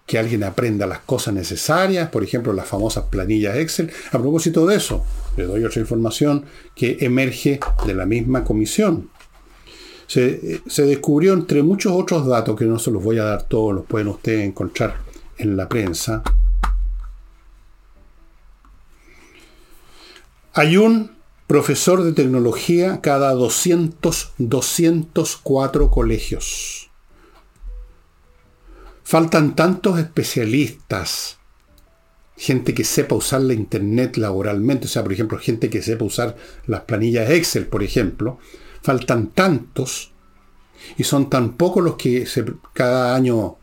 que 0.05 0.19
alguien 0.19 0.45
aprenda 0.45 0.87
las 0.87 0.99
cosas 0.99 1.33
necesarias, 1.33 2.11
por 2.11 2.23
ejemplo, 2.23 2.53
las 2.53 2.69
famosas 2.69 3.05
planillas 3.05 3.57
Excel. 3.57 3.91
A 4.09 4.19
propósito 4.19 4.67
de 4.67 4.77
eso, 4.77 5.03
le 5.37 5.45
doy 5.45 5.65
otra 5.65 5.81
información 5.81 6.45
que 6.75 6.99
emerge 7.01 7.61
de 7.87 7.95
la 7.95 8.07
misma 8.07 8.45
comisión. 8.45 9.11
Se, 10.07 10.61
se, 10.67 10.85
descubrió 10.85 11.33
entre 11.33 11.63
muchos 11.63 11.93
otros 11.93 12.27
datos, 12.27 12.59
que 12.59 12.67
no 12.67 12.79
se 12.79 12.91
los 12.91 13.03
voy 13.03 13.19
a 13.19 13.25
dar 13.25 13.45
todos, 13.45 13.75
los 13.75 13.87
pueden 13.87 14.09
ustedes 14.09 14.47
encontrar 14.47 14.97
en 15.39 15.57
la 15.57 15.69
prensa, 15.69 16.23
Hay 20.55 20.77
un 20.77 21.13
profesor 21.47 22.03
de 22.03 22.13
tecnología 22.13 23.01
cada 23.01 23.33
200, 23.33 24.33
204 24.37 25.91
colegios. 25.91 26.91
Faltan 29.03 29.57
tantos 29.57 29.99
especialistas, 29.99 31.39
gente 32.43 32.75
que 32.75 32.83
sepa 32.83 33.15
usar 33.15 33.41
la 33.43 33.55
Internet 33.55 34.17
laboralmente, 34.17 34.87
o 34.87 34.89
sea, 34.89 35.05
por 35.05 35.13
ejemplo, 35.13 35.39
gente 35.39 35.71
que 35.71 35.81
sepa 35.81 36.05
usar 36.05 36.37
las 36.67 36.81
planillas 36.81 37.31
Excel, 37.31 37.69
por 37.69 37.85
ejemplo. 37.85 38.41
Faltan 38.83 39.29
tantos 39.29 40.11
y 40.99 41.05
son 41.05 41.31
tan 41.31 41.57
pocos 41.57 41.85
los 41.85 41.95
que 41.95 42.27
cada 42.73 43.15
año 43.15 43.59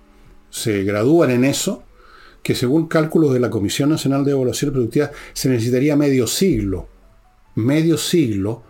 se 0.49 0.85
gradúan 0.85 1.31
en 1.31 1.43
eso 1.43 1.83
que 2.41 2.55
según 2.55 2.87
cálculos 2.87 3.33
de 3.33 3.41
la 3.41 3.49
Comisión 3.49 3.89
Nacional 3.89 4.23
de 4.23 4.31
Evaluación 4.31 4.71
Productiva 4.71 5.11
se 5.33 5.49
necesitaría 5.49 5.97
medio 5.97 6.25
siglo, 6.25 6.87
medio 7.55 7.97
siglo 7.97 8.63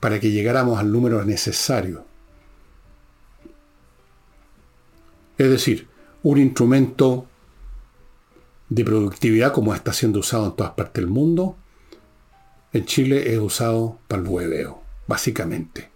para 0.00 0.20
que 0.20 0.30
llegáramos 0.30 0.78
al 0.78 0.92
número 0.92 1.24
necesario. 1.24 2.04
Es 5.38 5.48
decir, 5.48 5.88
un 6.22 6.36
instrumento 6.36 7.29
de 8.70 8.84
productividad 8.84 9.52
como 9.52 9.74
está 9.74 9.92
siendo 9.92 10.20
usado 10.20 10.46
en 10.46 10.56
todas 10.56 10.72
partes 10.72 11.02
del 11.02 11.10
mundo, 11.10 11.56
en 12.72 12.86
Chile 12.86 13.34
es 13.34 13.38
usado 13.38 13.98
para 14.06 14.22
el 14.22 14.28
hueveo, 14.28 14.80
básicamente. 15.06 15.90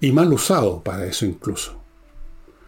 Y 0.00 0.10
mal 0.10 0.32
usado 0.32 0.82
para 0.82 1.06
eso 1.06 1.24
incluso. 1.24 1.80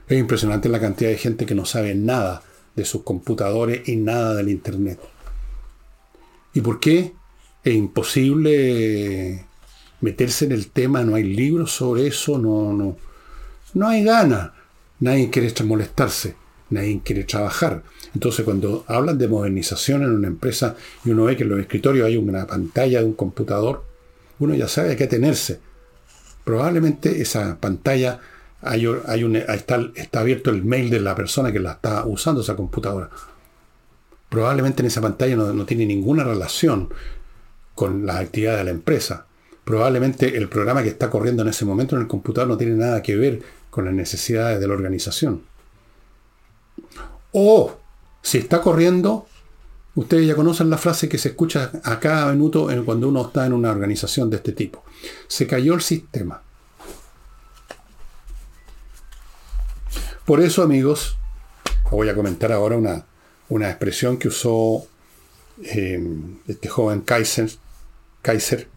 Es 0.06 0.18
impresionante 0.18 0.68
la 0.68 0.80
cantidad 0.80 1.10
de 1.10 1.18
gente 1.18 1.46
que 1.46 1.56
no 1.56 1.64
sabe 1.64 1.94
nada 1.96 2.42
de 2.76 2.84
sus 2.84 3.02
computadores 3.02 3.88
y 3.88 3.96
nada 3.96 4.34
del 4.34 4.50
Internet. 4.50 5.00
¿Y 6.52 6.60
por 6.60 6.78
qué? 6.78 7.12
Es 7.64 7.74
imposible 7.74 9.46
meterse 10.00 10.44
en 10.44 10.52
el 10.52 10.70
tema, 10.70 11.02
no 11.02 11.16
hay 11.16 11.24
libros 11.24 11.72
sobre 11.72 12.06
eso, 12.06 12.38
no, 12.38 12.72
no, 12.72 12.96
no 13.72 13.88
hay 13.88 14.04
ganas. 14.04 14.52
Nadie 15.00 15.30
quiere 15.30 15.52
molestarse, 15.64 16.36
nadie 16.74 17.00
quiere 17.04 17.24
trabajar. 17.24 17.82
Entonces 18.14 18.44
cuando 18.44 18.84
hablan 18.86 19.18
de 19.18 19.28
modernización 19.28 20.02
en 20.02 20.10
una 20.10 20.28
empresa 20.28 20.76
y 21.04 21.10
uno 21.10 21.24
ve 21.24 21.36
que 21.36 21.44
en 21.44 21.50
los 21.50 21.60
escritorios 21.60 22.06
hay 22.06 22.16
una 22.16 22.46
pantalla 22.46 23.00
de 23.00 23.06
un 23.06 23.14
computador, 23.14 23.84
uno 24.38 24.54
ya 24.54 24.68
sabe 24.68 24.92
a 24.92 24.96
qué 24.96 25.06
tenerse. 25.06 25.60
Probablemente 26.44 27.22
esa 27.22 27.58
pantalla 27.58 28.20
hay, 28.64 28.86
un, 28.86 29.36
está, 29.36 29.90
está 29.94 30.20
abierto 30.20 30.50
el 30.50 30.64
mail 30.64 30.90
de 30.90 31.00
la 31.00 31.14
persona 31.14 31.52
que 31.52 31.60
la 31.60 31.72
está 31.72 32.04
usando 32.06 32.40
esa 32.40 32.56
computadora. 32.56 33.10
Probablemente 34.28 34.82
en 34.82 34.86
esa 34.86 35.00
pantalla 35.00 35.36
no, 35.36 35.66
tiene 35.66 35.86
ninguna 35.86 36.24
relación 36.24 36.88
con 37.74 38.06
las 38.06 38.16
actividades 38.16 38.60
de 38.60 38.64
la 38.64 38.70
empresa. 38.70 39.26
Probablemente 39.64 40.36
el 40.36 40.48
programa 40.48 40.82
que 40.82 40.88
está 40.88 41.10
corriendo 41.10 41.42
en 41.42 41.48
ese 41.48 41.64
momento 41.64 41.94
en 41.94 42.02
el 42.02 42.08
computador 42.08 42.48
no 42.48 42.56
tiene 42.56 42.74
nada 42.74 43.02
que 43.02 43.16
ver 43.16 43.42
con 43.70 43.84
las 43.84 43.94
necesidades 43.94 44.60
de 44.60 44.68
la 44.68 44.74
organización. 44.74 45.42
O 47.32 47.76
si 48.22 48.38
está 48.38 48.60
corriendo, 48.60 49.26
ustedes 49.94 50.26
ya 50.26 50.34
conocen 50.34 50.70
la 50.70 50.78
frase 50.78 51.08
que 51.08 51.18
se 51.18 51.30
escucha 51.30 51.70
a 51.82 52.00
cada 52.00 52.32
minuto 52.32 52.68
cuando 52.84 53.08
uno 53.08 53.26
está 53.26 53.46
en 53.46 53.52
una 53.52 53.70
organización 53.70 54.30
de 54.30 54.36
este 54.36 54.52
tipo. 54.52 54.82
Se 55.28 55.46
cayó 55.46 55.74
el 55.74 55.82
sistema. 55.82 56.42
Por 60.24 60.40
eso, 60.40 60.62
amigos, 60.62 61.16
voy 61.90 62.08
a 62.08 62.14
comentar 62.14 62.50
ahora 62.50 62.76
una, 62.76 63.04
una 63.50 63.68
expresión 63.68 64.16
que 64.16 64.28
usó 64.28 64.86
eh, 65.62 66.02
este 66.48 66.68
joven 66.68 67.02
Kaiser, 67.02 67.50
Kaiser 68.22 68.68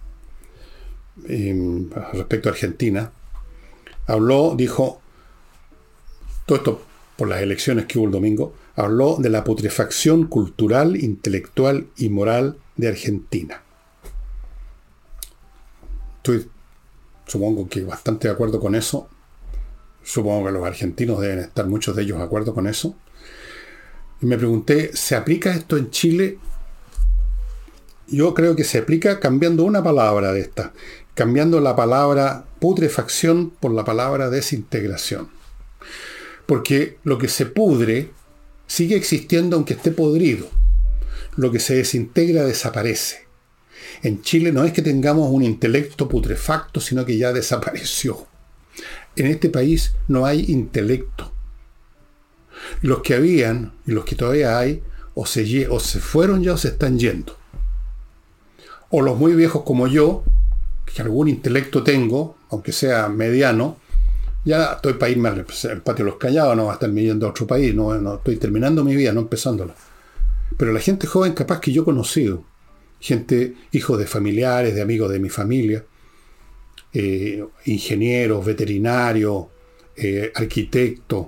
eh, 1.28 1.88
respecto 2.14 2.50
a 2.50 2.52
Argentina. 2.52 3.12
Habló, 4.08 4.56
dijo, 4.58 5.02
todo 6.46 6.58
esto 6.58 6.87
por 7.18 7.28
las 7.28 7.42
elecciones 7.42 7.86
que 7.86 7.98
hubo 7.98 8.06
el 8.06 8.12
domingo, 8.12 8.54
habló 8.76 9.18
de 9.18 9.30
la 9.30 9.44
putrefacción 9.44 10.28
cultural, 10.28 10.96
intelectual 10.96 11.88
y 11.98 12.10
moral 12.10 12.58
de 12.76 12.88
Argentina. 12.90 13.64
Estoy, 16.18 16.48
supongo 17.26 17.68
que 17.68 17.84
bastante 17.84 18.28
de 18.28 18.34
acuerdo 18.34 18.60
con 18.60 18.76
eso, 18.76 19.10
Supongo 20.08 20.46
que 20.46 20.54
los 20.54 20.66
argentinos 20.66 21.20
deben 21.20 21.40
estar 21.40 21.68
muchos 21.68 21.94
de 21.94 22.04
ellos 22.04 22.18
de 22.18 22.24
acuerdo 22.24 22.54
con 22.54 22.66
eso. 22.66 22.96
Y 24.22 24.26
me 24.26 24.38
pregunté, 24.38 24.96
¿se 24.96 25.18
aplica 25.18 25.54
esto 25.54 25.76
en 25.76 25.92
Chile? 25.92 26.40
Yo 28.08 28.34
creo 28.34 28.56
que 28.56 28.64
se 28.64 28.78
aplica 28.78 29.20
cambiando 29.20 29.66
una 29.66 29.84
palabra 29.84 30.32
de 30.32 30.40
esta, 30.40 30.72
cambiando 31.14 31.60
la 31.60 31.76
palabra 31.76 32.46
putrefacción 32.62 33.50
por 33.50 33.72
la 33.74 33.84
palabra 33.84 34.30
desintegración. 34.30 35.28
Porque 36.48 36.98
lo 37.04 37.18
que 37.18 37.28
se 37.28 37.46
pudre 37.46 38.12
sigue 38.66 38.96
existiendo 38.96 39.56
aunque 39.56 39.74
esté 39.76 39.92
podrido. 39.92 40.50
Lo 41.36 41.52
que 41.52 41.60
se 41.60 41.76
desintegra 41.76 42.44
desaparece. 42.46 43.28
En 44.02 44.22
Chile 44.22 44.52
no 44.52 44.64
es 44.64 44.74
que 44.74 44.82
tengamos 44.82 45.30
un 45.32 45.44
intelecto 45.44 46.10
putrefacto, 46.10 46.80
sino 46.80 47.06
que 47.06 47.18
ya 47.18 47.32
desapareció 47.32 48.28
en 49.18 49.28
este 49.28 49.50
país 49.50 49.94
no 50.08 50.26
hay 50.26 50.46
intelecto. 50.48 51.32
Los 52.82 53.02
que 53.02 53.16
habían 53.16 53.74
y 53.86 53.92
los 53.92 54.06
que 54.06 54.16
todavía 54.16 54.58
hay, 54.58 54.84
o 55.16 55.26
se, 55.26 55.68
o 55.68 55.80
se 55.80 56.00
fueron 56.00 56.44
ya 56.44 56.54
o 56.54 56.58
se 56.58 56.70
están 56.70 57.00
yendo. 57.00 57.36
O 58.90 59.02
los 59.02 59.18
muy 59.18 59.34
viejos 59.34 59.64
como 59.64 59.88
yo, 59.88 60.24
que 60.86 61.02
algún 61.02 61.28
intelecto 61.28 61.84
tengo, 61.84 62.38
aunque 62.50 62.72
sea 62.72 63.10
mediano, 63.10 63.78
ya 64.48 64.74
estoy 64.74 64.94
para 64.94 65.12
irme 65.12 65.28
al 65.28 65.46
patio 65.84 66.06
de 66.06 66.12
los 66.12 66.18
callados, 66.18 66.56
no 66.56 66.66
va 66.66 66.72
a 66.72 66.74
estar 66.76 66.90
yendo 66.90 67.28
a 67.28 67.32
otro 67.32 67.46
país, 67.46 67.76
no, 67.76 67.94
no 68.00 68.16
estoy 68.16 68.38
terminando 68.38 68.82
mi 68.84 68.96
vida, 68.96 69.12
no 69.12 69.20
empezándola. 69.22 69.76
Pero 70.58 70.72
la 70.72 70.80
gente 70.80 71.06
joven 71.06 71.34
capaz 71.34 71.60
que 71.60 71.74
yo 71.74 71.82
he 71.82 71.86
conocido, 71.86 72.46
gente, 73.02 73.56
hijos 73.74 74.00
de 74.00 74.08
familiares, 74.08 74.74
de 74.74 74.82
amigos 74.82 75.12
de 75.12 75.20
mi 75.20 75.28
familia, 75.28 75.86
eh, 76.94 77.46
ingenieros, 77.66 78.46
veterinarios, 78.46 79.48
eh, 79.98 80.32
arquitectos, 80.34 81.28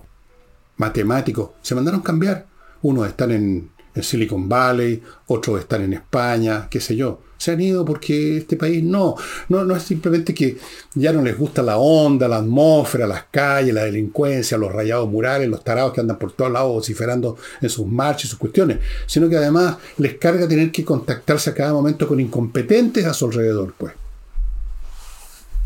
matemáticos, 0.77 1.51
se 1.61 1.75
mandaron 1.75 2.01
cambiar. 2.01 2.47
Unos 2.81 3.07
están 3.07 3.31
en, 3.31 3.71
Silicon 4.01 4.47
Valley, 4.47 5.03
otros 5.27 5.59
están 5.59 5.81
en 5.81 5.91
España, 5.91 6.69
qué 6.69 6.79
sé 6.79 6.95
yo. 6.95 7.21
Se 7.39 7.51
han 7.51 7.61
ido 7.61 7.85
porque 7.85 8.37
este 8.37 8.57
país 8.57 8.83
no, 8.83 9.15
no, 9.47 9.63
no 9.63 9.73
es 9.73 9.83
simplemente 9.83 10.33
que 10.33 10.57
ya 10.93 11.13
no 11.13 11.21
les 11.21 11.37
gusta 11.37 11.63
la 11.63 11.77
onda, 11.77 12.27
la 12.27 12.37
atmósfera, 12.37 13.07
las 13.07 13.23
calles, 13.31 13.73
la 13.73 13.85
delincuencia, 13.85 14.57
los 14.57 14.73
rayados 14.73 15.09
murales, 15.09 15.47
los 15.47 15.63
tarados 15.63 15.93
que 15.93 16.01
andan 16.01 16.19
por 16.19 16.33
todos 16.33 16.51
lados 16.51 16.73
vociferando 16.73 17.37
en 17.61 17.69
sus 17.69 17.87
marchas 17.87 18.25
y 18.25 18.27
sus 18.27 18.39
cuestiones, 18.39 18.79
sino 19.07 19.29
que 19.29 19.37
además 19.37 19.77
les 19.97 20.15
carga 20.17 20.49
tener 20.49 20.69
que 20.71 20.83
contactarse 20.83 21.51
a 21.51 21.53
cada 21.53 21.71
momento 21.71 22.09
con 22.09 22.19
incompetentes 22.19 23.05
a 23.05 23.13
su 23.13 23.27
alrededor, 23.27 23.73
pues. 23.77 23.93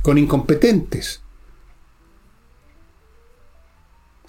Con 0.03 0.19
incompetentes. 0.19 1.21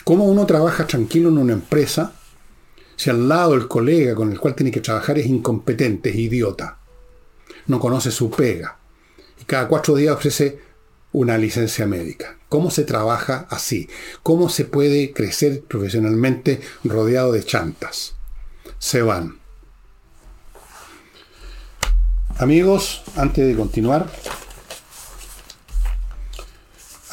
¿Cómo 0.02 0.24
uno 0.24 0.46
trabaja 0.46 0.86
tranquilo 0.86 1.28
en 1.28 1.38
una 1.38 1.52
empresa 1.52 2.14
si 2.96 3.10
al 3.10 3.28
lado 3.28 3.52
el 3.52 3.68
colega 3.68 4.14
con 4.14 4.32
el 4.32 4.40
cual 4.40 4.54
tiene 4.54 4.70
que 4.70 4.80
trabajar 4.80 5.18
es 5.18 5.26
incompetente, 5.26 6.08
es 6.08 6.16
idiota? 6.16 6.78
No 7.66 7.80
conoce 7.80 8.10
su 8.10 8.30
pega. 8.30 8.78
Y 9.40 9.44
cada 9.44 9.68
cuatro 9.68 9.94
días 9.94 10.14
ofrece 10.14 10.60
una 11.12 11.38
licencia 11.38 11.86
médica. 11.86 12.36
¿Cómo 12.48 12.70
se 12.70 12.84
trabaja 12.84 13.46
así? 13.50 13.88
¿Cómo 14.22 14.48
se 14.48 14.64
puede 14.64 15.12
crecer 15.12 15.62
profesionalmente 15.62 16.60
rodeado 16.82 17.32
de 17.32 17.44
chantas? 17.44 18.14
Se 18.78 19.02
van. 19.02 19.38
Amigos, 22.38 23.02
antes 23.16 23.46
de 23.46 23.54
continuar, 23.54 24.10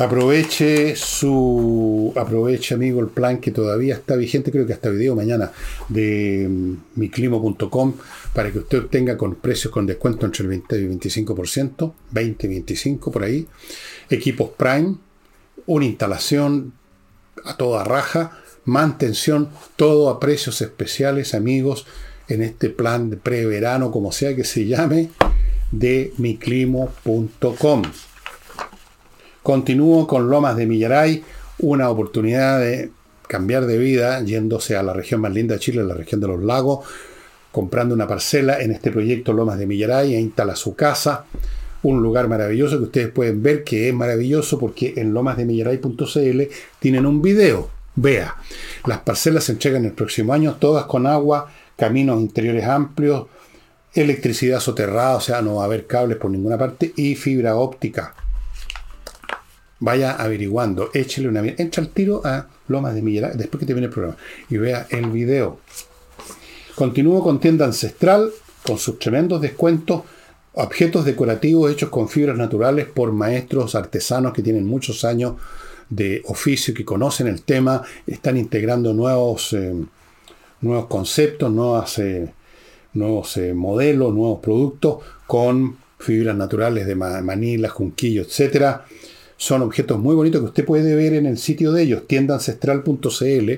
Aproveche 0.01 0.95
su. 0.95 2.11
Aproveche, 2.15 2.73
amigo, 2.73 3.01
el 3.01 3.09
plan 3.09 3.39
que 3.39 3.51
todavía 3.51 3.93
está 3.93 4.15
vigente, 4.15 4.51
creo 4.51 4.65
que 4.65 4.73
hasta 4.73 4.89
video 4.89 5.15
mañana, 5.15 5.51
de 5.89 6.47
mm, 6.49 6.73
miclimo.com, 6.95 7.93
para 8.33 8.51
que 8.51 8.57
usted 8.59 8.79
obtenga 8.79 9.15
con 9.15 9.35
precios 9.35 9.71
con 9.71 9.85
descuento 9.85 10.25
entre 10.25 10.41
el 10.41 10.49
20 10.49 10.81
y 10.81 10.87
25%, 10.87 11.93
20 12.09 12.47
y 12.47 12.49
25 12.49 13.11
por 13.11 13.23
ahí. 13.23 13.47
Equipos 14.09 14.49
Prime, 14.57 14.95
una 15.67 15.85
instalación 15.85 16.73
a 17.45 17.55
toda 17.57 17.83
raja, 17.83 18.39
mantención, 18.65 19.49
todo 19.75 20.09
a 20.09 20.19
precios 20.19 20.63
especiales, 20.63 21.35
amigos, 21.35 21.85
en 22.27 22.41
este 22.41 22.69
plan 22.69 23.11
de 23.11 23.17
preverano, 23.17 23.91
como 23.91 24.11
sea 24.11 24.35
que 24.35 24.45
se 24.45 24.65
llame, 24.65 25.11
de 25.71 26.11
miclimo.com. 26.17 27.83
Continúo 29.43 30.05
con 30.05 30.29
Lomas 30.29 30.55
de 30.55 30.67
Millaray, 30.67 31.23
una 31.57 31.89
oportunidad 31.89 32.59
de 32.59 32.91
cambiar 33.27 33.65
de 33.65 33.79
vida 33.79 34.21
yéndose 34.23 34.75
a 34.75 34.83
la 34.83 34.93
región 34.93 35.19
más 35.21 35.33
linda 35.33 35.55
de 35.55 35.59
Chile, 35.59 35.83
la 35.83 35.95
región 35.95 36.21
de 36.21 36.27
los 36.27 36.43
lagos, 36.43 36.85
comprando 37.51 37.95
una 37.95 38.07
parcela 38.07 38.61
en 38.61 38.71
este 38.71 38.91
proyecto 38.91 39.33
Lomas 39.33 39.57
de 39.57 39.65
Millaray 39.65 40.13
e 40.13 40.19
instala 40.19 40.55
su 40.55 40.75
casa. 40.75 41.25
Un 41.81 42.03
lugar 42.03 42.27
maravilloso 42.27 42.77
que 42.77 42.83
ustedes 42.83 43.09
pueden 43.09 43.41
ver 43.41 43.63
que 43.63 43.89
es 43.89 43.95
maravilloso 43.95 44.59
porque 44.59 44.93
en 44.97 45.11
lomasdemillaray.cl 45.11 46.41
tienen 46.77 47.07
un 47.07 47.23
video. 47.23 47.67
Vea, 47.95 48.35
las 48.85 48.99
parcelas 48.99 49.45
se 49.45 49.53
entregan 49.53 49.85
el 49.85 49.93
próximo 49.93 50.33
año, 50.33 50.57
todas 50.59 50.85
con 50.85 51.07
agua, 51.07 51.51
caminos 51.75 52.21
interiores 52.21 52.65
amplios, 52.65 53.25
electricidad 53.95 54.59
soterrada, 54.59 55.15
o 55.15 55.21
sea, 55.21 55.41
no 55.41 55.55
va 55.55 55.63
a 55.63 55.65
haber 55.65 55.87
cables 55.87 56.17
por 56.17 56.29
ninguna 56.29 56.59
parte, 56.59 56.93
y 56.95 57.15
fibra 57.15 57.55
óptica 57.55 58.13
vaya 59.81 60.13
averiguando, 60.13 60.91
échele 60.93 61.27
una 61.27 61.41
entra 61.41 61.83
al 61.83 61.89
tiro 61.89 62.21
a 62.23 62.47
Lomas 62.67 62.93
de 62.93 63.01
Miller 63.01 63.35
después 63.35 63.59
que 63.59 63.65
te 63.65 63.73
viene 63.73 63.87
el 63.87 63.93
programa, 63.93 64.17
y 64.49 64.57
vea 64.57 64.87
el 64.89 65.07
video. 65.09 65.59
Continúo 66.75 67.21
con 67.21 67.39
tienda 67.39 67.65
ancestral, 67.65 68.31
con 68.63 68.77
sus 68.77 68.99
tremendos 68.99 69.41
descuentos, 69.41 70.03
objetos 70.53 71.03
decorativos 71.03 71.71
hechos 71.71 71.89
con 71.89 72.07
fibras 72.07 72.37
naturales 72.37 72.85
por 72.85 73.11
maestros 73.11 73.73
artesanos 73.73 74.33
que 74.33 74.43
tienen 74.43 74.67
muchos 74.67 75.03
años 75.03 75.33
de 75.89 76.21
oficio, 76.27 76.73
que 76.73 76.85
conocen 76.85 77.27
el 77.27 77.41
tema, 77.41 77.81
están 78.05 78.37
integrando 78.37 78.93
nuevos, 78.93 79.51
eh, 79.53 79.73
nuevos 80.61 80.85
conceptos, 80.85 81.51
nuevas, 81.51 81.97
eh, 81.97 82.31
nuevos 82.93 83.35
eh, 83.37 83.53
modelos, 83.55 84.13
nuevos 84.13 84.39
productos 84.41 84.99
con 85.25 85.77
fibras 85.97 86.35
naturales 86.35 86.85
de 86.85 86.95
manila, 86.95 87.67
junquillo, 87.67 88.21
etcétera 88.21 88.85
son 89.41 89.63
objetos 89.63 89.97
muy 89.97 90.13
bonitos 90.13 90.39
que 90.39 90.45
usted 90.45 90.65
puede 90.65 90.93
ver 90.93 91.13
en 91.13 91.25
el 91.25 91.39
sitio 91.39 91.71
de 91.71 91.81
ellos, 91.81 92.05
tiendaancestral.cl. 92.05 93.51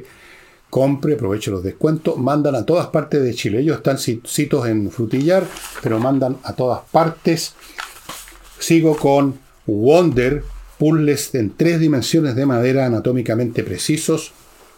Compre, 0.70 1.16
aproveche 1.16 1.52
los 1.52 1.62
descuentos, 1.62 2.18
mandan 2.18 2.56
a 2.56 2.66
todas 2.66 2.88
partes 2.88 3.22
de 3.22 3.34
Chile. 3.34 3.60
Ellos 3.60 3.76
están 3.76 3.98
citos 3.98 4.66
en 4.66 4.90
Frutillar, 4.90 5.46
pero 5.82 6.00
mandan 6.00 6.38
a 6.44 6.54
todas 6.54 6.84
partes. 6.90 7.56
Sigo 8.60 8.96
con 8.96 9.38
Wonder, 9.68 10.46
puzzles 10.80 11.36
en 11.36 11.52
tres 11.52 11.82
dimensiones 11.82 12.36
de 12.36 12.46
madera 12.46 12.86
anatómicamente 12.86 13.62
precisos, 13.62 14.32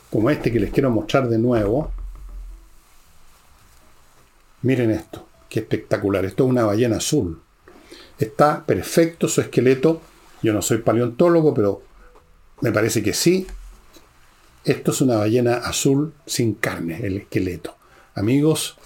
como 0.09 0.31
este 0.31 0.51
que 0.51 0.59
les 0.59 0.71
quiero 0.71 0.89
mostrar 0.89 1.29
de 1.29 1.37
nuevo. 1.37 1.91
Miren 4.63 4.89
esto, 4.89 5.27
qué 5.49 5.59
espectacular. 5.59 6.25
Esto 6.25 6.45
es 6.45 6.49
una 6.49 6.63
ballena 6.63 6.97
azul. 6.97 7.39
Está 8.17 8.65
perfecto 8.65 9.27
su 9.27 9.41
esqueleto 9.41 10.01
yo 10.45 10.53
no 10.53 10.61
soy 10.61 10.77
paleontólogo, 10.77 11.53
pero 11.53 11.81
me 12.61 12.71
parece 12.71 13.01
que 13.03 13.13
sí. 13.13 13.47
Esto 14.63 14.91
es 14.91 15.01
una 15.01 15.17
ballena 15.17 15.55
azul 15.55 16.13
sin 16.25 16.53
carne, 16.53 16.99
el 17.03 17.17
esqueleto. 17.17 17.75
Amigos, 18.13 18.77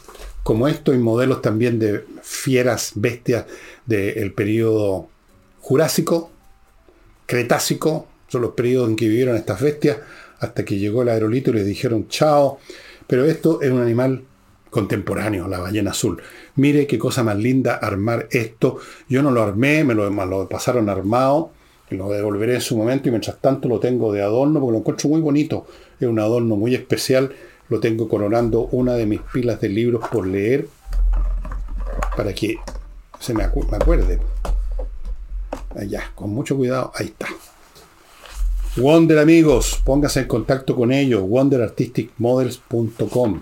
como 0.43 0.67
esto 0.67 0.91
hay 0.91 0.97
modelos 0.97 1.41
también 1.41 1.79
de 1.79 2.03
fieras, 2.23 2.93
bestias 2.95 3.45
del 3.85 4.33
periodo 4.33 5.07
Jurásico, 5.61 6.31
Cretácico, 7.25 8.07
son 8.27 8.41
los 8.41 8.53
periodos 8.53 8.89
en 8.89 8.95
que 8.95 9.07
vivieron 9.07 9.35
estas 9.35 9.61
bestias, 9.61 9.97
hasta 10.39 10.65
que 10.65 10.77
llegó 10.77 11.03
el 11.03 11.09
aerolito 11.09 11.51
y 11.51 11.55
les 11.55 11.65
dijeron 11.65 12.07
chao. 12.07 12.59
Pero 13.05 13.25
esto 13.25 13.61
es 13.61 13.69
un 13.71 13.81
animal 13.81 14.23
contemporáneo, 14.69 15.47
la 15.47 15.59
ballena 15.59 15.91
azul. 15.91 16.21
Mire 16.55 16.87
qué 16.87 16.97
cosa 16.97 17.23
más 17.23 17.37
linda 17.37 17.75
armar 17.75 18.27
esto. 18.31 18.79
Yo 19.07 19.21
no 19.21 19.31
lo 19.31 19.43
armé, 19.43 19.83
me 19.83 19.95
lo, 19.95 20.49
pasaron 20.49 20.89
armado, 20.89 21.51
lo 21.89 22.09
devolveré 22.09 22.55
en 22.55 22.61
su 22.61 22.77
momento 22.77 23.07
y 23.07 23.11
mientras 23.11 23.37
tanto 23.39 23.67
lo 23.67 23.79
tengo 23.79 24.13
de 24.13 24.21
adorno 24.21 24.59
porque 24.59 24.73
lo 24.73 24.79
encuentro 24.79 25.09
muy 25.09 25.21
bonito. 25.21 25.65
Es 25.99 26.07
un 26.07 26.19
adorno 26.19 26.55
muy 26.55 26.75
especial. 26.75 27.31
Lo 27.69 27.79
tengo 27.79 28.07
coronando 28.07 28.67
una 28.71 28.93
de 28.93 29.05
mis 29.05 29.21
pilas 29.21 29.61
de 29.61 29.69
libros 29.69 30.07
por 30.09 30.25
leer 30.25 30.67
para 32.15 32.33
que 32.33 32.57
se 33.19 33.33
me, 33.33 33.47
me 33.47 33.77
acuerde. 33.77 34.19
Allá, 35.75 36.11
con 36.15 36.31
mucho 36.31 36.57
cuidado, 36.57 36.91
ahí 36.95 37.07
está. 37.07 37.27
Wonder 38.77 39.19
amigos, 39.19 39.81
póngase 39.83 40.21
en 40.21 40.27
contacto 40.27 40.75
con 40.75 40.91
ellos, 40.91 41.21
wonderartisticmodels.com. 41.25 43.41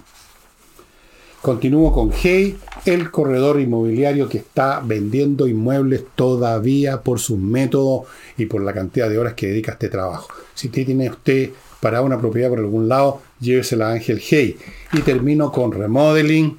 Continúo 1.48 1.94
con 1.94 2.12
Hey, 2.12 2.58
el 2.84 3.10
corredor 3.10 3.62
inmobiliario 3.62 4.28
que 4.28 4.40
está 4.40 4.82
vendiendo 4.84 5.48
inmuebles 5.48 6.04
todavía 6.14 7.04
por 7.04 7.20
sus 7.20 7.40
métodos 7.40 8.06
y 8.38 8.48
por 8.48 8.62
la 8.62 8.74
cantidad 8.74 9.10
de 9.10 9.18
horas 9.18 9.34
que 9.34 9.48
dedica 9.48 9.72
a 9.72 9.76
este 9.76 9.88
trabajo. 9.88 10.28
Si 10.56 10.68
tiene 10.68 11.10
usted 11.10 11.52
para 11.80 12.02
una 12.02 12.20
propiedad 12.20 12.50
por 12.50 12.60
algún 12.60 12.90
lado, 12.90 13.22
llévesela 13.40 13.88
a 13.88 13.94
Ángel 13.94 14.22
Hey. 14.22 14.58
Y 14.92 15.00
termino 15.04 15.50
con 15.54 15.72
Remodeling, 15.72 16.58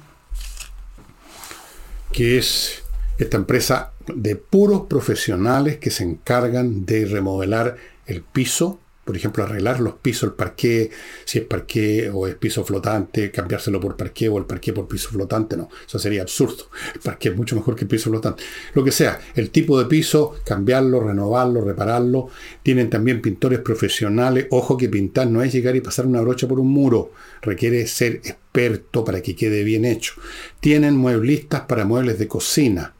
que 2.11 2.39
es 2.39 2.81
esta 3.19 3.37
empresa 3.37 3.91
de 4.07 4.37
puros 4.37 4.87
profesionales 4.87 5.77
que 5.77 5.91
se 5.91 6.03
encargan 6.03 6.87
de 6.87 7.05
remodelar 7.05 7.75
el 8.07 8.23
piso 8.23 8.79
por 9.09 9.17
ejemplo, 9.17 9.43
arreglar 9.43 9.79
los 9.79 9.95
pisos, 9.95 10.29
el 10.29 10.35
parqué, 10.35 10.91
si 11.25 11.39
es 11.39 11.43
parqué 11.43 12.11
o 12.13 12.27
es 12.27 12.35
piso 12.35 12.63
flotante, 12.63 13.31
cambiárselo 13.31 13.79
por 13.79 13.97
parqué 13.97 14.29
o 14.29 14.37
el 14.37 14.45
parqué 14.45 14.71
por 14.71 14.87
piso 14.87 15.09
flotante, 15.09 15.57
no, 15.57 15.67
eso 15.87 15.97
sería 15.97 16.21
absurdo. 16.21 16.69
El 16.93 17.01
parqué 17.01 17.29
es 17.29 17.35
mucho 17.35 17.55
mejor 17.55 17.75
que 17.75 17.85
el 17.85 17.87
piso 17.87 18.11
flotante. 18.11 18.43
Lo 18.75 18.83
que 18.83 18.91
sea, 18.91 19.19
el 19.33 19.49
tipo 19.49 19.79
de 19.79 19.85
piso, 19.85 20.35
cambiarlo, 20.45 20.99
renovarlo, 20.99 21.65
repararlo. 21.65 22.27
Tienen 22.61 22.91
también 22.91 23.19
pintores 23.19 23.61
profesionales. 23.61 24.45
Ojo 24.51 24.77
que 24.77 24.89
pintar 24.89 25.25
no 25.25 25.41
es 25.41 25.51
llegar 25.51 25.75
y 25.75 25.81
pasar 25.81 26.05
una 26.05 26.21
brocha 26.21 26.47
por 26.47 26.59
un 26.59 26.67
muro, 26.67 27.11
requiere 27.41 27.87
ser 27.87 28.17
experto 28.17 29.03
para 29.03 29.21
que 29.21 29.35
quede 29.35 29.63
bien 29.63 29.85
hecho. 29.85 30.13
Tienen 30.59 30.95
mueblistas 30.95 31.61
para 31.61 31.83
muebles 31.83 32.19
de 32.19 32.27
cocina 32.27 32.93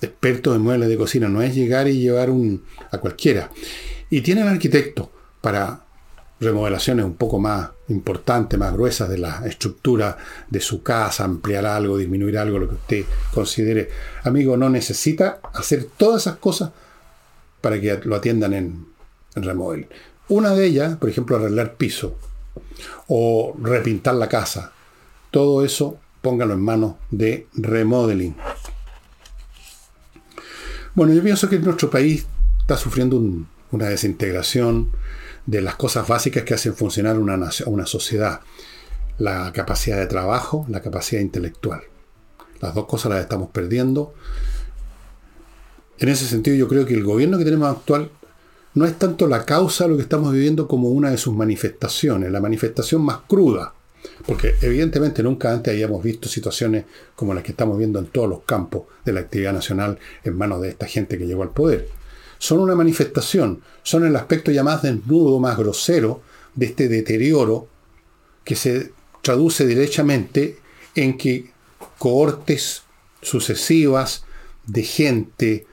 expertos 0.00 0.56
en 0.56 0.62
muebles 0.62 0.88
de 0.88 0.96
cocina, 0.96 1.28
no 1.28 1.42
es 1.42 1.54
llegar 1.54 1.88
y 1.88 2.00
llevar 2.00 2.30
un 2.30 2.64
a 2.90 2.98
cualquiera. 2.98 3.50
Y 4.12 4.20
tienen 4.20 4.46
arquitecto 4.46 5.10
para 5.40 5.86
remodelaciones 6.38 7.02
un 7.02 7.14
poco 7.14 7.38
más 7.38 7.70
importantes, 7.88 8.58
más 8.58 8.74
gruesas 8.74 9.08
de 9.08 9.16
la 9.16 9.46
estructura 9.46 10.18
de 10.50 10.60
su 10.60 10.82
casa, 10.82 11.24
ampliar 11.24 11.64
algo, 11.64 11.96
disminuir 11.96 12.36
algo, 12.36 12.58
lo 12.58 12.68
que 12.68 12.74
usted 12.74 13.04
considere. 13.32 13.88
Amigo, 14.24 14.54
no 14.58 14.68
necesita 14.68 15.40
hacer 15.54 15.88
todas 15.96 16.26
esas 16.26 16.36
cosas 16.36 16.72
para 17.62 17.80
que 17.80 18.00
lo 18.04 18.16
atiendan 18.16 18.52
en, 18.52 18.86
en 19.34 19.42
remodel. 19.44 19.88
Una 20.28 20.50
de 20.50 20.66
ellas, 20.66 20.98
por 20.98 21.08
ejemplo, 21.08 21.36
arreglar 21.36 21.76
piso 21.76 22.18
o 23.08 23.56
repintar 23.62 24.16
la 24.16 24.28
casa. 24.28 24.72
Todo 25.30 25.64
eso 25.64 25.96
póngalo 26.20 26.52
en 26.52 26.60
manos 26.60 26.96
de 27.10 27.46
remodeling. 27.54 28.36
Bueno, 30.94 31.14
yo 31.14 31.22
pienso 31.22 31.48
que 31.48 31.58
nuestro 31.58 31.88
país 31.88 32.26
está 32.60 32.76
sufriendo 32.76 33.16
una 33.72 33.88
desintegración 33.88 34.92
de 35.46 35.60
las 35.60 35.74
cosas 35.74 36.06
básicas 36.06 36.44
que 36.44 36.54
hacen 36.54 36.74
funcionar 36.74 37.18
una, 37.18 37.50
una 37.66 37.86
sociedad. 37.86 38.40
La 39.18 39.52
capacidad 39.52 39.98
de 39.98 40.06
trabajo, 40.06 40.64
la 40.68 40.80
capacidad 40.80 41.20
intelectual. 41.20 41.82
Las 42.60 42.74
dos 42.74 42.86
cosas 42.86 43.10
las 43.10 43.20
estamos 43.20 43.50
perdiendo. 43.50 44.14
En 45.98 46.08
ese 46.08 46.26
sentido 46.26 46.56
yo 46.56 46.68
creo 46.68 46.86
que 46.86 46.94
el 46.94 47.04
gobierno 47.04 47.38
que 47.38 47.44
tenemos 47.44 47.68
actual 47.68 48.10
no 48.74 48.86
es 48.86 48.98
tanto 48.98 49.26
la 49.26 49.44
causa 49.44 49.84
de 49.84 49.90
lo 49.90 49.96
que 49.96 50.02
estamos 50.02 50.32
viviendo 50.32 50.66
como 50.66 50.88
una 50.88 51.10
de 51.10 51.18
sus 51.18 51.34
manifestaciones, 51.34 52.30
la 52.30 52.40
manifestación 52.40 53.02
más 53.02 53.18
cruda. 53.28 53.74
Porque 54.26 54.54
evidentemente 54.60 55.22
nunca 55.22 55.52
antes 55.52 55.72
habíamos 55.72 56.02
visto 56.02 56.28
situaciones 56.28 56.84
como 57.14 57.34
las 57.34 57.44
que 57.44 57.52
estamos 57.52 57.78
viendo 57.78 57.98
en 57.98 58.06
todos 58.06 58.28
los 58.28 58.42
campos 58.42 58.84
de 59.04 59.12
la 59.12 59.20
actividad 59.20 59.52
nacional 59.52 59.98
en 60.24 60.36
manos 60.36 60.60
de 60.62 60.70
esta 60.70 60.86
gente 60.86 61.18
que 61.18 61.26
llegó 61.26 61.42
al 61.42 61.50
poder. 61.50 61.88
Son 62.42 62.58
una 62.58 62.74
manifestación, 62.74 63.62
son 63.84 64.04
el 64.04 64.16
aspecto 64.16 64.50
ya 64.50 64.64
más 64.64 64.82
desnudo, 64.82 65.38
más 65.38 65.56
grosero 65.56 66.22
de 66.56 66.66
este 66.66 66.88
deterioro 66.88 67.68
que 68.42 68.56
se 68.56 68.90
traduce 69.22 69.64
derechamente 69.64 70.58
en 70.96 71.16
que 71.16 71.52
cohortes 71.98 72.82
sucesivas 73.22 74.24
de 74.66 74.82
gente 74.82 75.66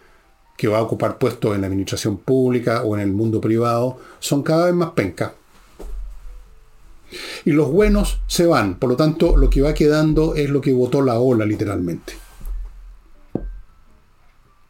que 0.57 0.67
va 0.67 0.77
a 0.77 0.83
ocupar 0.83 1.17
puestos 1.17 1.55
en 1.55 1.61
la 1.61 1.67
administración 1.67 2.17
pública 2.17 2.83
o 2.83 2.95
en 2.95 3.01
el 3.01 3.13
mundo 3.13 3.41
privado 3.41 3.97
son 4.19 4.43
cada 4.43 4.67
vez 4.67 4.75
más 4.75 4.91
pencas. 4.91 5.31
Y 7.45 7.51
los 7.51 7.71
buenos 7.71 8.21
se 8.27 8.45
van, 8.45 8.77
por 8.77 8.91
lo 8.91 8.95
tanto 8.95 9.37
lo 9.37 9.49
que 9.49 9.63
va 9.63 9.73
quedando 9.73 10.35
es 10.35 10.51
lo 10.51 10.61
que 10.61 10.71
votó 10.71 11.01
la 11.01 11.17
ola 11.17 11.45
literalmente. 11.45 12.13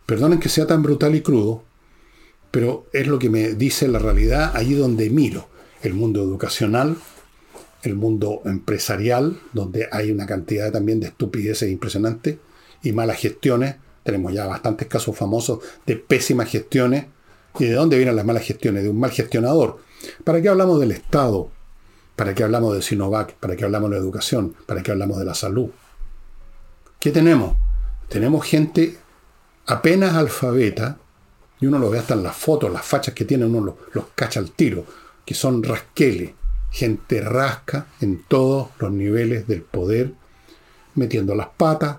Perdonen 0.06 0.40
que 0.40 0.48
sea 0.48 0.66
tan 0.66 0.82
brutal 0.82 1.14
y 1.14 1.22
crudo, 1.22 1.68
pero 2.52 2.88
es 2.94 3.08
lo 3.08 3.20
que 3.20 3.30
me 3.30 3.54
dice 3.54 3.88
la 3.88 4.00
realidad 4.00 4.52
allí 4.56 4.74
donde 4.74 5.10
miro. 5.10 5.48
El 5.82 5.94
mundo 5.94 6.22
educacional, 6.22 6.98
el 7.84 7.96
mundo 7.96 8.42
empresarial, 8.46 9.40
donde 9.54 9.88
hay 9.92 10.12
una 10.12 10.26
cantidad 10.26 10.72
también 10.72 11.00
de 11.00 11.08
estupideces 11.08 11.72
impresionantes 11.72 12.38
y 12.84 12.92
malas 12.92 13.20
gestiones. 13.20 13.76
Tenemos 14.04 14.34
ya 14.34 14.48
bastantes 14.48 14.88
casos 14.88 15.16
famosos 15.16 15.60
de 15.86 15.96
pésimas 15.96 16.50
gestiones. 16.50 17.06
¿Y 17.58 17.66
de 17.66 17.74
dónde 17.74 17.98
vienen 17.98 18.16
las 18.16 18.26
malas 18.26 18.44
gestiones? 18.44 18.84
De 18.84 18.90
un 18.90 19.00
mal 19.00 19.12
gestionador. 19.12 19.80
¿Para 20.24 20.42
qué 20.42 20.50
hablamos 20.50 20.80
del 20.80 20.92
Estado? 20.92 21.50
¿Para 22.16 22.34
qué 22.34 22.44
hablamos 22.44 22.76
de 22.76 22.82
Sinovac? 22.82 23.34
¿Para 23.36 23.56
qué 23.56 23.66
hablamos 23.66 23.90
de 23.90 23.96
la 23.96 24.02
educación? 24.02 24.56
¿Para 24.66 24.84
qué 24.84 24.92
hablamos 24.92 25.18
de 25.20 25.26
la 25.26 25.34
salud? 25.34 25.70
¿Qué 27.00 27.12
tenemos? 27.12 27.56
Tenemos 28.10 28.46
gente 28.46 28.98
apenas 29.66 30.16
alfabeta, 30.16 30.98
y 31.62 31.66
uno 31.66 31.80
lo 31.80 31.90
ve 31.90 32.00
hasta 32.00 32.14
en 32.14 32.24
las 32.24 32.36
fotos, 32.36 32.72
las 32.72 32.86
fachas 32.86 33.14
que 33.14 33.26
tienen, 33.26 33.54
uno 33.54 33.66
los, 33.66 33.76
los 33.94 34.06
cacha 34.16 34.40
al 34.40 34.52
tiro, 34.52 34.86
que 35.26 35.34
son 35.34 35.64
rasqueles, 35.64 36.32
gente 36.72 37.22
rasca 37.22 37.88
en 38.02 38.24
todos 38.28 38.70
los 38.80 38.92
niveles 38.92 39.48
del 39.48 39.62
poder, 39.62 40.14
metiendo 40.96 41.36
las 41.36 41.50
patas 41.50 41.98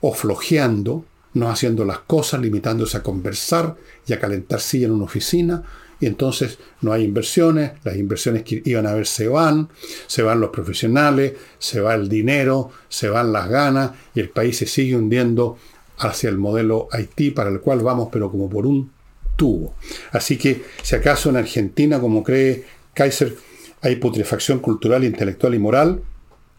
o 0.00 0.12
flojeando, 0.12 1.04
no 1.34 1.50
haciendo 1.50 1.84
las 1.84 1.98
cosas, 2.00 2.40
limitándose 2.40 2.96
a 2.96 3.02
conversar 3.02 3.76
y 4.06 4.12
a 4.12 4.20
calentar 4.20 4.60
silla 4.60 4.86
en 4.86 4.92
una 4.92 5.04
oficina, 5.04 5.62
y 5.98 6.06
entonces 6.06 6.58
no 6.82 6.92
hay 6.92 7.04
inversiones, 7.04 7.72
las 7.84 7.96
inversiones 7.96 8.42
que 8.42 8.62
iban 8.64 8.86
a 8.86 8.90
haber 8.90 9.06
se 9.06 9.28
van, 9.28 9.68
se 10.06 10.22
van 10.22 10.40
los 10.40 10.50
profesionales, 10.50 11.34
se 11.58 11.80
va 11.80 11.94
el 11.94 12.08
dinero, 12.08 12.70
se 12.88 13.08
van 13.08 13.32
las 13.32 13.48
ganas 13.48 13.92
y 14.14 14.20
el 14.20 14.28
país 14.28 14.58
se 14.58 14.66
sigue 14.66 14.96
hundiendo 14.96 15.56
hacia 15.98 16.28
el 16.28 16.36
modelo 16.36 16.88
Haití 16.92 17.30
para 17.30 17.48
el 17.48 17.60
cual 17.60 17.80
vamos 17.80 18.10
pero 18.12 18.30
como 18.30 18.50
por 18.50 18.66
un 18.66 18.92
tubo. 19.36 19.74
Así 20.12 20.36
que 20.36 20.64
si 20.82 20.96
acaso 20.96 21.30
en 21.30 21.36
Argentina, 21.36 22.00
como 22.00 22.22
cree 22.22 22.64
Kaiser, 22.94 23.36
hay 23.82 23.96
putrefacción 23.96 24.58
cultural, 24.58 25.04
intelectual 25.04 25.54
y 25.54 25.58
moral, 25.58 26.02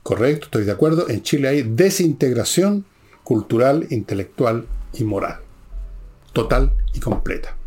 correcto, 0.03 0.45
estoy 0.45 0.63
de 0.63 0.71
acuerdo, 0.71 1.09
en 1.09 1.23
Chile 1.23 1.49
hay 1.49 1.63
desintegración 1.63 2.85
cultural, 3.23 3.87
intelectual 3.89 4.65
y 4.93 5.03
moral. 5.03 5.39
Total 6.31 6.71
y 6.93 6.99
completa. 6.99 7.57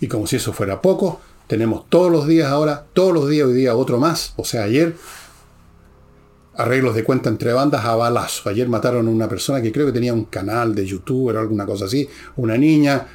Y 0.00 0.08
como 0.08 0.26
si 0.26 0.36
eso 0.36 0.52
fuera 0.52 0.80
poco, 0.80 1.20
tenemos 1.46 1.88
todos 1.88 2.10
los 2.10 2.26
días 2.26 2.48
ahora, 2.48 2.86
todos 2.92 3.12
los 3.12 3.28
días 3.28 3.46
hoy 3.46 3.54
día 3.54 3.76
otro 3.76 3.98
más, 4.00 4.32
o 4.36 4.44
sea, 4.44 4.64
ayer, 4.64 4.96
arreglos 6.56 6.94
de 6.94 7.04
cuenta 7.04 7.28
entre 7.28 7.52
bandas 7.52 7.84
a 7.84 7.94
balazo. 7.94 8.48
Ayer 8.48 8.68
mataron 8.68 9.06
a 9.06 9.10
una 9.10 9.28
persona 9.28 9.62
que 9.62 9.70
creo 9.70 9.86
que 9.86 9.92
tenía 9.92 10.12
un 10.12 10.24
canal 10.24 10.74
de 10.74 10.86
YouTube 10.86 11.34
o 11.34 11.38
alguna 11.38 11.66
cosa 11.66 11.84
así, 11.84 12.08
una 12.36 12.56
niña, 12.56 13.06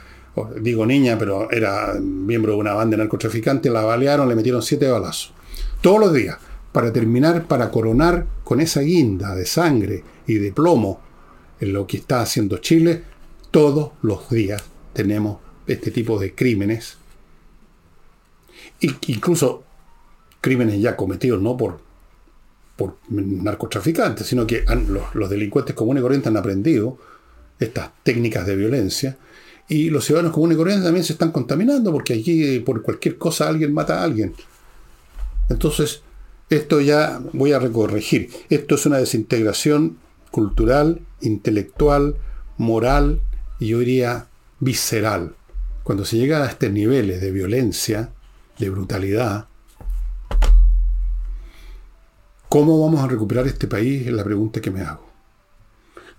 digo 0.59 0.85
niña, 0.85 1.17
pero 1.17 1.51
era 1.51 1.93
miembro 1.99 2.53
de 2.53 2.59
una 2.59 2.73
banda 2.73 2.95
de 2.95 3.03
narcotraficantes, 3.03 3.71
la 3.71 3.83
balearon, 3.83 4.29
le 4.29 4.35
metieron 4.35 4.61
siete 4.61 4.87
balazos. 4.87 5.33
Todos 5.81 5.99
los 5.99 6.13
días, 6.13 6.37
para 6.71 6.93
terminar, 6.93 7.47
para 7.47 7.69
coronar 7.69 8.25
con 8.43 8.61
esa 8.61 8.81
guinda 8.81 9.35
de 9.35 9.45
sangre 9.45 10.03
y 10.27 10.35
de 10.35 10.51
plomo 10.51 11.01
en 11.59 11.73
lo 11.73 11.85
que 11.85 11.97
está 11.97 12.21
haciendo 12.21 12.57
Chile, 12.57 13.03
todos 13.51 13.91
los 14.01 14.29
días 14.29 14.63
tenemos 14.93 15.37
este 15.67 15.91
tipo 15.91 16.19
de 16.19 16.33
crímenes, 16.33 16.97
incluso 19.07 19.63
crímenes 20.39 20.81
ya 20.81 20.95
cometidos 20.95 21.41
no 21.41 21.55
por, 21.57 21.79
por 22.75 22.95
narcotraficantes, 23.09 24.25
sino 24.25 24.47
que 24.47 24.65
los, 25.13 25.29
delincuentes 25.29 25.75
comunes 25.75 26.01
corrientes 26.01 26.27
han 26.27 26.37
aprendido 26.37 26.97
estas 27.59 27.91
técnicas 28.03 28.47
de 28.47 28.55
violencia 28.55 29.17
y 29.71 29.89
los 29.89 30.03
ciudadanos 30.03 30.33
comunes 30.33 30.55
y 30.55 30.57
corrientes 30.57 30.83
también 30.83 31.05
se 31.05 31.13
están 31.13 31.31
contaminando 31.31 31.93
porque 31.93 32.15
aquí 32.15 32.59
por 32.59 32.81
cualquier 32.81 33.17
cosa 33.17 33.47
alguien 33.47 33.73
mata 33.73 34.01
a 34.01 34.03
alguien. 34.03 34.33
Entonces, 35.47 36.01
esto 36.49 36.81
ya 36.81 37.21
voy 37.31 37.53
a 37.53 37.59
recorregir. 37.59 38.29
Esto 38.49 38.75
es 38.75 38.85
una 38.85 38.97
desintegración 38.97 39.97
cultural, 40.29 40.99
intelectual, 41.21 42.17
moral 42.57 43.21
y 43.61 43.67
yo 43.67 43.79
diría 43.79 44.27
visceral. 44.59 45.35
Cuando 45.83 46.03
se 46.03 46.17
llega 46.17 46.43
a 46.43 46.49
estos 46.49 46.69
niveles 46.69 47.21
de 47.21 47.31
violencia, 47.31 48.09
de 48.59 48.69
brutalidad, 48.69 49.45
¿cómo 52.49 52.83
vamos 52.83 53.01
a 53.01 53.07
recuperar 53.07 53.47
este 53.47 53.69
país? 53.69 54.05
Es 54.05 54.11
la 54.11 54.25
pregunta 54.25 54.59
que 54.59 54.69
me 54.69 54.81
hago. 54.81 55.10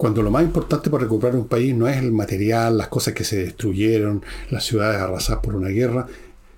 Cuando 0.03 0.21
lo 0.21 0.33
más 0.33 0.43
importante 0.43 0.91
para 0.91 1.05
recuperar 1.05 1.37
un 1.37 1.47
país 1.47 1.77
no 1.77 1.87
es 1.87 1.97
el 1.97 2.11
material, 2.11 2.77
las 2.77 2.89
cosas 2.89 3.15
que 3.15 3.23
se 3.23 3.37
destruyeron, 3.37 4.25
las 4.51 4.65
ciudades 4.65 5.01
arrasadas 5.01 5.45
por 5.45 5.55
una 5.55 5.69
guerra, 5.69 6.09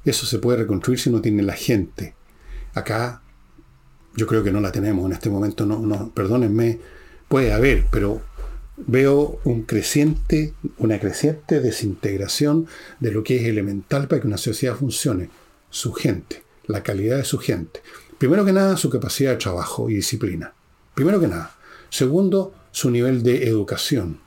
eso 0.02 0.24
se 0.24 0.38
puede 0.38 0.60
reconstruir 0.60 0.98
si 0.98 1.10
no 1.10 1.20
tiene 1.20 1.42
la 1.42 1.52
gente. 1.52 2.14
Acá 2.72 3.20
yo 4.16 4.26
creo 4.26 4.42
que 4.42 4.50
no 4.50 4.62
la 4.62 4.72
tenemos 4.72 5.04
en 5.04 5.12
este 5.12 5.28
momento, 5.28 5.66
no, 5.66 5.80
no, 5.80 6.10
perdónenme, 6.14 6.78
puede 7.28 7.52
haber, 7.52 7.84
pero 7.90 8.22
veo 8.78 9.38
un 9.44 9.64
creciente, 9.64 10.54
una 10.78 10.98
creciente 10.98 11.60
desintegración 11.60 12.66
de 12.98 13.10
lo 13.10 13.22
que 13.24 13.36
es 13.36 13.42
elemental 13.42 14.08
para 14.08 14.22
que 14.22 14.26
una 14.26 14.38
sociedad 14.38 14.74
funcione, 14.74 15.28
su 15.68 15.92
gente, 15.92 16.42
la 16.64 16.82
calidad 16.82 17.18
de 17.18 17.24
su 17.24 17.36
gente. 17.36 17.82
Primero 18.16 18.46
que 18.46 18.54
nada, 18.54 18.78
su 18.78 18.88
capacidad 18.88 19.32
de 19.32 19.36
trabajo 19.36 19.90
y 19.90 19.96
disciplina. 19.96 20.54
Primero 20.94 21.20
que 21.20 21.28
nada. 21.28 21.54
Segundo, 21.90 22.54
su 22.74 22.90
nivel 22.90 23.22
de 23.22 23.46
educación. 23.46 24.18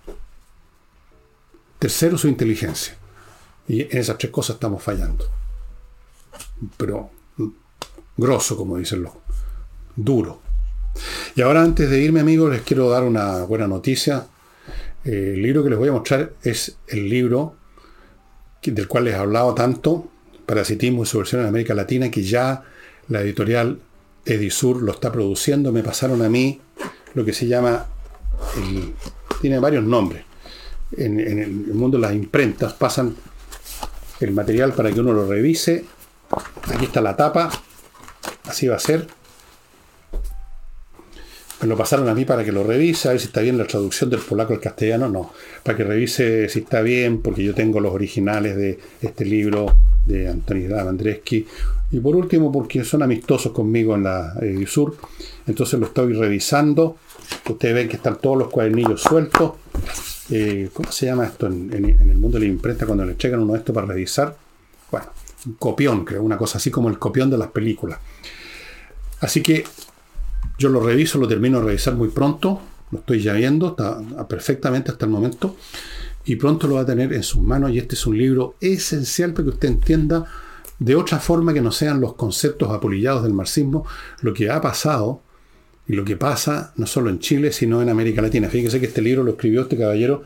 Tercero, 1.80 2.18
su 2.18 2.30
inteligencia. 2.30 2.96
Y 3.68 3.82
en 3.82 3.98
esas 3.98 4.18
tres 4.18 4.32
cosas 4.32 4.56
estamos 4.56 4.82
fallando. 4.82 5.30
Pero 6.78 7.12
grosso, 8.16 8.56
como 8.56 8.78
dicen 8.78 9.04
los, 9.04 9.12
duro. 9.98 10.40
Y 11.36 11.42
ahora 11.42 11.62
antes 11.62 11.90
de 11.90 12.00
irme 12.00 12.22
amigos, 12.22 12.50
les 12.50 12.62
quiero 12.62 12.90
dar 12.90 13.04
una 13.04 13.44
buena 13.44 13.68
noticia. 13.68 14.28
Eh, 15.04 15.34
el 15.36 15.42
libro 15.42 15.62
que 15.62 15.72
les 15.72 15.78
voy 15.78 15.90
a 15.90 15.92
mostrar 15.92 16.32
es 16.42 16.78
el 16.88 17.10
libro 17.10 17.58
del 18.64 18.88
cual 18.88 19.04
les 19.04 19.14
he 19.14 19.18
hablado 19.18 19.54
tanto, 19.54 20.10
Parasitismo 20.46 21.04
y 21.04 21.06
su 21.06 21.18
versión 21.18 21.42
en 21.42 21.48
América 21.48 21.74
Latina, 21.74 22.10
que 22.10 22.24
ya 22.24 22.64
la 23.10 23.20
editorial 23.20 23.82
Edisur 24.26 24.82
lo 24.82 24.94
está 24.94 25.12
produciendo. 25.12 25.74
Me 25.74 25.84
pasaron 25.84 26.22
a 26.22 26.30
mí 26.30 26.62
lo 27.14 27.26
que 27.26 27.34
se 27.34 27.48
llama, 27.48 27.88
tiene 29.42 29.60
varios 29.60 29.84
nombres. 29.84 30.24
En, 30.96 31.20
el 31.20 31.52
mundo 31.74 31.98
de 31.98 32.02
las 32.02 32.14
imprentas 32.14 32.74
pasan 32.74 33.16
el 34.20 34.32
material 34.32 34.74
para 34.74 34.92
que 34.92 35.00
uno 35.00 35.14
lo 35.14 35.28
revise. 35.28 35.86
Aquí 36.74 36.86
está 36.86 37.02
la 37.02 37.16
tapa, 37.16 37.50
así 38.46 38.68
va 38.68 38.76
a 38.76 38.80
ser. 38.80 39.08
Me 41.62 41.68
lo 41.68 41.76
pasaron 41.76 42.08
a 42.08 42.14
mí 42.14 42.24
para 42.24 42.44
que 42.46 42.52
lo 42.52 42.64
revise, 42.64 43.08
a 43.08 43.12
ver 43.12 43.20
si 43.20 43.28
está 43.28 43.42
bien 43.42 43.58
la 43.58 43.66
traducción 43.66 44.12
del 44.12 44.20
polaco 44.20 44.54
al 44.54 44.60
castellano, 44.60 45.10
no. 45.10 45.34
Para 45.64 45.76
que 45.76 45.84
revise 45.84 46.48
si 46.50 46.60
está 46.60 46.82
bien, 46.82 47.22
porque 47.22 47.44
yo 47.44 47.56
tengo 47.56 47.80
los 47.80 47.94
originales 47.94 48.56
de 48.56 48.80
este 49.02 49.26
libro 49.26 49.76
de 50.06 50.30
Antonio 50.30 50.80
Andreski. 50.80 51.46
Y 51.92 52.00
por 52.00 52.16
último, 52.16 52.52
porque 52.52 52.84
son 52.84 53.02
amistosos 53.02 53.52
conmigo 53.52 53.96
en 53.96 54.04
la 54.04 54.34
Edisur. 54.42 54.98
Entonces 55.48 55.80
lo 55.80 55.88
estoy 55.88 56.14
revisando. 56.14 56.98
Ustedes 57.50 57.74
ven 57.74 57.90
que 57.90 57.98
están 57.98 58.18
todos 58.18 58.38
los 58.38 58.50
cuadernillos 58.50 59.02
sueltos. 59.02 59.54
eh, 60.30 60.70
¿cómo 60.74 60.92
se 60.92 61.06
llama 61.06 61.26
esto 61.26 61.48
en, 61.48 61.74
el 61.74 62.18
mundo 62.18 62.38
de 62.38 62.46
la 62.46 62.52
imprenta 62.52 62.86
cuando 62.86 63.06
le 63.06 63.12
entregan 63.12 63.42
uno 63.42 63.56
esto 63.56 63.74
para 63.74 63.88
revisar? 63.88 64.36
Bueno, 64.92 65.08
un 65.46 65.54
copión, 65.54 66.06
creo, 66.06 66.24
una 66.24 66.38
cosa 66.38 66.58
así 66.58 66.72
como 66.72 66.90
el 66.90 67.00
copión 67.00 67.30
de 67.30 67.38
las 67.38 67.50
películas. 67.50 68.00
Así 69.22 69.42
que 69.42 69.64
yo 70.58 70.70
lo 70.70 70.80
reviso, 70.80 71.18
lo 71.18 71.28
termino 71.28 71.60
de 71.60 71.68
revisar 71.68 71.96
muy 71.96 72.10
pronto, 72.10 72.62
lo 72.92 73.00
estoy 73.00 73.22
ya 73.22 73.34
viendo, 73.34 73.70
está 73.70 74.00
perfectamente 74.28 74.92
hasta 74.92 75.06
el 75.06 75.12
momento, 75.12 75.56
y 76.26 76.36
pronto 76.36 76.68
lo 76.68 76.76
va 76.76 76.82
a 76.82 76.86
tener 76.86 77.14
en 77.14 77.24
sus 77.24 77.42
manos, 77.42 77.72
y 77.72 77.78
este 77.78 77.96
es 77.96 78.06
un 78.06 78.18
libro 78.18 78.56
esencial 78.60 79.34
para 79.34 79.46
que 79.46 79.50
usted 79.52 79.68
entienda 79.70 80.26
de 80.80 80.96
otra 80.96 81.20
forma 81.20 81.54
que 81.54 81.62
no 81.62 81.72
sean 81.72 82.00
los 82.00 82.14
conceptos 82.14 82.72
apolillados 82.72 83.24
del 83.24 83.34
marxismo, 83.34 83.86
lo 84.22 84.34
que 84.34 84.50
ha 84.50 84.62
pasado 84.62 85.22
y 85.88 85.94
lo 85.94 86.04
que 86.04 86.18
pasa 86.18 86.74
no 86.76 86.86
solo 86.86 87.10
en 87.10 87.20
Chile, 87.20 87.52
sino 87.52 87.82
en 87.82 87.90
América 87.90 88.22
Latina. 88.22 88.50
Fíjese 88.50 88.80
que 88.80 88.88
este 88.88 89.02
libro 89.02 89.24
lo 89.24 89.32
escribió 89.32 89.62
este 89.62 89.78
caballero 89.78 90.24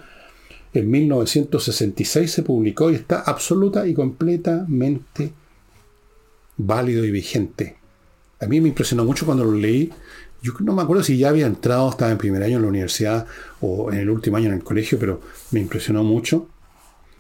en 0.74 0.90
1966, 0.90 2.32
se 2.32 2.44
publicó 2.44 2.92
y 2.92 2.96
está 2.96 3.22
absoluta 3.22 3.86
y 3.88 3.94
completamente 3.94 5.34
válido 6.58 7.04
y 7.04 7.12
vigente. 7.12 7.76
A 8.40 8.48
mí 8.48 8.62
me 8.62 8.70
impresionó 8.70 9.06
mucho 9.06 9.26
cuando 9.26 9.44
lo 9.44 9.52
leí. 9.52 9.92
Yo 10.42 10.54
no 10.62 10.74
me 10.74 10.82
acuerdo 10.82 11.04
si 11.04 11.18
ya 11.18 11.30
había 11.30 11.46
entrado, 11.46 11.90
estaba 11.90 12.12
en 12.12 12.18
primer 12.18 12.42
año 12.42 12.56
en 12.56 12.64
la 12.64 12.70
universidad 12.70 13.28
o 13.60 13.92
en 13.92 14.00
el 14.00 14.10
último 14.10 14.38
año 14.38 14.48
en 14.48 14.56
el 14.56 14.64
colegio, 14.64 14.98
pero 14.98 15.22
me 15.52 15.60
impresionó 15.60 16.04
mucho. 16.04 16.48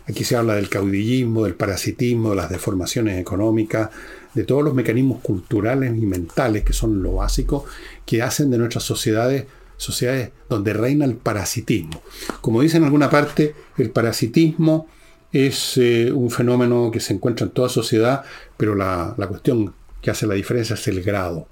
Aquí 0.07 0.23
se 0.23 0.35
habla 0.35 0.55
del 0.55 0.69
caudillismo, 0.69 1.43
del 1.43 1.53
parasitismo, 1.53 2.31
de 2.31 2.37
las 2.37 2.49
deformaciones 2.49 3.19
económicas, 3.19 3.89
de 4.33 4.43
todos 4.43 4.63
los 4.63 4.73
mecanismos 4.73 5.21
culturales 5.21 5.95
y 5.95 6.05
mentales 6.05 6.63
que 6.63 6.73
son 6.73 7.03
lo 7.03 7.13
básico 7.15 7.65
que 8.05 8.21
hacen 8.21 8.49
de 8.51 8.57
nuestras 8.57 8.83
sociedades 8.83 9.45
sociedades 9.77 10.31
donde 10.47 10.73
reina 10.73 11.05
el 11.05 11.15
parasitismo. 11.15 12.03
Como 12.39 12.61
dice 12.61 12.77
en 12.77 12.83
alguna 12.83 13.09
parte, 13.09 13.55
el 13.77 13.89
parasitismo 13.89 14.87
es 15.33 15.77
eh, 15.77 16.11
un 16.11 16.29
fenómeno 16.29 16.91
que 16.91 16.99
se 16.99 17.13
encuentra 17.13 17.47
en 17.47 17.51
toda 17.51 17.67
sociedad, 17.67 18.23
pero 18.57 18.75
la, 18.75 19.15
la 19.17 19.27
cuestión 19.27 19.73
que 20.01 20.11
hace 20.11 20.27
la 20.27 20.35
diferencia 20.35 20.75
es 20.75 20.87
el 20.87 21.01
grado. 21.01 21.47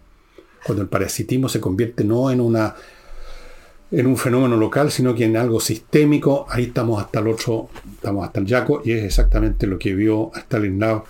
Cuando 0.64 0.84
el 0.84 0.90
parasitismo 0.90 1.50
se 1.50 1.60
convierte 1.60 2.04
no 2.04 2.30
en 2.30 2.42
una 2.42 2.76
en 3.92 4.06
un 4.06 4.18
fenómeno 4.18 4.56
local, 4.56 4.92
sino 4.92 5.16
que 5.16 5.26
en 5.26 5.36
algo 5.36 5.60
sistémico, 5.60 6.46
ahí 6.50 6.66
estamos 6.66 7.02
hasta 7.02 7.20
el 7.20 7.28
otro, 7.28 7.70
estamos 7.96 8.24
hasta 8.24 8.40
el 8.40 8.46
Yaco, 8.46 8.82
y 8.86 8.92
es 8.92 9.04
exactamente 9.04 9.66
lo 9.66 9.80
que 9.80 9.96
vio 9.96 10.32
Stalingrad 10.36 11.02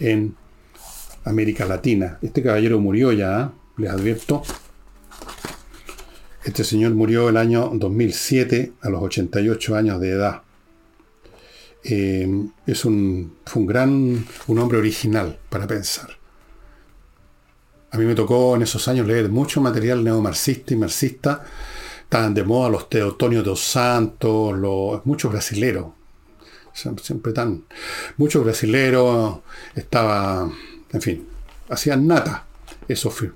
en 0.00 0.34
América 1.24 1.64
Latina. 1.64 2.18
Este 2.22 2.42
caballero 2.42 2.78
murió 2.78 3.12
ya, 3.12 3.40
¿eh? 3.40 3.48
les 3.78 3.90
advierto. 3.90 4.42
Este 6.44 6.62
señor 6.62 6.92
murió 6.92 7.28
el 7.30 7.36
año 7.38 7.70
2007 7.74 8.72
a 8.82 8.90
los 8.90 9.02
88 9.02 9.76
años 9.76 10.00
de 10.00 10.10
edad. 10.10 10.42
Eh, 11.82 12.28
es 12.66 12.84
un, 12.84 13.36
fue 13.44 13.62
un 13.62 13.66
gran, 13.66 14.26
un 14.46 14.58
hombre 14.58 14.78
original 14.78 15.38
para 15.48 15.66
pensar. 15.66 16.10
A 17.90 17.96
mí 17.98 18.04
me 18.04 18.14
tocó 18.14 18.56
en 18.56 18.62
esos 18.62 18.88
años 18.88 19.06
leer 19.06 19.28
mucho 19.28 19.60
material 19.60 20.02
neomarxista 20.02 20.74
y 20.74 20.76
marxista. 20.76 21.44
Estaban 22.02 22.34
de 22.34 22.42
moda 22.42 22.68
los 22.68 22.88
Teotonio 22.88 23.42
dos 23.42 23.60
Santos, 23.60 24.56
los, 24.58 25.06
muchos 25.06 25.30
brasileros. 25.30 25.86
Siempre 26.72 27.32
tan. 27.32 27.64
Muchos 28.16 28.44
brasileros. 28.44 29.38
Estaba 29.74 30.50
en 30.94 31.02
fin, 31.02 31.26
hacían 31.68 32.06
nata. 32.06 32.44
Eso 32.88 33.10
fue. 33.10 33.32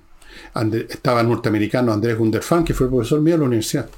estaba 0.88 1.20
el 1.20 1.28
norteamericano 1.28 1.92
Andrés 1.92 2.16
Gunderfan, 2.16 2.64
que 2.64 2.72
fue 2.72 2.88
profesor 2.88 3.20
mío 3.20 3.34
de 3.34 3.40
la 3.40 3.46
universidad. 3.46 3.88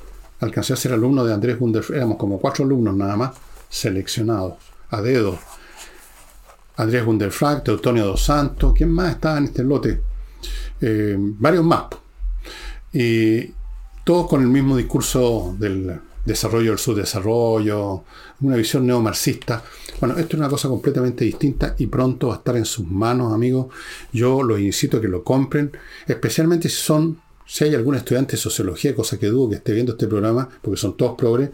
Alcancé 0.41 0.73
a 0.73 0.77
ser 0.77 0.95
alumno 0.95 1.25
de 1.25 1.35
Andrés 1.35 1.59
Gunderfan. 1.59 1.97
Éramos 1.97 2.17
como 2.17 2.41
cuatro 2.41 2.65
alumnos 2.65 2.97
nada 2.97 3.17
más, 3.17 3.33
seleccionados, 3.69 4.55
a 4.91 5.03
dedo. 5.03 5.39
Andrés 6.77 7.05
Gunderfran, 7.05 7.63
Teutonio 7.63 8.07
dos 8.07 8.25
Santos, 8.25 8.73
¿quién 8.75 8.91
más 8.91 9.13
estaba 9.13 9.37
en 9.37 9.45
este 9.45 9.63
lote? 9.63 10.01
Eh, 10.81 11.17
varios 11.19 11.63
más. 11.63 11.85
Y 12.95 13.53
todos 14.03 14.27
con 14.27 14.41
el 14.41 14.49
mismo 14.49 14.77
discurso 14.77 15.55
del 15.59 16.01
desarrollo 16.25 16.71
del 16.71 16.79
subdesarrollo, 16.79 18.05
una 18.41 18.57
visión 18.57 18.87
neomarxista. 18.87 19.63
Bueno, 20.01 20.17
esto 20.19 20.37
es 20.37 20.41
una 20.41 20.49
cosa 20.49 20.69
completamente 20.69 21.25
distinta 21.25 21.75
y 21.79 21.87
pronto 21.87 22.29
va 22.29 22.35
a 22.35 22.39
estar 22.39 22.57
en 22.57 22.65
sus 22.65 22.87
manos, 22.87 23.33
amigos. 23.33 23.67
Yo 24.13 24.43
los 24.43 24.61
incito 24.61 24.99
a 24.99 25.01
que 25.01 25.09
lo 25.09 25.25
compren, 25.25 25.73
especialmente 26.07 26.69
si 26.69 26.77
son, 26.77 27.21
si 27.47 27.65
hay 27.65 27.75
algún 27.75 27.95
estudiante 27.95 28.33
de 28.33 28.39
sociología, 28.39 28.95
cosa 28.95 29.19
que 29.19 29.27
dudo 29.27 29.51
que 29.51 29.57
esté 29.57 29.73
viendo 29.73 29.93
este 29.93 30.07
programa, 30.07 30.49
porque 30.63 30.79
son 30.79 30.97
todos 30.97 31.17
progres, 31.17 31.51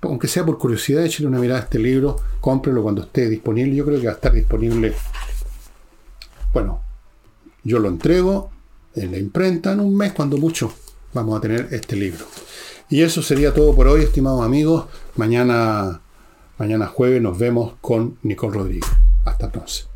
aunque 0.00 0.28
sea 0.28 0.46
por 0.46 0.58
curiosidad, 0.58 1.04
échale 1.04 1.26
una 1.26 1.40
mirada 1.40 1.60
a 1.60 1.62
este 1.64 1.78
libro, 1.78 2.16
cómprelo 2.40 2.82
cuando 2.82 3.02
esté 3.02 3.28
disponible. 3.28 3.74
Yo 3.74 3.84
creo 3.84 4.00
que 4.00 4.06
va 4.06 4.12
a 4.12 4.16
estar 4.16 4.32
disponible, 4.32 4.94
bueno, 6.52 6.80
yo 7.64 7.78
lo 7.78 7.88
entrego 7.88 8.50
en 8.94 9.12
la 9.12 9.18
imprenta 9.18 9.72
en 9.72 9.80
un 9.80 9.96
mes, 9.96 10.12
cuando 10.12 10.38
mucho, 10.38 10.72
vamos 11.12 11.36
a 11.36 11.40
tener 11.40 11.68
este 11.72 11.96
libro. 11.96 12.24
Y 12.90 13.02
eso 13.02 13.22
sería 13.22 13.52
todo 13.52 13.74
por 13.74 13.86
hoy, 13.86 14.02
estimados 14.02 14.42
amigos. 14.42 14.86
Mañana, 15.16 16.00
mañana 16.56 16.86
jueves 16.86 17.20
nos 17.20 17.38
vemos 17.38 17.74
con 17.80 18.18
Nicole 18.22 18.54
Rodríguez. 18.54 18.90
Hasta 19.24 19.46
entonces. 19.46 19.87